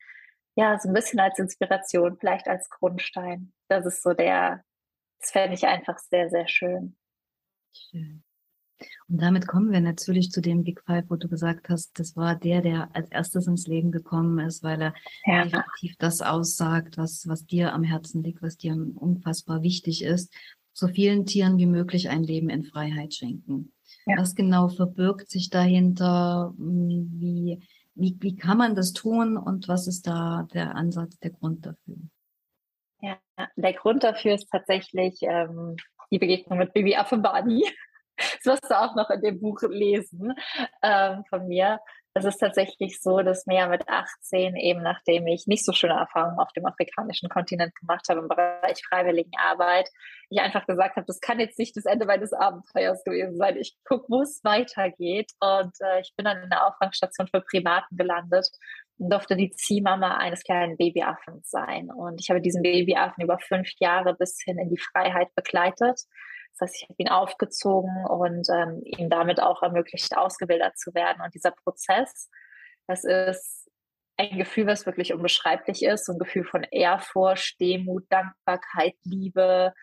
Ja, 0.55 0.77
so 0.79 0.89
ein 0.89 0.93
bisschen 0.93 1.19
als 1.19 1.39
Inspiration, 1.39 2.17
vielleicht 2.19 2.47
als 2.47 2.69
Grundstein. 2.69 3.53
Das 3.69 3.85
ist 3.85 4.03
so 4.03 4.13
der, 4.13 4.63
das 5.19 5.31
fände 5.31 5.55
ich 5.55 5.65
einfach 5.65 5.97
sehr, 5.97 6.29
sehr 6.29 6.47
schön. 6.47 6.95
Schön. 7.71 8.23
Und 9.07 9.21
damit 9.21 9.47
kommen 9.47 9.71
wir 9.71 9.79
natürlich 9.79 10.29
zu 10.29 10.41
dem 10.41 10.63
Big 10.63 10.81
Five, 10.81 11.05
wo 11.09 11.15
du 11.15 11.29
gesagt 11.29 11.69
hast, 11.69 11.97
das 11.97 12.15
war 12.15 12.35
der, 12.35 12.61
der 12.61 12.89
als 12.93 13.09
erstes 13.09 13.47
ins 13.47 13.65
Leben 13.65 13.91
gekommen 13.91 14.39
ist, 14.39 14.61
weil 14.61 14.81
er 14.81 14.93
ja. 15.25 15.43
definitiv 15.43 15.95
das 15.97 16.21
aussagt, 16.21 16.97
was, 16.97 17.27
was 17.27 17.45
dir 17.45 17.73
am 17.73 17.83
Herzen 17.83 18.23
liegt, 18.23 18.41
was 18.41 18.57
dir 18.57 18.73
unfassbar 18.73 19.61
wichtig 19.61 20.03
ist 20.03 20.33
so 20.73 20.87
vielen 20.87 21.25
Tieren 21.25 21.57
wie 21.57 21.67
möglich 21.67 22.09
ein 22.09 22.23
Leben 22.23 22.49
in 22.49 22.63
Freiheit 22.63 23.13
schenken. 23.13 23.71
Ja. 24.05 24.17
Was 24.17 24.35
genau 24.35 24.67
verbirgt 24.67 25.29
sich 25.29 25.49
dahinter? 25.49 26.53
Wie, 26.57 27.61
wie, 27.95 28.17
wie 28.19 28.35
kann 28.35 28.57
man 28.57 28.75
das 28.75 28.93
tun 28.93 29.37
und 29.37 29.67
was 29.67 29.87
ist 29.87 30.07
da 30.07 30.47
der 30.53 30.75
Ansatz, 30.75 31.19
der 31.19 31.31
Grund 31.31 31.65
dafür? 31.65 31.97
Ja, 33.01 33.17
der 33.55 33.73
Grund 33.73 34.03
dafür 34.03 34.35
ist 34.35 34.49
tatsächlich 34.49 35.19
ähm, 35.21 35.75
die 36.09 36.19
Begegnung 36.19 36.59
mit 36.59 36.73
Baby 36.73 36.95
Affenbani. 36.95 37.65
Das 38.15 38.45
wirst 38.45 38.69
du 38.69 38.79
auch 38.79 38.93
noch 38.93 39.09
in 39.09 39.21
dem 39.21 39.41
Buch 39.41 39.59
lesen 39.63 40.35
ähm, 40.83 41.23
von 41.29 41.47
mir 41.47 41.79
es 42.15 42.25
ist 42.25 42.37
tatsächlich 42.37 43.01
so, 43.01 43.21
dass 43.21 43.47
mir 43.47 43.67
mit 43.67 43.87
18 43.89 44.55
eben, 44.55 44.83
nachdem 44.83 45.25
ich 45.25 45.47
nicht 45.47 45.65
so 45.65 45.73
schöne 45.73 45.95
Erfahrungen 45.95 46.37
auf 46.39 46.53
dem 46.53 46.65
afrikanischen 46.65 47.27
Kontinent 47.27 47.73
gemacht 47.75 48.07
habe 48.07 48.19
im 48.19 48.27
Bereich 48.27 48.83
Freiwilligenarbeit, 48.87 49.89
ich 50.29 50.39
einfach 50.39 50.65
gesagt 50.67 50.95
habe, 50.95 51.05
das 51.07 51.19
kann 51.21 51.39
jetzt 51.39 51.57
nicht 51.57 51.75
das 51.75 51.85
Ende 51.85 52.05
meines 52.05 52.31
Abenteuers 52.31 53.03
gewesen 53.03 53.37
sein. 53.37 53.57
Ich 53.57 53.75
gucke, 53.83 54.05
wo 54.09 54.21
es 54.21 54.43
weitergeht. 54.43 55.31
Und 55.39 55.73
äh, 55.81 56.01
ich 56.01 56.13
bin 56.15 56.25
dann 56.25 56.43
in 56.43 56.49
der 56.49 56.67
Auffangstation 56.67 57.27
für 57.27 57.41
Primaten 57.41 57.97
gelandet 57.97 58.47
und 58.97 59.11
durfte 59.11 59.35
die 59.35 59.51
Ziehmama 59.51 60.17
eines 60.17 60.43
kleinen 60.43 60.77
Babyaffens 60.77 61.49
sein. 61.49 61.89
Und 61.91 62.21
ich 62.21 62.29
habe 62.29 62.41
diesen 62.41 62.61
Babyaffen 62.61 63.23
über 63.23 63.39
fünf 63.39 63.69
Jahre 63.79 64.15
bis 64.15 64.39
hin 64.43 64.59
in 64.59 64.69
die 64.69 64.77
Freiheit 64.77 65.33
begleitet. 65.35 66.01
Das 66.57 66.69
heißt, 66.69 66.75
ich 66.75 66.89
habe 66.89 66.95
ihn 66.97 67.09
aufgezogen 67.09 68.05
und 68.05 68.47
ähm, 68.49 68.81
ihm 68.83 69.09
damit 69.09 69.41
auch 69.41 69.61
ermöglicht, 69.63 70.15
ausgebildet 70.15 70.77
zu 70.77 70.93
werden. 70.93 71.21
Und 71.23 71.33
dieser 71.33 71.51
Prozess, 71.51 72.29
das 72.87 73.03
ist 73.03 73.69
ein 74.17 74.37
Gefühl, 74.37 74.67
was 74.67 74.85
wirklich 74.85 75.13
unbeschreiblich 75.13 75.83
ist, 75.83 76.05
so 76.05 76.13
ein 76.13 76.19
Gefühl 76.19 76.43
von 76.43 76.63
Ehrfurcht, 76.63 77.59
Demut, 77.59 78.05
Dankbarkeit, 78.09 78.95
Liebe, 79.03 79.73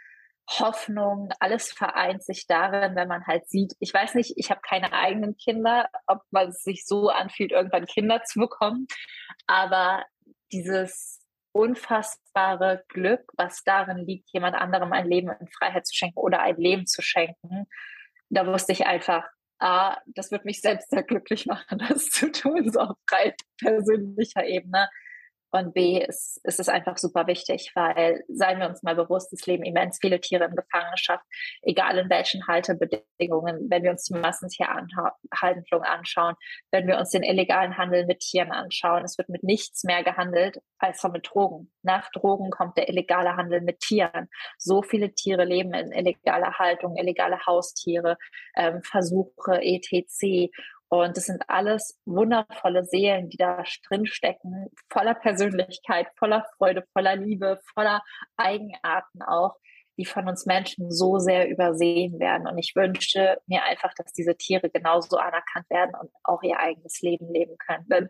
Hoffnung, 0.49 1.31
alles 1.39 1.73
vereint 1.73 2.25
sich 2.25 2.47
darin, 2.47 2.97
wenn 2.97 3.09
man 3.09 3.27
halt 3.27 3.49
sieht, 3.49 3.75
ich 3.79 3.95
weiß 3.95 4.15
nicht, 4.15 4.33
ich 4.37 4.51
habe 4.51 4.61
keine 4.63 4.93
eigenen 4.93 5.37
Kinder, 5.37 5.89
ob 6.07 6.23
man 6.31 6.49
es 6.49 6.63
sich 6.63 6.87
so 6.87 7.09
anfühlt, 7.09 7.53
irgendwann 7.53 7.87
Kinder 7.87 8.23
zu 8.25 8.41
bekommen, 8.41 8.87
aber 9.47 10.05
dieses 10.53 11.20
unfassbare 11.53 12.85
Glück, 12.89 13.23
was 13.37 13.65
darin 13.65 13.99
liegt, 13.99 14.31
jemand 14.33 14.55
anderem 14.55 14.93
ein 14.93 15.07
Leben 15.07 15.31
in 15.41 15.49
Freiheit 15.49 15.87
zu 15.87 15.95
schenken 15.95 16.19
oder 16.19 16.41
ein 16.41 16.57
Leben 16.57 16.87
zu 16.87 17.03
schenken, 17.03 17.67
da 18.29 18.47
wusste 18.47 18.73
ich 18.73 18.87
einfach, 18.87 19.29
ah, 19.59 19.99
das 20.07 20.31
wird 20.31 20.45
mich 20.45 20.61
selbst 20.61 20.91
sehr 20.91 21.03
glücklich 21.03 21.47
machen, 21.47 21.79
das 21.89 22.07
zu 22.11 22.31
tun, 22.31 22.71
so 22.71 22.81
auf 22.81 22.97
frei 23.09 23.35
persönlicher 23.59 24.45
Ebene. 24.45 24.89
Und 25.53 25.75
B 25.75 25.99
ist, 25.99 26.41
ist 26.45 26.61
es 26.61 26.69
einfach 26.69 26.97
super 26.97 27.27
wichtig, 27.27 27.73
weil, 27.75 28.23
seien 28.29 28.61
wir 28.61 28.69
uns 28.69 28.83
mal 28.83 28.95
bewusst, 28.95 29.33
es 29.33 29.47
leben 29.47 29.65
immens 29.65 29.99
viele 30.01 30.21
Tiere 30.21 30.45
in 30.45 30.55
Gefangenschaft, 30.55 31.25
egal 31.63 31.99
in 31.99 32.09
welchen 32.09 32.47
Haltebedingungen, 32.47 33.69
wenn 33.69 33.83
wir 33.83 33.91
uns 33.91 34.05
die 34.05 34.15
Massentierhaltung 34.15 35.83
anschauen, 35.83 36.37
wenn 36.71 36.87
wir 36.87 36.99
uns 36.99 37.11
den 37.11 37.25
illegalen 37.25 37.77
Handel 37.77 38.07
mit 38.07 38.21
Tieren 38.21 38.53
anschauen. 38.53 39.05
Es 39.05 39.19
wird 39.19 39.29
mit 39.29 39.43
nichts 39.43 39.83
mehr 39.85 40.05
gehandelt 40.05 40.61
als 40.79 41.03
mit 41.03 41.29
Drogen. 41.29 41.73
Nach 41.83 42.11
Drogen 42.13 42.51
kommt 42.51 42.77
der 42.77 42.89
illegale 42.89 43.37
Handel 43.37 43.61
mit 43.61 43.81
Tieren. 43.81 44.29
So 44.59 44.83
viele 44.83 45.15
Tiere 45.15 45.45
leben 45.45 45.75
in 45.75 45.93
illegaler 45.93 46.59
Haltung, 46.59 46.97
illegale 46.97 47.45
Haustiere, 47.47 48.17
ähm, 48.55 48.83
Versuche, 48.83 49.61
etc. 49.63 50.51
Und 50.91 51.17
es 51.17 51.27
sind 51.27 51.45
alles 51.47 52.01
wundervolle 52.05 52.85
Seelen, 52.85 53.29
die 53.31 53.37
da 53.37 53.63
drin 53.89 54.07
stecken, 54.07 54.67
voller 54.93 55.15
Persönlichkeit, 55.15 56.09
voller 56.19 56.45
Freude, 56.57 56.85
voller 56.93 57.15
Liebe, 57.15 57.61
voller 57.75 58.03
Eigenarten 58.37 59.23
auch, 59.23 59.55
die 59.97 60.05
von 60.05 60.29
uns 60.29 60.47
Menschen 60.47 60.91
so 60.91 61.19
sehr 61.19 61.49
übersehen 61.49 62.19
werden. 62.19 62.49
Und 62.49 62.59
ich 62.59 62.75
wünsche 62.75 63.39
mir 63.47 63.63
einfach, 63.63 63.95
dass 63.95 64.13
diese 64.13 64.37
Tiere 64.37 64.69
genauso 64.69 65.17
anerkannt 65.17 65.71
werden 65.71 65.95
und 66.01 66.11
auch 66.25 66.43
ihr 66.43 66.59
eigenes 66.59 67.01
Leben 67.03 67.33
leben 67.33 67.57
können. 67.59 67.87
Denn 67.89 68.09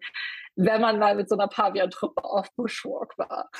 wenn 0.56 0.80
man 0.80 0.98
mal 0.98 1.14
mit 1.16 1.28
so 1.28 1.36
einer 1.36 1.48
Pavian-Truppe 1.48 2.24
auf 2.24 2.48
Bushwalk 2.56 3.18
war, 3.18 3.50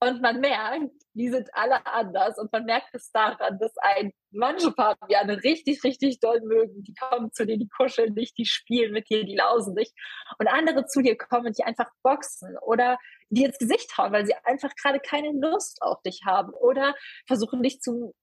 und 0.00 0.22
man 0.22 0.40
merkt, 0.40 0.92
die 1.14 1.28
sind 1.28 1.48
alle 1.52 1.86
anders 1.86 2.38
und 2.38 2.52
man 2.52 2.64
merkt 2.64 2.94
es 2.94 3.10
daran, 3.12 3.58
dass 3.58 3.72
ein 3.78 4.12
manche 4.30 4.72
Paviane 4.72 5.42
richtig, 5.44 5.84
richtig 5.84 6.18
doll 6.20 6.40
mögen. 6.40 6.82
Die 6.82 6.94
kommen 6.94 7.32
zu 7.32 7.46
dir, 7.46 7.56
die 7.56 7.68
kuscheln 7.68 8.14
dich, 8.14 8.34
die 8.34 8.46
spielen 8.46 8.92
mit 8.92 9.08
dir, 9.08 9.24
die 9.24 9.36
lausen 9.36 9.76
dich. 9.76 9.92
Und 10.38 10.48
andere 10.48 10.86
zu 10.86 11.02
dir 11.02 11.16
kommen 11.16 11.52
die 11.52 11.64
einfach 11.64 11.88
boxen 12.02 12.56
oder 12.62 12.98
dir 13.30 13.46
ins 13.46 13.58
Gesicht 13.58 13.96
hauen, 13.96 14.12
weil 14.12 14.26
sie 14.26 14.34
einfach 14.44 14.74
gerade 14.74 15.00
keine 15.00 15.32
Lust 15.32 15.80
auf 15.82 16.02
dich 16.02 16.22
haben 16.26 16.52
oder 16.52 16.94
versuchen 17.26 17.62
dich 17.62 17.80
zu 17.80 18.14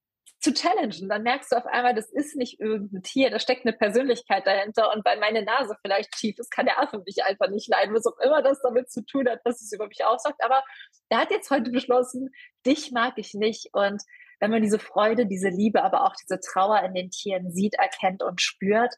zu 0.41 0.53
challengen. 0.53 1.07
Dann 1.07 1.23
merkst 1.23 1.51
du 1.51 1.55
auf 1.55 1.65
einmal, 1.65 1.93
das 1.93 2.11
ist 2.11 2.35
nicht 2.35 2.59
irgendein 2.59 3.03
Tier, 3.03 3.29
da 3.29 3.39
steckt 3.39 3.65
eine 3.65 3.77
Persönlichkeit 3.77 4.45
dahinter. 4.45 4.91
Und 4.91 5.05
weil 5.05 5.19
meine 5.19 5.43
Nase 5.43 5.75
vielleicht 5.81 6.17
schief 6.17 6.37
ist, 6.39 6.51
kann 6.51 6.65
der 6.65 6.81
Affe 6.81 7.01
mich 7.05 7.23
einfach 7.23 7.49
nicht 7.49 7.69
leiden, 7.69 7.95
was 7.95 8.05
auch 8.05 8.17
immer 8.19 8.41
das 8.41 8.61
damit 8.61 8.91
zu 8.91 9.05
tun 9.05 9.29
hat, 9.29 9.39
was 9.45 9.61
es 9.61 9.71
über 9.71 9.87
mich 9.87 10.03
aussagt. 10.03 10.43
Aber 10.43 10.63
er 11.09 11.19
hat 11.19 11.31
jetzt 11.31 11.51
heute 11.51 11.71
beschlossen, 11.71 12.31
dich 12.65 12.91
mag 12.91 13.13
ich 13.17 13.33
nicht. 13.33 13.69
Und 13.73 14.01
wenn 14.39 14.51
man 14.51 14.63
diese 14.63 14.79
Freude, 14.79 15.27
diese 15.27 15.49
Liebe, 15.49 15.83
aber 15.83 16.05
auch 16.05 16.15
diese 16.15 16.39
Trauer 16.39 16.81
in 16.83 16.95
den 16.95 17.11
Tieren 17.11 17.51
sieht, 17.51 17.75
erkennt 17.75 18.23
und 18.23 18.41
spürt, 18.41 18.95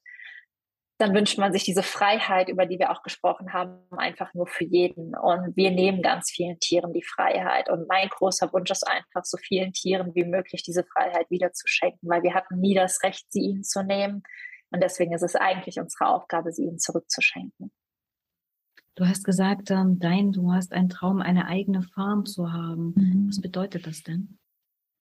dann 1.03 1.13
wünscht 1.13 1.37
man 1.37 1.51
sich 1.51 1.65
diese 1.65 1.83
Freiheit, 1.83 2.47
über 2.47 2.65
die 2.65 2.79
wir 2.79 2.89
auch 2.89 3.03
gesprochen 3.03 3.51
haben, 3.51 3.77
einfach 3.91 4.33
nur 4.33 4.47
für 4.47 4.63
jeden. 4.63 5.15
Und 5.17 5.53
wir 5.57 5.69
nehmen 5.69 6.01
ganz 6.01 6.31
vielen 6.31 6.57
Tieren 6.59 6.93
die 6.93 7.03
Freiheit. 7.03 7.69
Und 7.69 7.89
mein 7.89 8.07
großer 8.07 8.53
Wunsch 8.53 8.71
ist 8.71 8.87
einfach, 8.87 9.25
so 9.25 9.37
vielen 9.37 9.73
Tieren 9.73 10.15
wie 10.15 10.23
möglich 10.23 10.63
diese 10.63 10.85
Freiheit 10.85 11.29
wieder 11.29 11.51
zu 11.51 11.67
schenken, 11.67 12.07
weil 12.07 12.23
wir 12.23 12.33
hatten 12.33 12.57
nie 12.57 12.73
das 12.73 13.03
Recht, 13.03 13.25
sie 13.29 13.41
ihnen 13.41 13.63
zu 13.63 13.83
nehmen. 13.83 14.23
Und 14.71 14.81
deswegen 14.81 15.13
ist 15.13 15.23
es 15.23 15.35
eigentlich 15.35 15.77
unsere 15.77 16.07
Aufgabe, 16.07 16.53
sie 16.53 16.63
ihnen 16.63 16.79
zurückzuschenken. 16.79 17.73
Du 18.95 19.05
hast 19.05 19.25
gesagt, 19.25 19.71
ähm, 19.71 19.99
dein, 19.99 20.31
du 20.31 20.53
hast 20.53 20.71
einen 20.71 20.87
Traum, 20.87 21.21
eine 21.21 21.47
eigene 21.47 21.83
Farm 21.83 22.25
zu 22.25 22.53
haben. 22.53 22.93
Mhm. 22.95 23.27
Was 23.27 23.41
bedeutet 23.41 23.87
das 23.87 24.03
denn? 24.03 24.39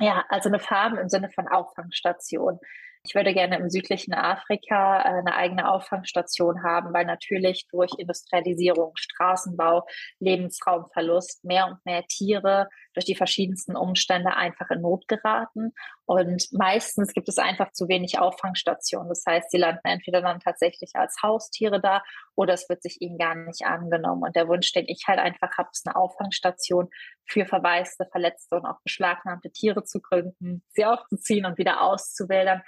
Ja, 0.01 0.25
also 0.31 0.49
eine 0.49 0.59
Farm 0.59 0.99
im 0.99 1.09
Sinne 1.09 1.31
von 1.31 1.47
Auffangstation. 1.47 2.59
Ich 3.05 3.17
würde 3.17 3.35
gerne 3.35 3.57
im 3.57 3.69
südlichen 3.69 4.15
Afrika 4.15 5.01
äh, 5.01 5.19
eine 5.19 5.35
eigene 5.35 5.69
Auffangstation 5.69 6.63
haben, 6.63 6.95
weil 6.95 7.05
natürlich 7.05 7.67
durch 7.69 7.91
Industrialisierung, 7.99 8.93
Straßenbau, 8.95 9.89
Lebensraumverlust 10.21 11.45
mehr 11.45 11.67
und 11.67 11.85
mehr 11.85 12.05
Tiere 12.07 12.69
durch 12.95 13.05
die 13.05 13.17
verschiedensten 13.17 13.75
Umstände 13.75 14.37
einfach 14.37 14.71
in 14.71 14.83
Not 14.83 15.09
geraten. 15.09 15.73
Und 16.05 16.47
meistens 16.53 17.13
gibt 17.13 17.29
es 17.29 17.39
einfach 17.39 17.73
zu 17.73 17.89
wenig 17.89 18.21
Auffangstationen. 18.21 19.09
Das 19.09 19.25
heißt, 19.27 19.51
sie 19.51 19.59
landen 19.59 19.81
entweder 19.83 20.21
dann 20.21 20.39
tatsächlich 20.39 20.93
als 20.95 21.17
Haustiere 21.25 21.81
da 21.81 22.05
oder 22.37 22.55
es 22.55 22.69
wird 22.69 22.83
sich 22.83 23.01
ihnen 23.01 23.19
gar 23.19 23.35
nicht 23.35 23.65
angenommen. 23.65 24.23
Und 24.23 24.37
der 24.37 24.47
Wunsch, 24.47 24.73
den 24.73 24.87
ich 24.87 25.05
halt 25.09 25.19
einfach 25.19 25.59
habe, 25.59 25.71
ist 25.73 25.87
eine 25.87 25.97
Auffangstation 25.97 26.89
für 27.27 27.47
verwaiste, 27.47 28.07
verletzte 28.13 28.57
und 28.57 28.67
auch 28.67 28.81
beschlagnahmte 28.85 29.51
Tiere 29.51 29.83
zu 29.83 30.01
gründen, 30.01 30.63
sie 30.69 30.85
aufzuziehen 30.85 31.47
und 31.47 31.59
wieder 31.59 31.83
auszuwildern, 31.83 32.63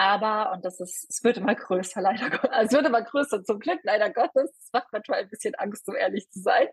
aber, 0.00 0.52
und 0.52 0.64
das 0.64 0.80
ist, 0.80 1.10
es 1.10 1.22
wird 1.22 1.36
immer 1.36 1.54
größer, 1.54 2.00
leider 2.00 2.30
es 2.62 2.72
wird 2.72 2.86
immer 2.86 3.02
größer 3.02 3.44
zum 3.44 3.58
Glück, 3.58 3.80
leider 3.82 4.08
Gottes. 4.08 4.50
Es 4.58 4.70
macht 4.72 4.86
manchmal 4.92 5.18
ein 5.20 5.28
bisschen 5.28 5.54
Angst, 5.56 5.86
um 5.88 5.94
ehrlich 5.94 6.26
zu 6.30 6.40
sein. 6.40 6.68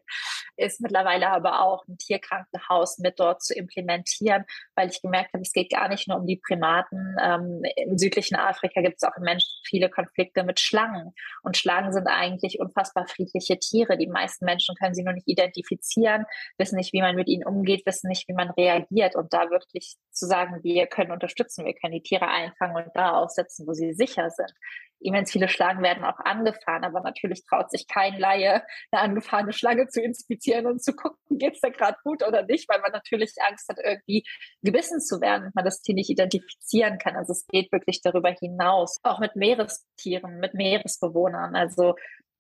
Ist 0.55 0.79
mittlerweile 0.79 1.29
aber 1.29 1.61
auch 1.61 1.85
ein 1.89 1.97
Tierkrankenhaus 1.97 2.99
mit 2.99 3.19
dort 3.19 3.43
zu 3.43 3.53
implementieren, 3.53 4.45
weil 4.75 4.89
ich 4.89 5.01
gemerkt 5.01 5.33
habe, 5.33 5.41
es 5.41 5.51
geht 5.51 5.71
gar 5.71 5.89
nicht 5.89 6.07
nur 6.07 6.17
um 6.17 6.25
die 6.25 6.37
Primaten. 6.37 7.17
Ähm, 7.21 7.63
Im 7.75 7.97
südlichen 7.97 8.37
Afrika 8.37 8.79
gibt 8.79 8.95
es 8.95 9.03
auch 9.03 9.17
im 9.17 9.23
Menschen 9.23 9.49
viele 9.65 9.89
Konflikte 9.89 10.45
mit 10.45 10.61
Schlangen. 10.61 11.13
Und 11.43 11.57
Schlangen 11.57 11.91
sind 11.91 12.07
eigentlich 12.07 12.61
unfassbar 12.61 13.07
friedliche 13.07 13.59
Tiere. 13.59 13.97
Die 13.97 14.07
meisten 14.07 14.45
Menschen 14.45 14.73
können 14.75 14.95
sie 14.95 15.03
nur 15.03 15.13
nicht 15.13 15.27
identifizieren, 15.27 16.25
wissen 16.57 16.77
nicht, 16.77 16.93
wie 16.93 17.01
man 17.01 17.17
mit 17.17 17.27
ihnen 17.27 17.45
umgeht, 17.45 17.85
wissen 17.85 18.07
nicht, 18.07 18.25
wie 18.29 18.33
man 18.33 18.51
reagiert. 18.51 19.17
Und 19.17 19.33
da 19.33 19.49
wirklich 19.49 19.97
zu 20.11 20.25
sagen, 20.25 20.63
wir 20.63 20.87
können 20.87 21.11
unterstützen, 21.11 21.65
wir 21.65 21.73
können 21.73 21.93
die 21.93 22.03
Tiere 22.03 22.29
einfangen 22.29 22.75
und 22.77 22.95
da 22.95 23.16
aussetzen, 23.17 23.67
wo 23.67 23.73
sie 23.73 23.93
sicher 23.93 24.29
sind. 24.29 24.51
Immens 24.99 25.31
viele 25.31 25.47
Schlangen 25.47 25.83
werden 25.83 26.03
auch 26.03 26.19
angefahren, 26.19 26.83
aber 26.83 27.01
natürlich 27.01 27.43
traut 27.45 27.69
sich 27.69 27.87
kein 27.87 28.17
Laie, 28.17 28.63
eine 28.91 29.01
angefahrene 29.01 29.53
Schlange 29.53 29.87
zu 29.87 30.01
inspizieren 30.01 30.65
und 30.65 30.83
zu 30.83 30.93
gucken, 30.93 31.37
geht's 31.37 31.61
da 31.61 31.69
gerade 31.69 31.97
gut 32.03 32.25
oder 32.25 32.43
nicht, 32.43 32.67
weil 32.67 32.81
man 32.81 32.91
natürlich 32.91 33.33
Angst 33.47 33.69
hat, 33.69 33.77
irgendwie 33.83 34.23
gebissen 34.63 34.99
zu 34.99 35.21
werden 35.21 35.47
und 35.47 35.55
man 35.55 35.65
das 35.65 35.81
Tier 35.81 35.93
nicht 35.93 36.09
identifizieren 36.09 36.97
kann. 36.97 37.15
Also 37.15 37.33
es 37.33 37.45
geht 37.47 37.71
wirklich 37.71 38.01
darüber 38.01 38.31
hinaus, 38.31 38.97
auch 39.03 39.19
mit 39.19 39.35
Meerestieren, 39.35 40.39
mit 40.39 40.55
Meeresbewohnern. 40.55 41.55
Also 41.55 41.95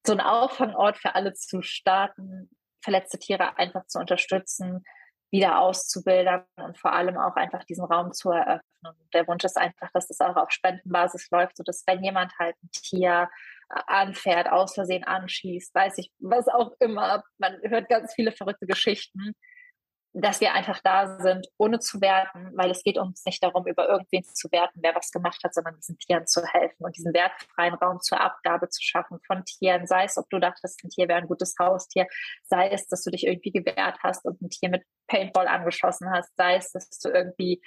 so 0.05 0.13
ein 0.13 0.21
Auffangort 0.21 0.97
für 0.97 1.13
alle 1.13 1.33
zu 1.33 1.61
starten, 1.61 2.49
verletzte 2.81 3.19
Tiere 3.19 3.57
einfach 3.57 3.85
zu 3.87 3.99
unterstützen, 3.99 4.83
wieder 5.31 5.59
auszubilden 5.59 6.41
und 6.55 6.77
vor 6.77 6.93
allem 6.93 7.17
auch 7.17 7.35
einfach 7.35 7.63
diesen 7.65 7.85
Raum 7.85 8.13
zu 8.13 8.31
eröffnen. 8.31 8.63
Der 9.13 9.27
Wunsch 9.27 9.43
ist 9.43 9.57
einfach, 9.57 9.89
dass 9.93 10.07
das 10.07 10.21
auch 10.21 10.35
auf 10.35 10.51
Spendenbasis 10.51 11.29
läuft, 11.31 11.57
sodass 11.57 11.83
wenn 11.85 12.03
jemand 12.03 12.31
halt 12.39 12.55
ein 12.63 12.69
Tier 12.71 13.29
äh, 13.69 13.79
anfährt, 13.87 14.49
aus 14.49 14.75
Versehen 14.75 15.03
anschießt, 15.03 15.75
weiß 15.75 15.97
ich, 15.97 16.11
was 16.19 16.47
auch 16.47 16.71
immer, 16.79 17.23
man 17.37 17.57
hört 17.63 17.89
ganz 17.89 18.13
viele 18.13 18.31
verrückte 18.31 18.67
Geschichten, 18.67 19.35
dass 20.21 20.41
wir 20.41 20.53
einfach 20.53 20.79
da 20.83 21.19
sind, 21.19 21.47
ohne 21.57 21.79
zu 21.79 22.01
werten, 22.01 22.51
weil 22.55 22.71
es 22.71 22.83
geht 22.83 22.97
uns 22.97 23.23
nicht 23.25 23.43
darum, 23.43 23.67
über 23.67 23.87
irgendwen 23.87 24.23
zu 24.23 24.51
werten, 24.51 24.79
wer 24.81 24.95
was 24.95 25.11
gemacht 25.11 25.43
hat, 25.43 25.53
sondern 25.53 25.75
diesen 25.75 25.97
Tieren 25.99 26.25
zu 26.25 26.43
helfen 26.43 26.85
und 26.85 26.97
diesen 26.97 27.13
wertfreien 27.13 27.75
Raum 27.75 27.99
zur 28.01 28.19
Abgabe 28.19 28.69
zu 28.69 28.81
schaffen 28.81 29.19
von 29.27 29.45
Tieren, 29.45 29.85
sei 29.85 30.05
es, 30.05 30.17
ob 30.17 30.29
du 30.29 30.39
dachtest, 30.39 30.83
ein 30.83 30.89
Tier 30.89 31.07
wäre 31.07 31.19
ein 31.19 31.27
gutes 31.27 31.55
Haustier, 31.59 32.07
sei 32.43 32.69
es, 32.69 32.87
dass 32.87 33.03
du 33.03 33.11
dich 33.11 33.27
irgendwie 33.27 33.51
gewehrt 33.51 33.99
hast 34.01 34.25
und 34.25 34.41
ein 34.41 34.49
Tier 34.49 34.69
mit 34.69 34.83
Paintball 35.07 35.47
angeschossen 35.47 36.09
hast, 36.11 36.35
sei 36.35 36.55
es, 36.55 36.71
dass 36.71 36.89
du 36.99 37.09
irgendwie 37.09 37.61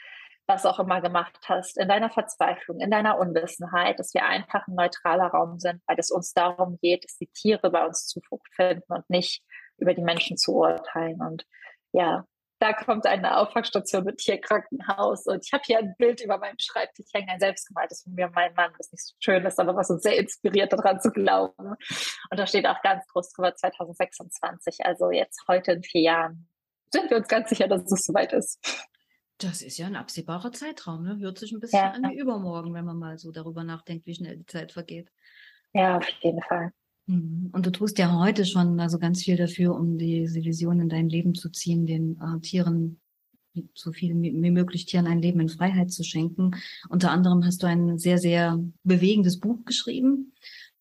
was 0.49 0.67
auch 0.67 0.81
immer 0.81 1.01
gemacht 1.01 1.39
hast, 1.45 1.79
in 1.79 1.89
deiner 1.89 2.11
Verzweiflung, 2.11 2.81
in 2.81 2.91
deiner 2.91 3.19
Unwissenheit, 3.19 4.01
dass 4.01 4.13
wir 4.15 4.25
einfach 4.25 4.67
ein 4.67 4.75
neutraler 4.75 5.29
Raum 5.29 5.61
sind, 5.61 5.81
weil 5.87 5.97
es 5.99 6.11
uns 6.11 6.33
darum 6.33 6.79
geht, 6.83 7.05
dass 7.05 7.17
die 7.19 7.29
Tiere 7.29 7.71
bei 7.71 7.87
uns 7.87 8.07
Zuflucht 8.09 8.53
finden 8.57 8.93
und 8.93 9.09
nicht 9.09 9.45
über 9.79 9.95
die 9.95 10.03
Menschen 10.03 10.37
zu 10.37 10.57
urteilen. 10.57 11.21
Und 11.21 11.47
ja, 11.93 12.25
da 12.61 12.73
kommt 12.75 13.07
eine 13.07 13.39
Auffangstation 13.39 14.05
mit 14.05 14.19
Tierkrankenhaus 14.19 15.27
und 15.27 15.45
ich 15.45 15.53
habe 15.53 15.63
hier 15.67 15.79
ein 15.79 15.95
Bild 15.99 16.21
über 16.21 16.39
meinem 16.39 16.59
Schreibtisch 16.59 17.07
hängen, 17.13 17.31
ein 17.31 17.41
selbstgemaltes 17.41 18.03
von 18.03 18.15
mir 18.15 18.27
und 18.27 18.35
meinem 18.35 18.55
Mann, 18.55 18.73
was 18.79 18.93
nicht 18.93 19.05
so 19.05 19.15
schön 19.19 19.45
ist, 19.45 19.59
aber 19.59 19.75
was 19.75 19.91
uns 19.91 20.03
sehr 20.03 20.19
inspiriert, 20.19 20.73
daran 20.73 21.01
zu 21.01 21.11
glauben. 21.11 21.75
Und 22.31 22.39
da 22.39 22.47
steht 22.47 22.67
auch 22.67 22.81
ganz 22.83 23.07
groß 23.09 23.33
drüber 23.33 23.55
2026, 23.55 24.85
also 24.85 25.11
jetzt 25.11 25.43
heute 25.49 25.73
in 25.73 25.83
vier 25.83 26.03
Jahren 26.03 26.47
sind 26.93 27.11
wir 27.11 27.17
uns 27.17 27.29
ganz 27.29 27.49
sicher, 27.49 27.69
dass 27.69 27.91
es 27.91 28.05
soweit 28.05 28.33
ist. 28.33 28.59
Das 29.39 29.63
ist 29.63 29.79
ja 29.79 29.87
ein 29.87 29.97
absehbarer 29.97 30.53
Zeitraum, 30.53 31.03
ne? 31.03 31.19
Hört 31.19 31.39
sich 31.39 31.53
ein 31.53 31.61
bisschen 31.61 31.79
ja. 31.79 31.93
an 31.93 32.11
wie 32.11 32.19
übermorgen, 32.19 32.75
wenn 32.75 32.85
man 32.85 32.99
mal 32.99 33.17
so 33.17 33.31
darüber 33.33 33.65
nachdenkt, 33.65 34.07
wie 34.07 34.15
schnell 34.15 34.37
die 34.37 34.47
Zeit 34.47 34.73
vergeht. 34.73 35.09
Ja, 35.73 35.97
auf 35.97 36.09
jeden 36.21 36.43
Fall. 36.43 36.73
Mhm. 37.07 37.51
Und 37.53 37.67
du 37.67 37.71
tust 37.71 37.99
ja 37.99 38.19
heute 38.19 38.45
schon 38.45 38.79
also 38.81 38.99
ganz 38.99 39.23
viel 39.23 39.37
dafür, 39.37 39.75
um 39.75 39.99
diese 39.99 40.43
Vision 40.43 40.81
in 40.81 40.89
dein 40.89 41.09
Leben 41.09 41.35
zu 41.35 41.51
ziehen, 41.51 41.87
den 41.87 42.19
äh, 42.21 42.41
Tieren 42.41 43.01
so 43.75 43.93
viel 43.93 44.15
wie 44.21 44.51
möglich 44.51 44.87
Tieren 44.87 45.07
ein 45.07 45.21
Leben 45.23 45.41
in 45.41 45.49
Freiheit 45.49 45.91
zu 45.91 46.05
schenken. 46.05 46.53
Unter 46.89 47.11
anderem 47.11 47.45
hast 47.45 47.63
du 47.63 47.67
ein 47.67 47.99
sehr, 47.99 48.19
sehr 48.19 48.63
bewegendes 48.85 49.41
Buch 49.41 49.65
geschrieben. 49.65 50.33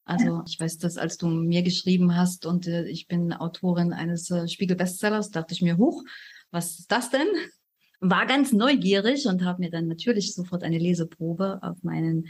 Also 0.05 0.41
ich 0.47 0.59
weiß, 0.59 0.79
dass 0.79 0.97
als 0.97 1.17
du 1.17 1.27
mir 1.27 1.61
geschrieben 1.61 2.15
hast 2.15 2.45
und 2.47 2.67
äh, 2.67 2.87
ich 2.87 3.07
bin 3.07 3.31
Autorin 3.31 3.93
eines 3.93 4.31
äh, 4.31 4.47
Spiegel-Bestsellers, 4.47 5.29
dachte 5.29 5.53
ich 5.53 5.61
mir, 5.61 5.77
huch, 5.77 6.03
was 6.49 6.79
ist 6.79 6.91
das 6.91 7.11
denn? 7.11 7.27
War 7.99 8.25
ganz 8.25 8.51
neugierig 8.51 9.27
und 9.27 9.43
habe 9.43 9.59
mir 9.59 9.69
dann 9.69 9.87
natürlich 9.87 10.33
sofort 10.33 10.63
eine 10.63 10.79
Leseprobe 10.79 11.59
auf 11.61 11.83
meinen 11.83 12.27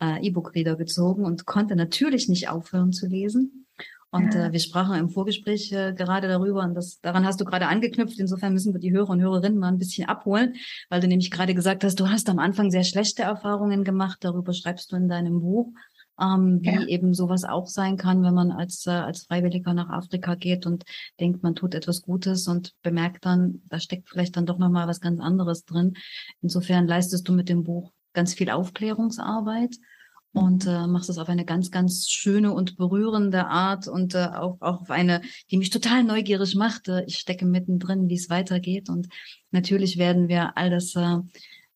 äh, 0.00 0.26
E-Book-Reader 0.26 0.76
gezogen 0.76 1.24
und 1.24 1.46
konnte 1.46 1.76
natürlich 1.76 2.28
nicht 2.28 2.48
aufhören 2.48 2.92
zu 2.92 3.06
lesen. 3.06 3.66
Und 4.10 4.34
ja. 4.34 4.46
äh, 4.46 4.52
wir 4.52 4.60
sprachen 4.60 4.96
im 4.96 5.10
Vorgespräch 5.10 5.70
äh, 5.72 5.92
gerade 5.92 6.28
darüber 6.28 6.62
und 6.62 6.74
das, 6.74 7.00
daran 7.00 7.26
hast 7.26 7.40
du 7.40 7.44
gerade 7.44 7.66
angeknüpft. 7.66 8.18
Insofern 8.18 8.54
müssen 8.54 8.72
wir 8.72 8.80
die 8.80 8.92
Hörer 8.92 9.10
und 9.10 9.20
Hörerinnen 9.20 9.58
mal 9.58 9.68
ein 9.68 9.78
bisschen 9.78 10.08
abholen, 10.08 10.54
weil 10.88 11.00
du 11.00 11.08
nämlich 11.08 11.30
gerade 11.30 11.54
gesagt 11.54 11.84
hast, 11.84 12.00
du 12.00 12.08
hast 12.08 12.28
am 12.30 12.38
Anfang 12.38 12.70
sehr 12.70 12.84
schlechte 12.84 13.22
Erfahrungen 13.22 13.84
gemacht. 13.84 14.18
Darüber 14.22 14.54
schreibst 14.54 14.92
du 14.92 14.96
in 14.96 15.08
deinem 15.08 15.40
Buch, 15.40 15.72
ähm, 16.18 16.60
wie 16.62 16.70
ja. 16.70 16.86
eben 16.86 17.12
sowas 17.12 17.44
auch 17.44 17.66
sein 17.66 17.98
kann, 17.98 18.22
wenn 18.22 18.34
man 18.34 18.50
als, 18.50 18.86
äh, 18.86 18.90
als 18.90 19.24
Freiwilliger 19.24 19.74
nach 19.74 19.90
Afrika 19.90 20.36
geht 20.36 20.64
und 20.64 20.84
denkt, 21.20 21.42
man 21.42 21.54
tut 21.54 21.74
etwas 21.74 22.00
Gutes 22.00 22.48
und 22.48 22.72
bemerkt 22.82 23.26
dann, 23.26 23.60
da 23.68 23.78
steckt 23.78 24.08
vielleicht 24.08 24.38
dann 24.38 24.46
doch 24.46 24.58
nochmal 24.58 24.88
was 24.88 25.02
ganz 25.02 25.20
anderes 25.20 25.66
drin. 25.66 25.98
Insofern 26.40 26.86
leistest 26.86 27.28
du 27.28 27.34
mit 27.34 27.50
dem 27.50 27.62
Buch 27.62 27.92
ganz 28.18 28.34
viel 28.34 28.50
Aufklärungsarbeit 28.50 29.76
und 30.32 30.66
äh, 30.66 30.88
machst 30.88 31.08
es 31.08 31.18
auf 31.18 31.28
eine 31.28 31.44
ganz, 31.44 31.70
ganz 31.70 32.08
schöne 32.10 32.52
und 32.52 32.76
berührende 32.76 33.46
Art 33.46 33.86
und 33.86 34.16
äh, 34.16 34.26
auch, 34.26 34.56
auch 34.60 34.80
auf 34.80 34.90
eine, 34.90 35.22
die 35.52 35.56
mich 35.56 35.70
total 35.70 36.02
neugierig 36.02 36.56
machte. 36.56 37.04
Ich 37.06 37.18
stecke 37.18 37.46
mittendrin, 37.46 38.08
wie 38.08 38.16
es 38.16 38.28
weitergeht. 38.28 38.88
Und 38.88 39.08
natürlich 39.52 39.98
werden 39.98 40.26
wir 40.26 40.56
all 40.58 40.68
das, 40.68 40.96
äh, 40.96 41.18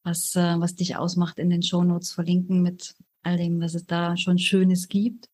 was, 0.02 0.34
äh, 0.34 0.58
was 0.58 0.74
dich 0.74 0.96
ausmacht, 0.96 1.38
in 1.38 1.48
den 1.48 1.62
Show 1.62 1.84
Notes 1.84 2.10
verlinken 2.10 2.60
mit 2.60 2.96
all 3.22 3.36
dem, 3.36 3.60
was 3.60 3.74
es 3.74 3.86
da 3.86 4.16
schon 4.16 4.38
Schönes 4.38 4.88
gibt. 4.88 5.28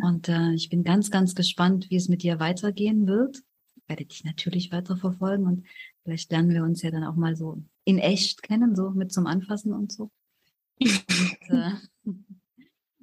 Und 0.00 0.30
äh, 0.30 0.54
ich 0.54 0.70
bin 0.70 0.82
ganz, 0.82 1.10
ganz 1.10 1.34
gespannt, 1.34 1.90
wie 1.90 1.96
es 1.96 2.08
mit 2.08 2.22
dir 2.22 2.40
weitergehen 2.40 3.06
wird. 3.06 3.42
Ich 3.76 3.88
werde 3.88 4.06
dich 4.06 4.24
natürlich 4.24 4.72
weiter 4.72 4.96
verfolgen 4.96 5.46
und 5.46 5.66
vielleicht 6.04 6.30
lernen 6.32 6.48
wir 6.48 6.62
uns 6.62 6.80
ja 6.80 6.90
dann 6.90 7.04
auch 7.04 7.16
mal 7.16 7.36
so 7.36 7.62
in 7.84 7.98
echt 7.98 8.42
kennen, 8.42 8.74
so 8.74 8.90
mit 8.90 9.12
zum 9.12 9.26
Anfassen 9.26 9.74
und 9.74 9.92
so. 9.92 10.10
Und, 10.82 11.04
äh, 11.48 12.12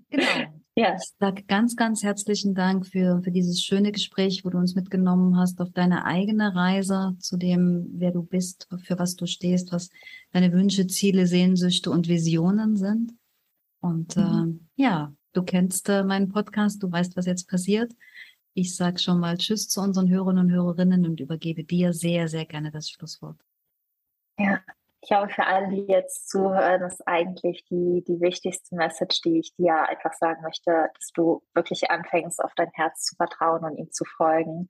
genau. 0.09 0.59
Ja. 0.79 0.95
Ich 0.95 1.11
sage 1.19 1.43
ganz, 1.43 1.75
ganz 1.75 2.03
herzlichen 2.03 2.55
Dank 2.55 2.87
für, 2.87 3.21
für 3.21 3.31
dieses 3.31 3.61
schöne 3.61 3.91
Gespräch, 3.91 4.45
wo 4.45 4.49
du 4.49 4.57
uns 4.57 4.75
mitgenommen 4.75 5.35
hast 5.35 5.59
auf 5.59 5.71
deine 5.71 6.05
eigene 6.05 6.55
Reise 6.55 7.17
zu 7.19 7.35
dem, 7.35 7.89
wer 7.95 8.11
du 8.11 8.23
bist, 8.23 8.69
für 8.83 8.97
was 8.97 9.17
du 9.17 9.25
stehst, 9.25 9.73
was 9.73 9.89
deine 10.31 10.53
Wünsche, 10.53 10.87
Ziele, 10.87 11.27
Sehnsüchte 11.27 11.91
und 11.91 12.07
Visionen 12.07 12.77
sind. 12.77 13.13
Und 13.81 14.15
mhm. 14.15 14.61
äh, 14.77 14.83
ja, 14.83 15.13
du 15.33 15.43
kennst 15.43 15.89
äh, 15.89 16.05
meinen 16.05 16.29
Podcast, 16.29 16.81
du 16.81 16.89
weißt, 16.89 17.17
was 17.17 17.25
jetzt 17.25 17.49
passiert. 17.49 17.91
Ich 18.53 18.73
sage 18.73 18.99
schon 18.99 19.19
mal 19.19 19.37
Tschüss 19.37 19.67
zu 19.67 19.81
unseren 19.81 20.09
Hörern 20.09 20.37
und 20.37 20.49
Hörerinnen 20.49 21.05
und 21.05 21.19
übergebe 21.19 21.65
dir 21.65 21.91
sehr, 21.91 22.29
sehr 22.29 22.45
gerne 22.45 22.71
das 22.71 22.89
Schlusswort. 22.89 23.37
Ja, 24.37 24.61
ich 25.01 25.07
glaube, 25.07 25.29
für 25.29 25.45
alle, 25.45 25.69
die 25.69 25.85
jetzt 25.87 26.29
zuhören, 26.29 26.81
ist 26.81 27.07
eigentlich 27.07 27.63
die, 27.65 28.03
die 28.05 28.19
wichtigste 28.19 28.75
Message, 28.75 29.21
die 29.21 29.39
ich 29.39 29.55
dir 29.55 29.87
einfach 29.87 30.13
sagen 30.13 30.41
möchte, 30.43 30.89
dass 30.93 31.11
du 31.13 31.41
wirklich 31.53 31.89
anfängst, 31.89 32.43
auf 32.43 32.51
dein 32.55 32.69
Herz 32.73 33.05
zu 33.05 33.15
vertrauen 33.15 33.63
und 33.63 33.77
ihm 33.77 33.91
zu 33.91 34.03
folgen. 34.03 34.67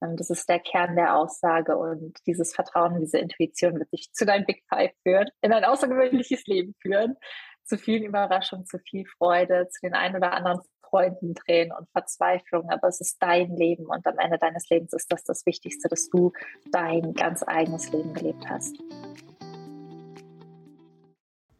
Ähm, 0.00 0.16
das 0.16 0.30
ist 0.30 0.48
der 0.48 0.60
Kern 0.60 0.94
der 0.94 1.16
Aussage 1.16 1.76
und 1.76 2.16
dieses 2.26 2.54
Vertrauen, 2.54 3.00
diese 3.00 3.18
Intuition 3.18 3.78
wird 3.78 3.92
dich 3.92 4.12
zu 4.12 4.24
deinem 4.24 4.46
Big 4.46 4.62
Five 4.68 4.92
führen, 5.02 5.28
in 5.40 5.52
ein 5.52 5.64
außergewöhnliches 5.64 6.46
Leben 6.46 6.74
führen, 6.80 7.16
zu 7.64 7.76
vielen 7.76 8.04
Überraschungen, 8.04 8.66
zu 8.66 8.78
viel 8.78 9.04
Freude, 9.18 9.68
zu 9.68 9.80
den 9.82 9.94
ein 9.94 10.14
oder 10.14 10.32
anderen 10.32 10.60
Freunden, 10.88 11.34
Tränen 11.34 11.72
und 11.72 11.90
Verzweiflung, 11.90 12.68
aber 12.70 12.88
es 12.88 13.00
ist 13.00 13.16
dein 13.20 13.56
Leben 13.56 13.86
und 13.86 14.06
am 14.06 14.18
Ende 14.18 14.38
deines 14.38 14.68
Lebens 14.68 14.92
ist 14.92 15.10
das 15.10 15.24
das 15.24 15.46
Wichtigste, 15.46 15.88
dass 15.88 16.08
du 16.10 16.32
dein 16.70 17.14
ganz 17.14 17.42
eigenes 17.42 17.90
Leben 17.90 18.12
gelebt 18.12 18.44
hast. 18.48 18.76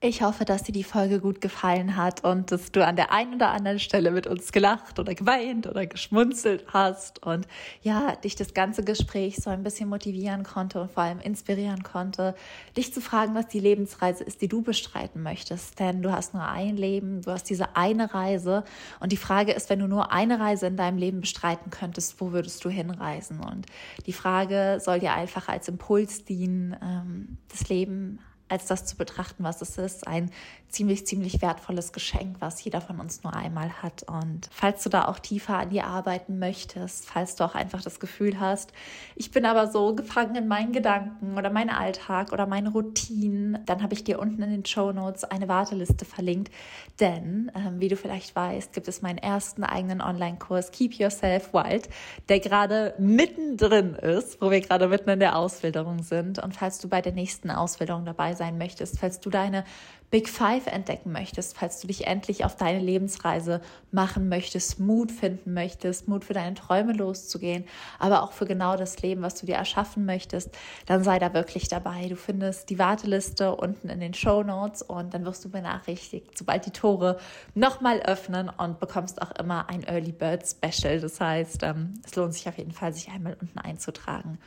Ich 0.05 0.21
hoffe, 0.21 0.45
dass 0.45 0.65
dir 0.65 0.73
die 0.73 0.83
Folge 0.83 1.21
gut 1.21 1.41
gefallen 1.41 1.95
hat 1.95 2.25
und 2.25 2.51
dass 2.51 2.73
du 2.73 2.85
an 2.85 2.97
der 2.97 3.13
einen 3.13 3.35
oder 3.35 3.53
anderen 3.53 3.79
Stelle 3.79 4.11
mit 4.11 4.27
uns 4.27 4.51
gelacht 4.51 4.99
oder 4.99 5.15
geweint 5.15 5.69
oder 5.69 5.87
geschmunzelt 5.87 6.65
hast 6.73 7.23
und 7.23 7.47
ja, 7.83 8.17
dich 8.17 8.35
das 8.35 8.53
ganze 8.53 8.83
Gespräch 8.83 9.37
so 9.37 9.49
ein 9.49 9.63
bisschen 9.63 9.89
motivieren 9.89 10.43
konnte 10.43 10.81
und 10.81 10.91
vor 10.91 11.05
allem 11.05 11.21
inspirieren 11.21 11.85
konnte, 11.85 12.35
dich 12.77 12.93
zu 12.93 13.01
fragen, 13.01 13.37
was 13.37 13.47
die 13.47 13.61
Lebensreise 13.61 14.25
ist, 14.25 14.43
die 14.43 14.49
du 14.49 14.63
bestreiten 14.63 15.23
möchtest. 15.23 15.79
Denn 15.79 16.03
du 16.03 16.11
hast 16.11 16.35
nur 16.35 16.49
ein 16.49 16.77
Leben, 16.77 17.23
du 17.23 17.31
hast 17.31 17.45
diese 17.45 17.77
eine 17.77 18.13
Reise 18.13 18.65
und 18.99 19.13
die 19.13 19.17
Frage 19.17 19.53
ist, 19.53 19.71
wenn 19.71 19.79
du 19.79 19.87
nur 19.87 20.11
eine 20.11 20.41
Reise 20.41 20.67
in 20.67 20.77
deinem 20.77 20.99
Leben 20.99 21.21
bestreiten 21.21 21.71
könntest, 21.71 22.21
wo 22.21 22.33
würdest 22.33 22.65
du 22.65 22.71
hinreisen? 22.71 23.39
Und 23.39 23.67
die 24.07 24.13
Frage 24.13 24.79
soll 24.81 24.99
dir 24.99 25.13
einfach 25.13 25.47
als 25.47 25.69
Impuls 25.69 26.25
dienen, 26.25 26.77
ähm, 26.83 27.39
das 27.49 27.69
Leben 27.69 28.19
als 28.53 28.67
das 28.67 28.85
zu 28.85 28.97
betrachten, 28.97 29.43
was 29.45 29.63
es 29.63 29.79
ist. 29.79 30.07
Ein 30.07 30.31
ziemlich, 30.69 31.07
ziemlich 31.07 31.43
wertvolles 31.43 31.93
Geschenk, 31.93 32.37
was 32.41 32.63
jeder 32.65 32.81
von 32.81 33.01
uns 33.01 33.23
nur 33.23 33.35
einmal 33.35 33.83
hat. 33.83 34.05
Und 34.05 34.49
falls 34.51 34.83
du 34.83 34.89
da 34.89 35.07
auch 35.07 35.19
tiefer 35.19 35.59
an 35.59 35.71
dir 35.71 35.87
arbeiten 35.87 36.39
möchtest, 36.39 37.07
falls 37.07 37.37
du 37.37 37.45
auch 37.45 37.55
einfach 37.55 37.83
das 37.83 38.01
Gefühl 38.01 38.41
hast, 38.41 38.73
ich 39.15 39.31
bin 39.31 39.45
aber 39.45 39.67
so 39.69 39.95
gefangen 39.95 40.35
in 40.37 40.49
meinen 40.49 40.73
Gedanken 40.73 41.37
oder 41.37 41.51
meinen 41.51 41.71
Alltag 41.71 42.33
oder 42.33 42.47
meine 42.47 42.71
Routinen, 42.71 43.59
dann 43.67 43.83
habe 43.83 43.95
ich 43.95 44.05
dir 44.05 44.19
unten 44.19 44.43
in 44.43 44.51
den 44.51 44.65
Show 44.65 44.93
Notes 44.93 45.25
eine 45.25 45.49
Warteliste 45.49 46.05
verlinkt. 46.05 46.53
Denn, 47.01 47.51
ähm, 47.55 47.81
wie 47.81 47.89
du 47.89 47.97
vielleicht 47.97 48.35
weißt, 48.35 48.73
gibt 48.73 48.89
es 48.89 49.03
meinen 49.03 49.19
ersten 49.19 49.65
eigenen 49.65 50.01
Online-Kurs 50.01 50.71
Keep 50.73 50.95
Yourself 50.95 51.53
Wild, 51.53 51.89
der 52.29 52.41
gerade 52.41 52.95
mittendrin 52.99 53.95
ist, 53.95 54.41
wo 54.41 54.51
wir 54.51 54.61
gerade 54.61 54.89
mitten 54.89 55.11
in 55.11 55.21
der 55.21 55.37
Ausbildung 55.37 56.03
sind. 56.03 56.39
Und 56.39 56.55
falls 56.55 56.79
du 56.79 56.89
bei 56.89 57.01
der 57.01 57.13
nächsten 57.13 57.51
Ausbildung 57.51 58.05
dabei 58.05 58.35
sein 58.43 58.59
möchtest, 58.59 58.99
falls 58.99 59.21
du 59.21 59.31
deine 59.31 59.65
Big 60.11 60.29
Five 60.29 60.67
entdecken 60.67 61.13
möchtest, 61.13 61.57
falls 61.57 61.81
du 61.81 61.87
dich 61.87 62.07
endlich 62.07 62.45
auf 62.45 62.57
deine 62.57 62.81
Lebensreise 62.81 63.63
machen 63.93 64.29
möchtest, 64.29 64.81
Mut 64.81 65.13
finden 65.13 65.55
möchtest, 65.55 66.09
Mut 66.09 66.25
für 66.25 66.35
deine 66.35 66.55
Träume 66.55 66.93
loszugehen, 66.93 67.65
aber 68.01 68.23
auch 68.23 68.33
für 68.33 68.45
genau 68.45 68.77
das 68.77 69.01
Leben, 69.01 69.23
was 69.23 69.37
du 69.37 69.47
dir 69.47 69.55
erschaffen 69.55 70.05
möchtest, 70.05 70.51
dann 70.87 71.05
sei 71.05 71.19
da 71.21 71.33
wirklich 71.33 71.69
dabei. 71.69 72.09
Du 72.09 72.17
findest 72.17 72.69
die 72.69 72.79
Warteliste 72.79 73.55
unten 73.55 73.89
in 73.89 74.01
den 74.01 74.13
Show 74.13 74.43
Notes 74.43 74.83
und 74.83 75.15
dann 75.15 75.25
wirst 75.25 75.45
du 75.45 75.49
benachrichtigt, 75.49 76.37
sobald 76.37 76.67
die 76.67 76.73
Tore 76.73 77.19
nochmal 77.55 78.01
öffnen 78.01 78.51
und 78.51 78.81
bekommst 78.81 79.23
auch 79.23 79.31
immer 79.31 79.71
ein 79.71 79.85
Early 79.85 80.13
Bird 80.13 80.45
Special. 80.47 81.01
Das 81.01 81.21
heißt, 81.21 81.63
ähm, 81.63 82.03
es 82.05 82.17
lohnt 82.17 82.35
sich 82.35 82.49
auf 82.49 82.59
jeden 82.59 82.73
Fall, 82.73 82.93
sich 82.93 83.09
einmal 83.09 83.37
unten 83.41 83.59
einzutragen. 83.59 84.39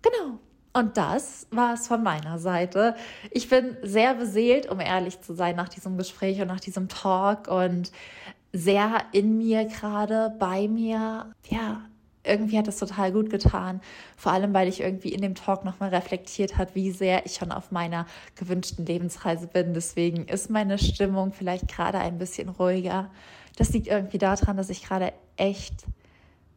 Genau. 0.00 0.38
Und 0.72 0.96
das 0.96 1.46
war 1.50 1.74
es 1.74 1.86
von 1.86 2.02
meiner 2.02 2.38
Seite. 2.38 2.96
Ich 3.30 3.48
bin 3.48 3.76
sehr 3.82 4.14
beseelt, 4.14 4.70
um 4.70 4.80
ehrlich 4.80 5.20
zu 5.20 5.34
sein, 5.34 5.54
nach 5.54 5.68
diesem 5.68 5.98
Gespräch 5.98 6.40
und 6.40 6.48
nach 6.48 6.60
diesem 6.60 6.88
Talk 6.88 7.48
und 7.48 7.92
sehr 8.52 9.02
in 9.12 9.36
mir 9.36 9.66
gerade, 9.66 10.34
bei 10.38 10.68
mir. 10.68 11.26
Ja, 11.48 11.82
irgendwie 12.24 12.56
hat 12.56 12.68
es 12.68 12.78
total 12.78 13.12
gut 13.12 13.30
getan. 13.30 13.80
Vor 14.16 14.32
allem, 14.32 14.54
weil 14.54 14.68
ich 14.68 14.80
irgendwie 14.80 15.12
in 15.12 15.20
dem 15.20 15.34
Talk 15.34 15.64
nochmal 15.64 15.90
reflektiert 15.90 16.56
hat, 16.56 16.74
wie 16.74 16.90
sehr 16.90 17.26
ich 17.26 17.34
schon 17.34 17.52
auf 17.52 17.70
meiner 17.70 18.06
gewünschten 18.36 18.86
Lebensreise 18.86 19.48
bin. 19.48 19.74
Deswegen 19.74 20.26
ist 20.26 20.48
meine 20.48 20.78
Stimmung 20.78 21.32
vielleicht 21.32 21.68
gerade 21.68 21.98
ein 21.98 22.18
bisschen 22.18 22.48
ruhiger. 22.48 23.10
Das 23.56 23.70
liegt 23.70 23.88
irgendwie 23.88 24.18
daran, 24.18 24.56
dass 24.56 24.70
ich 24.70 24.84
gerade 24.84 25.12
echt 25.36 25.84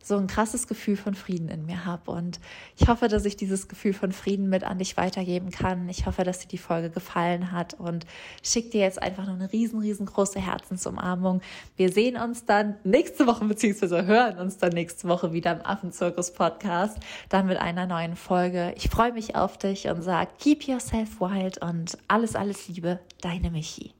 so 0.07 0.17
ein 0.17 0.27
krasses 0.27 0.67
Gefühl 0.67 0.97
von 0.97 1.15
Frieden 1.15 1.49
in 1.49 1.65
mir 1.65 1.85
habe. 1.85 2.11
Und 2.11 2.39
ich 2.77 2.87
hoffe, 2.87 3.07
dass 3.07 3.25
ich 3.25 3.35
dieses 3.35 3.67
Gefühl 3.67 3.93
von 3.93 4.11
Frieden 4.11 4.49
mit 4.49 4.63
an 4.63 4.77
dich 4.77 4.97
weitergeben 4.97 5.49
kann. 5.49 5.89
Ich 5.89 6.05
hoffe, 6.05 6.23
dass 6.23 6.39
dir 6.39 6.47
die 6.47 6.57
Folge 6.57 6.89
gefallen 6.89 7.51
hat 7.51 7.73
und 7.73 8.05
schick 8.43 8.71
dir 8.71 8.81
jetzt 8.81 9.01
einfach 9.01 9.25
nur 9.25 9.35
eine 9.35 9.51
riesen, 9.51 9.79
riesengroße 9.79 10.39
Herzensumarmung. 10.39 11.41
Wir 11.75 11.91
sehen 11.91 12.17
uns 12.17 12.45
dann 12.45 12.75
nächste 12.83 13.25
Woche, 13.25 13.45
beziehungsweise 13.45 14.05
hören 14.05 14.37
uns 14.37 14.57
dann 14.57 14.73
nächste 14.73 15.07
Woche 15.07 15.33
wieder 15.33 15.53
im 15.53 15.65
Affenzirkus 15.65 16.31
Podcast, 16.31 16.97
dann 17.29 17.47
mit 17.47 17.57
einer 17.57 17.87
neuen 17.87 18.15
Folge. 18.15 18.73
Ich 18.77 18.89
freue 18.89 19.13
mich 19.13 19.35
auf 19.35 19.57
dich 19.57 19.87
und 19.87 20.03
sag, 20.03 20.37
keep 20.37 20.67
yourself 20.67 21.19
wild 21.19 21.57
und 21.61 21.97
alles, 22.07 22.35
alles 22.35 22.67
Liebe, 22.67 22.99
deine 23.21 23.49
Michi. 23.49 23.93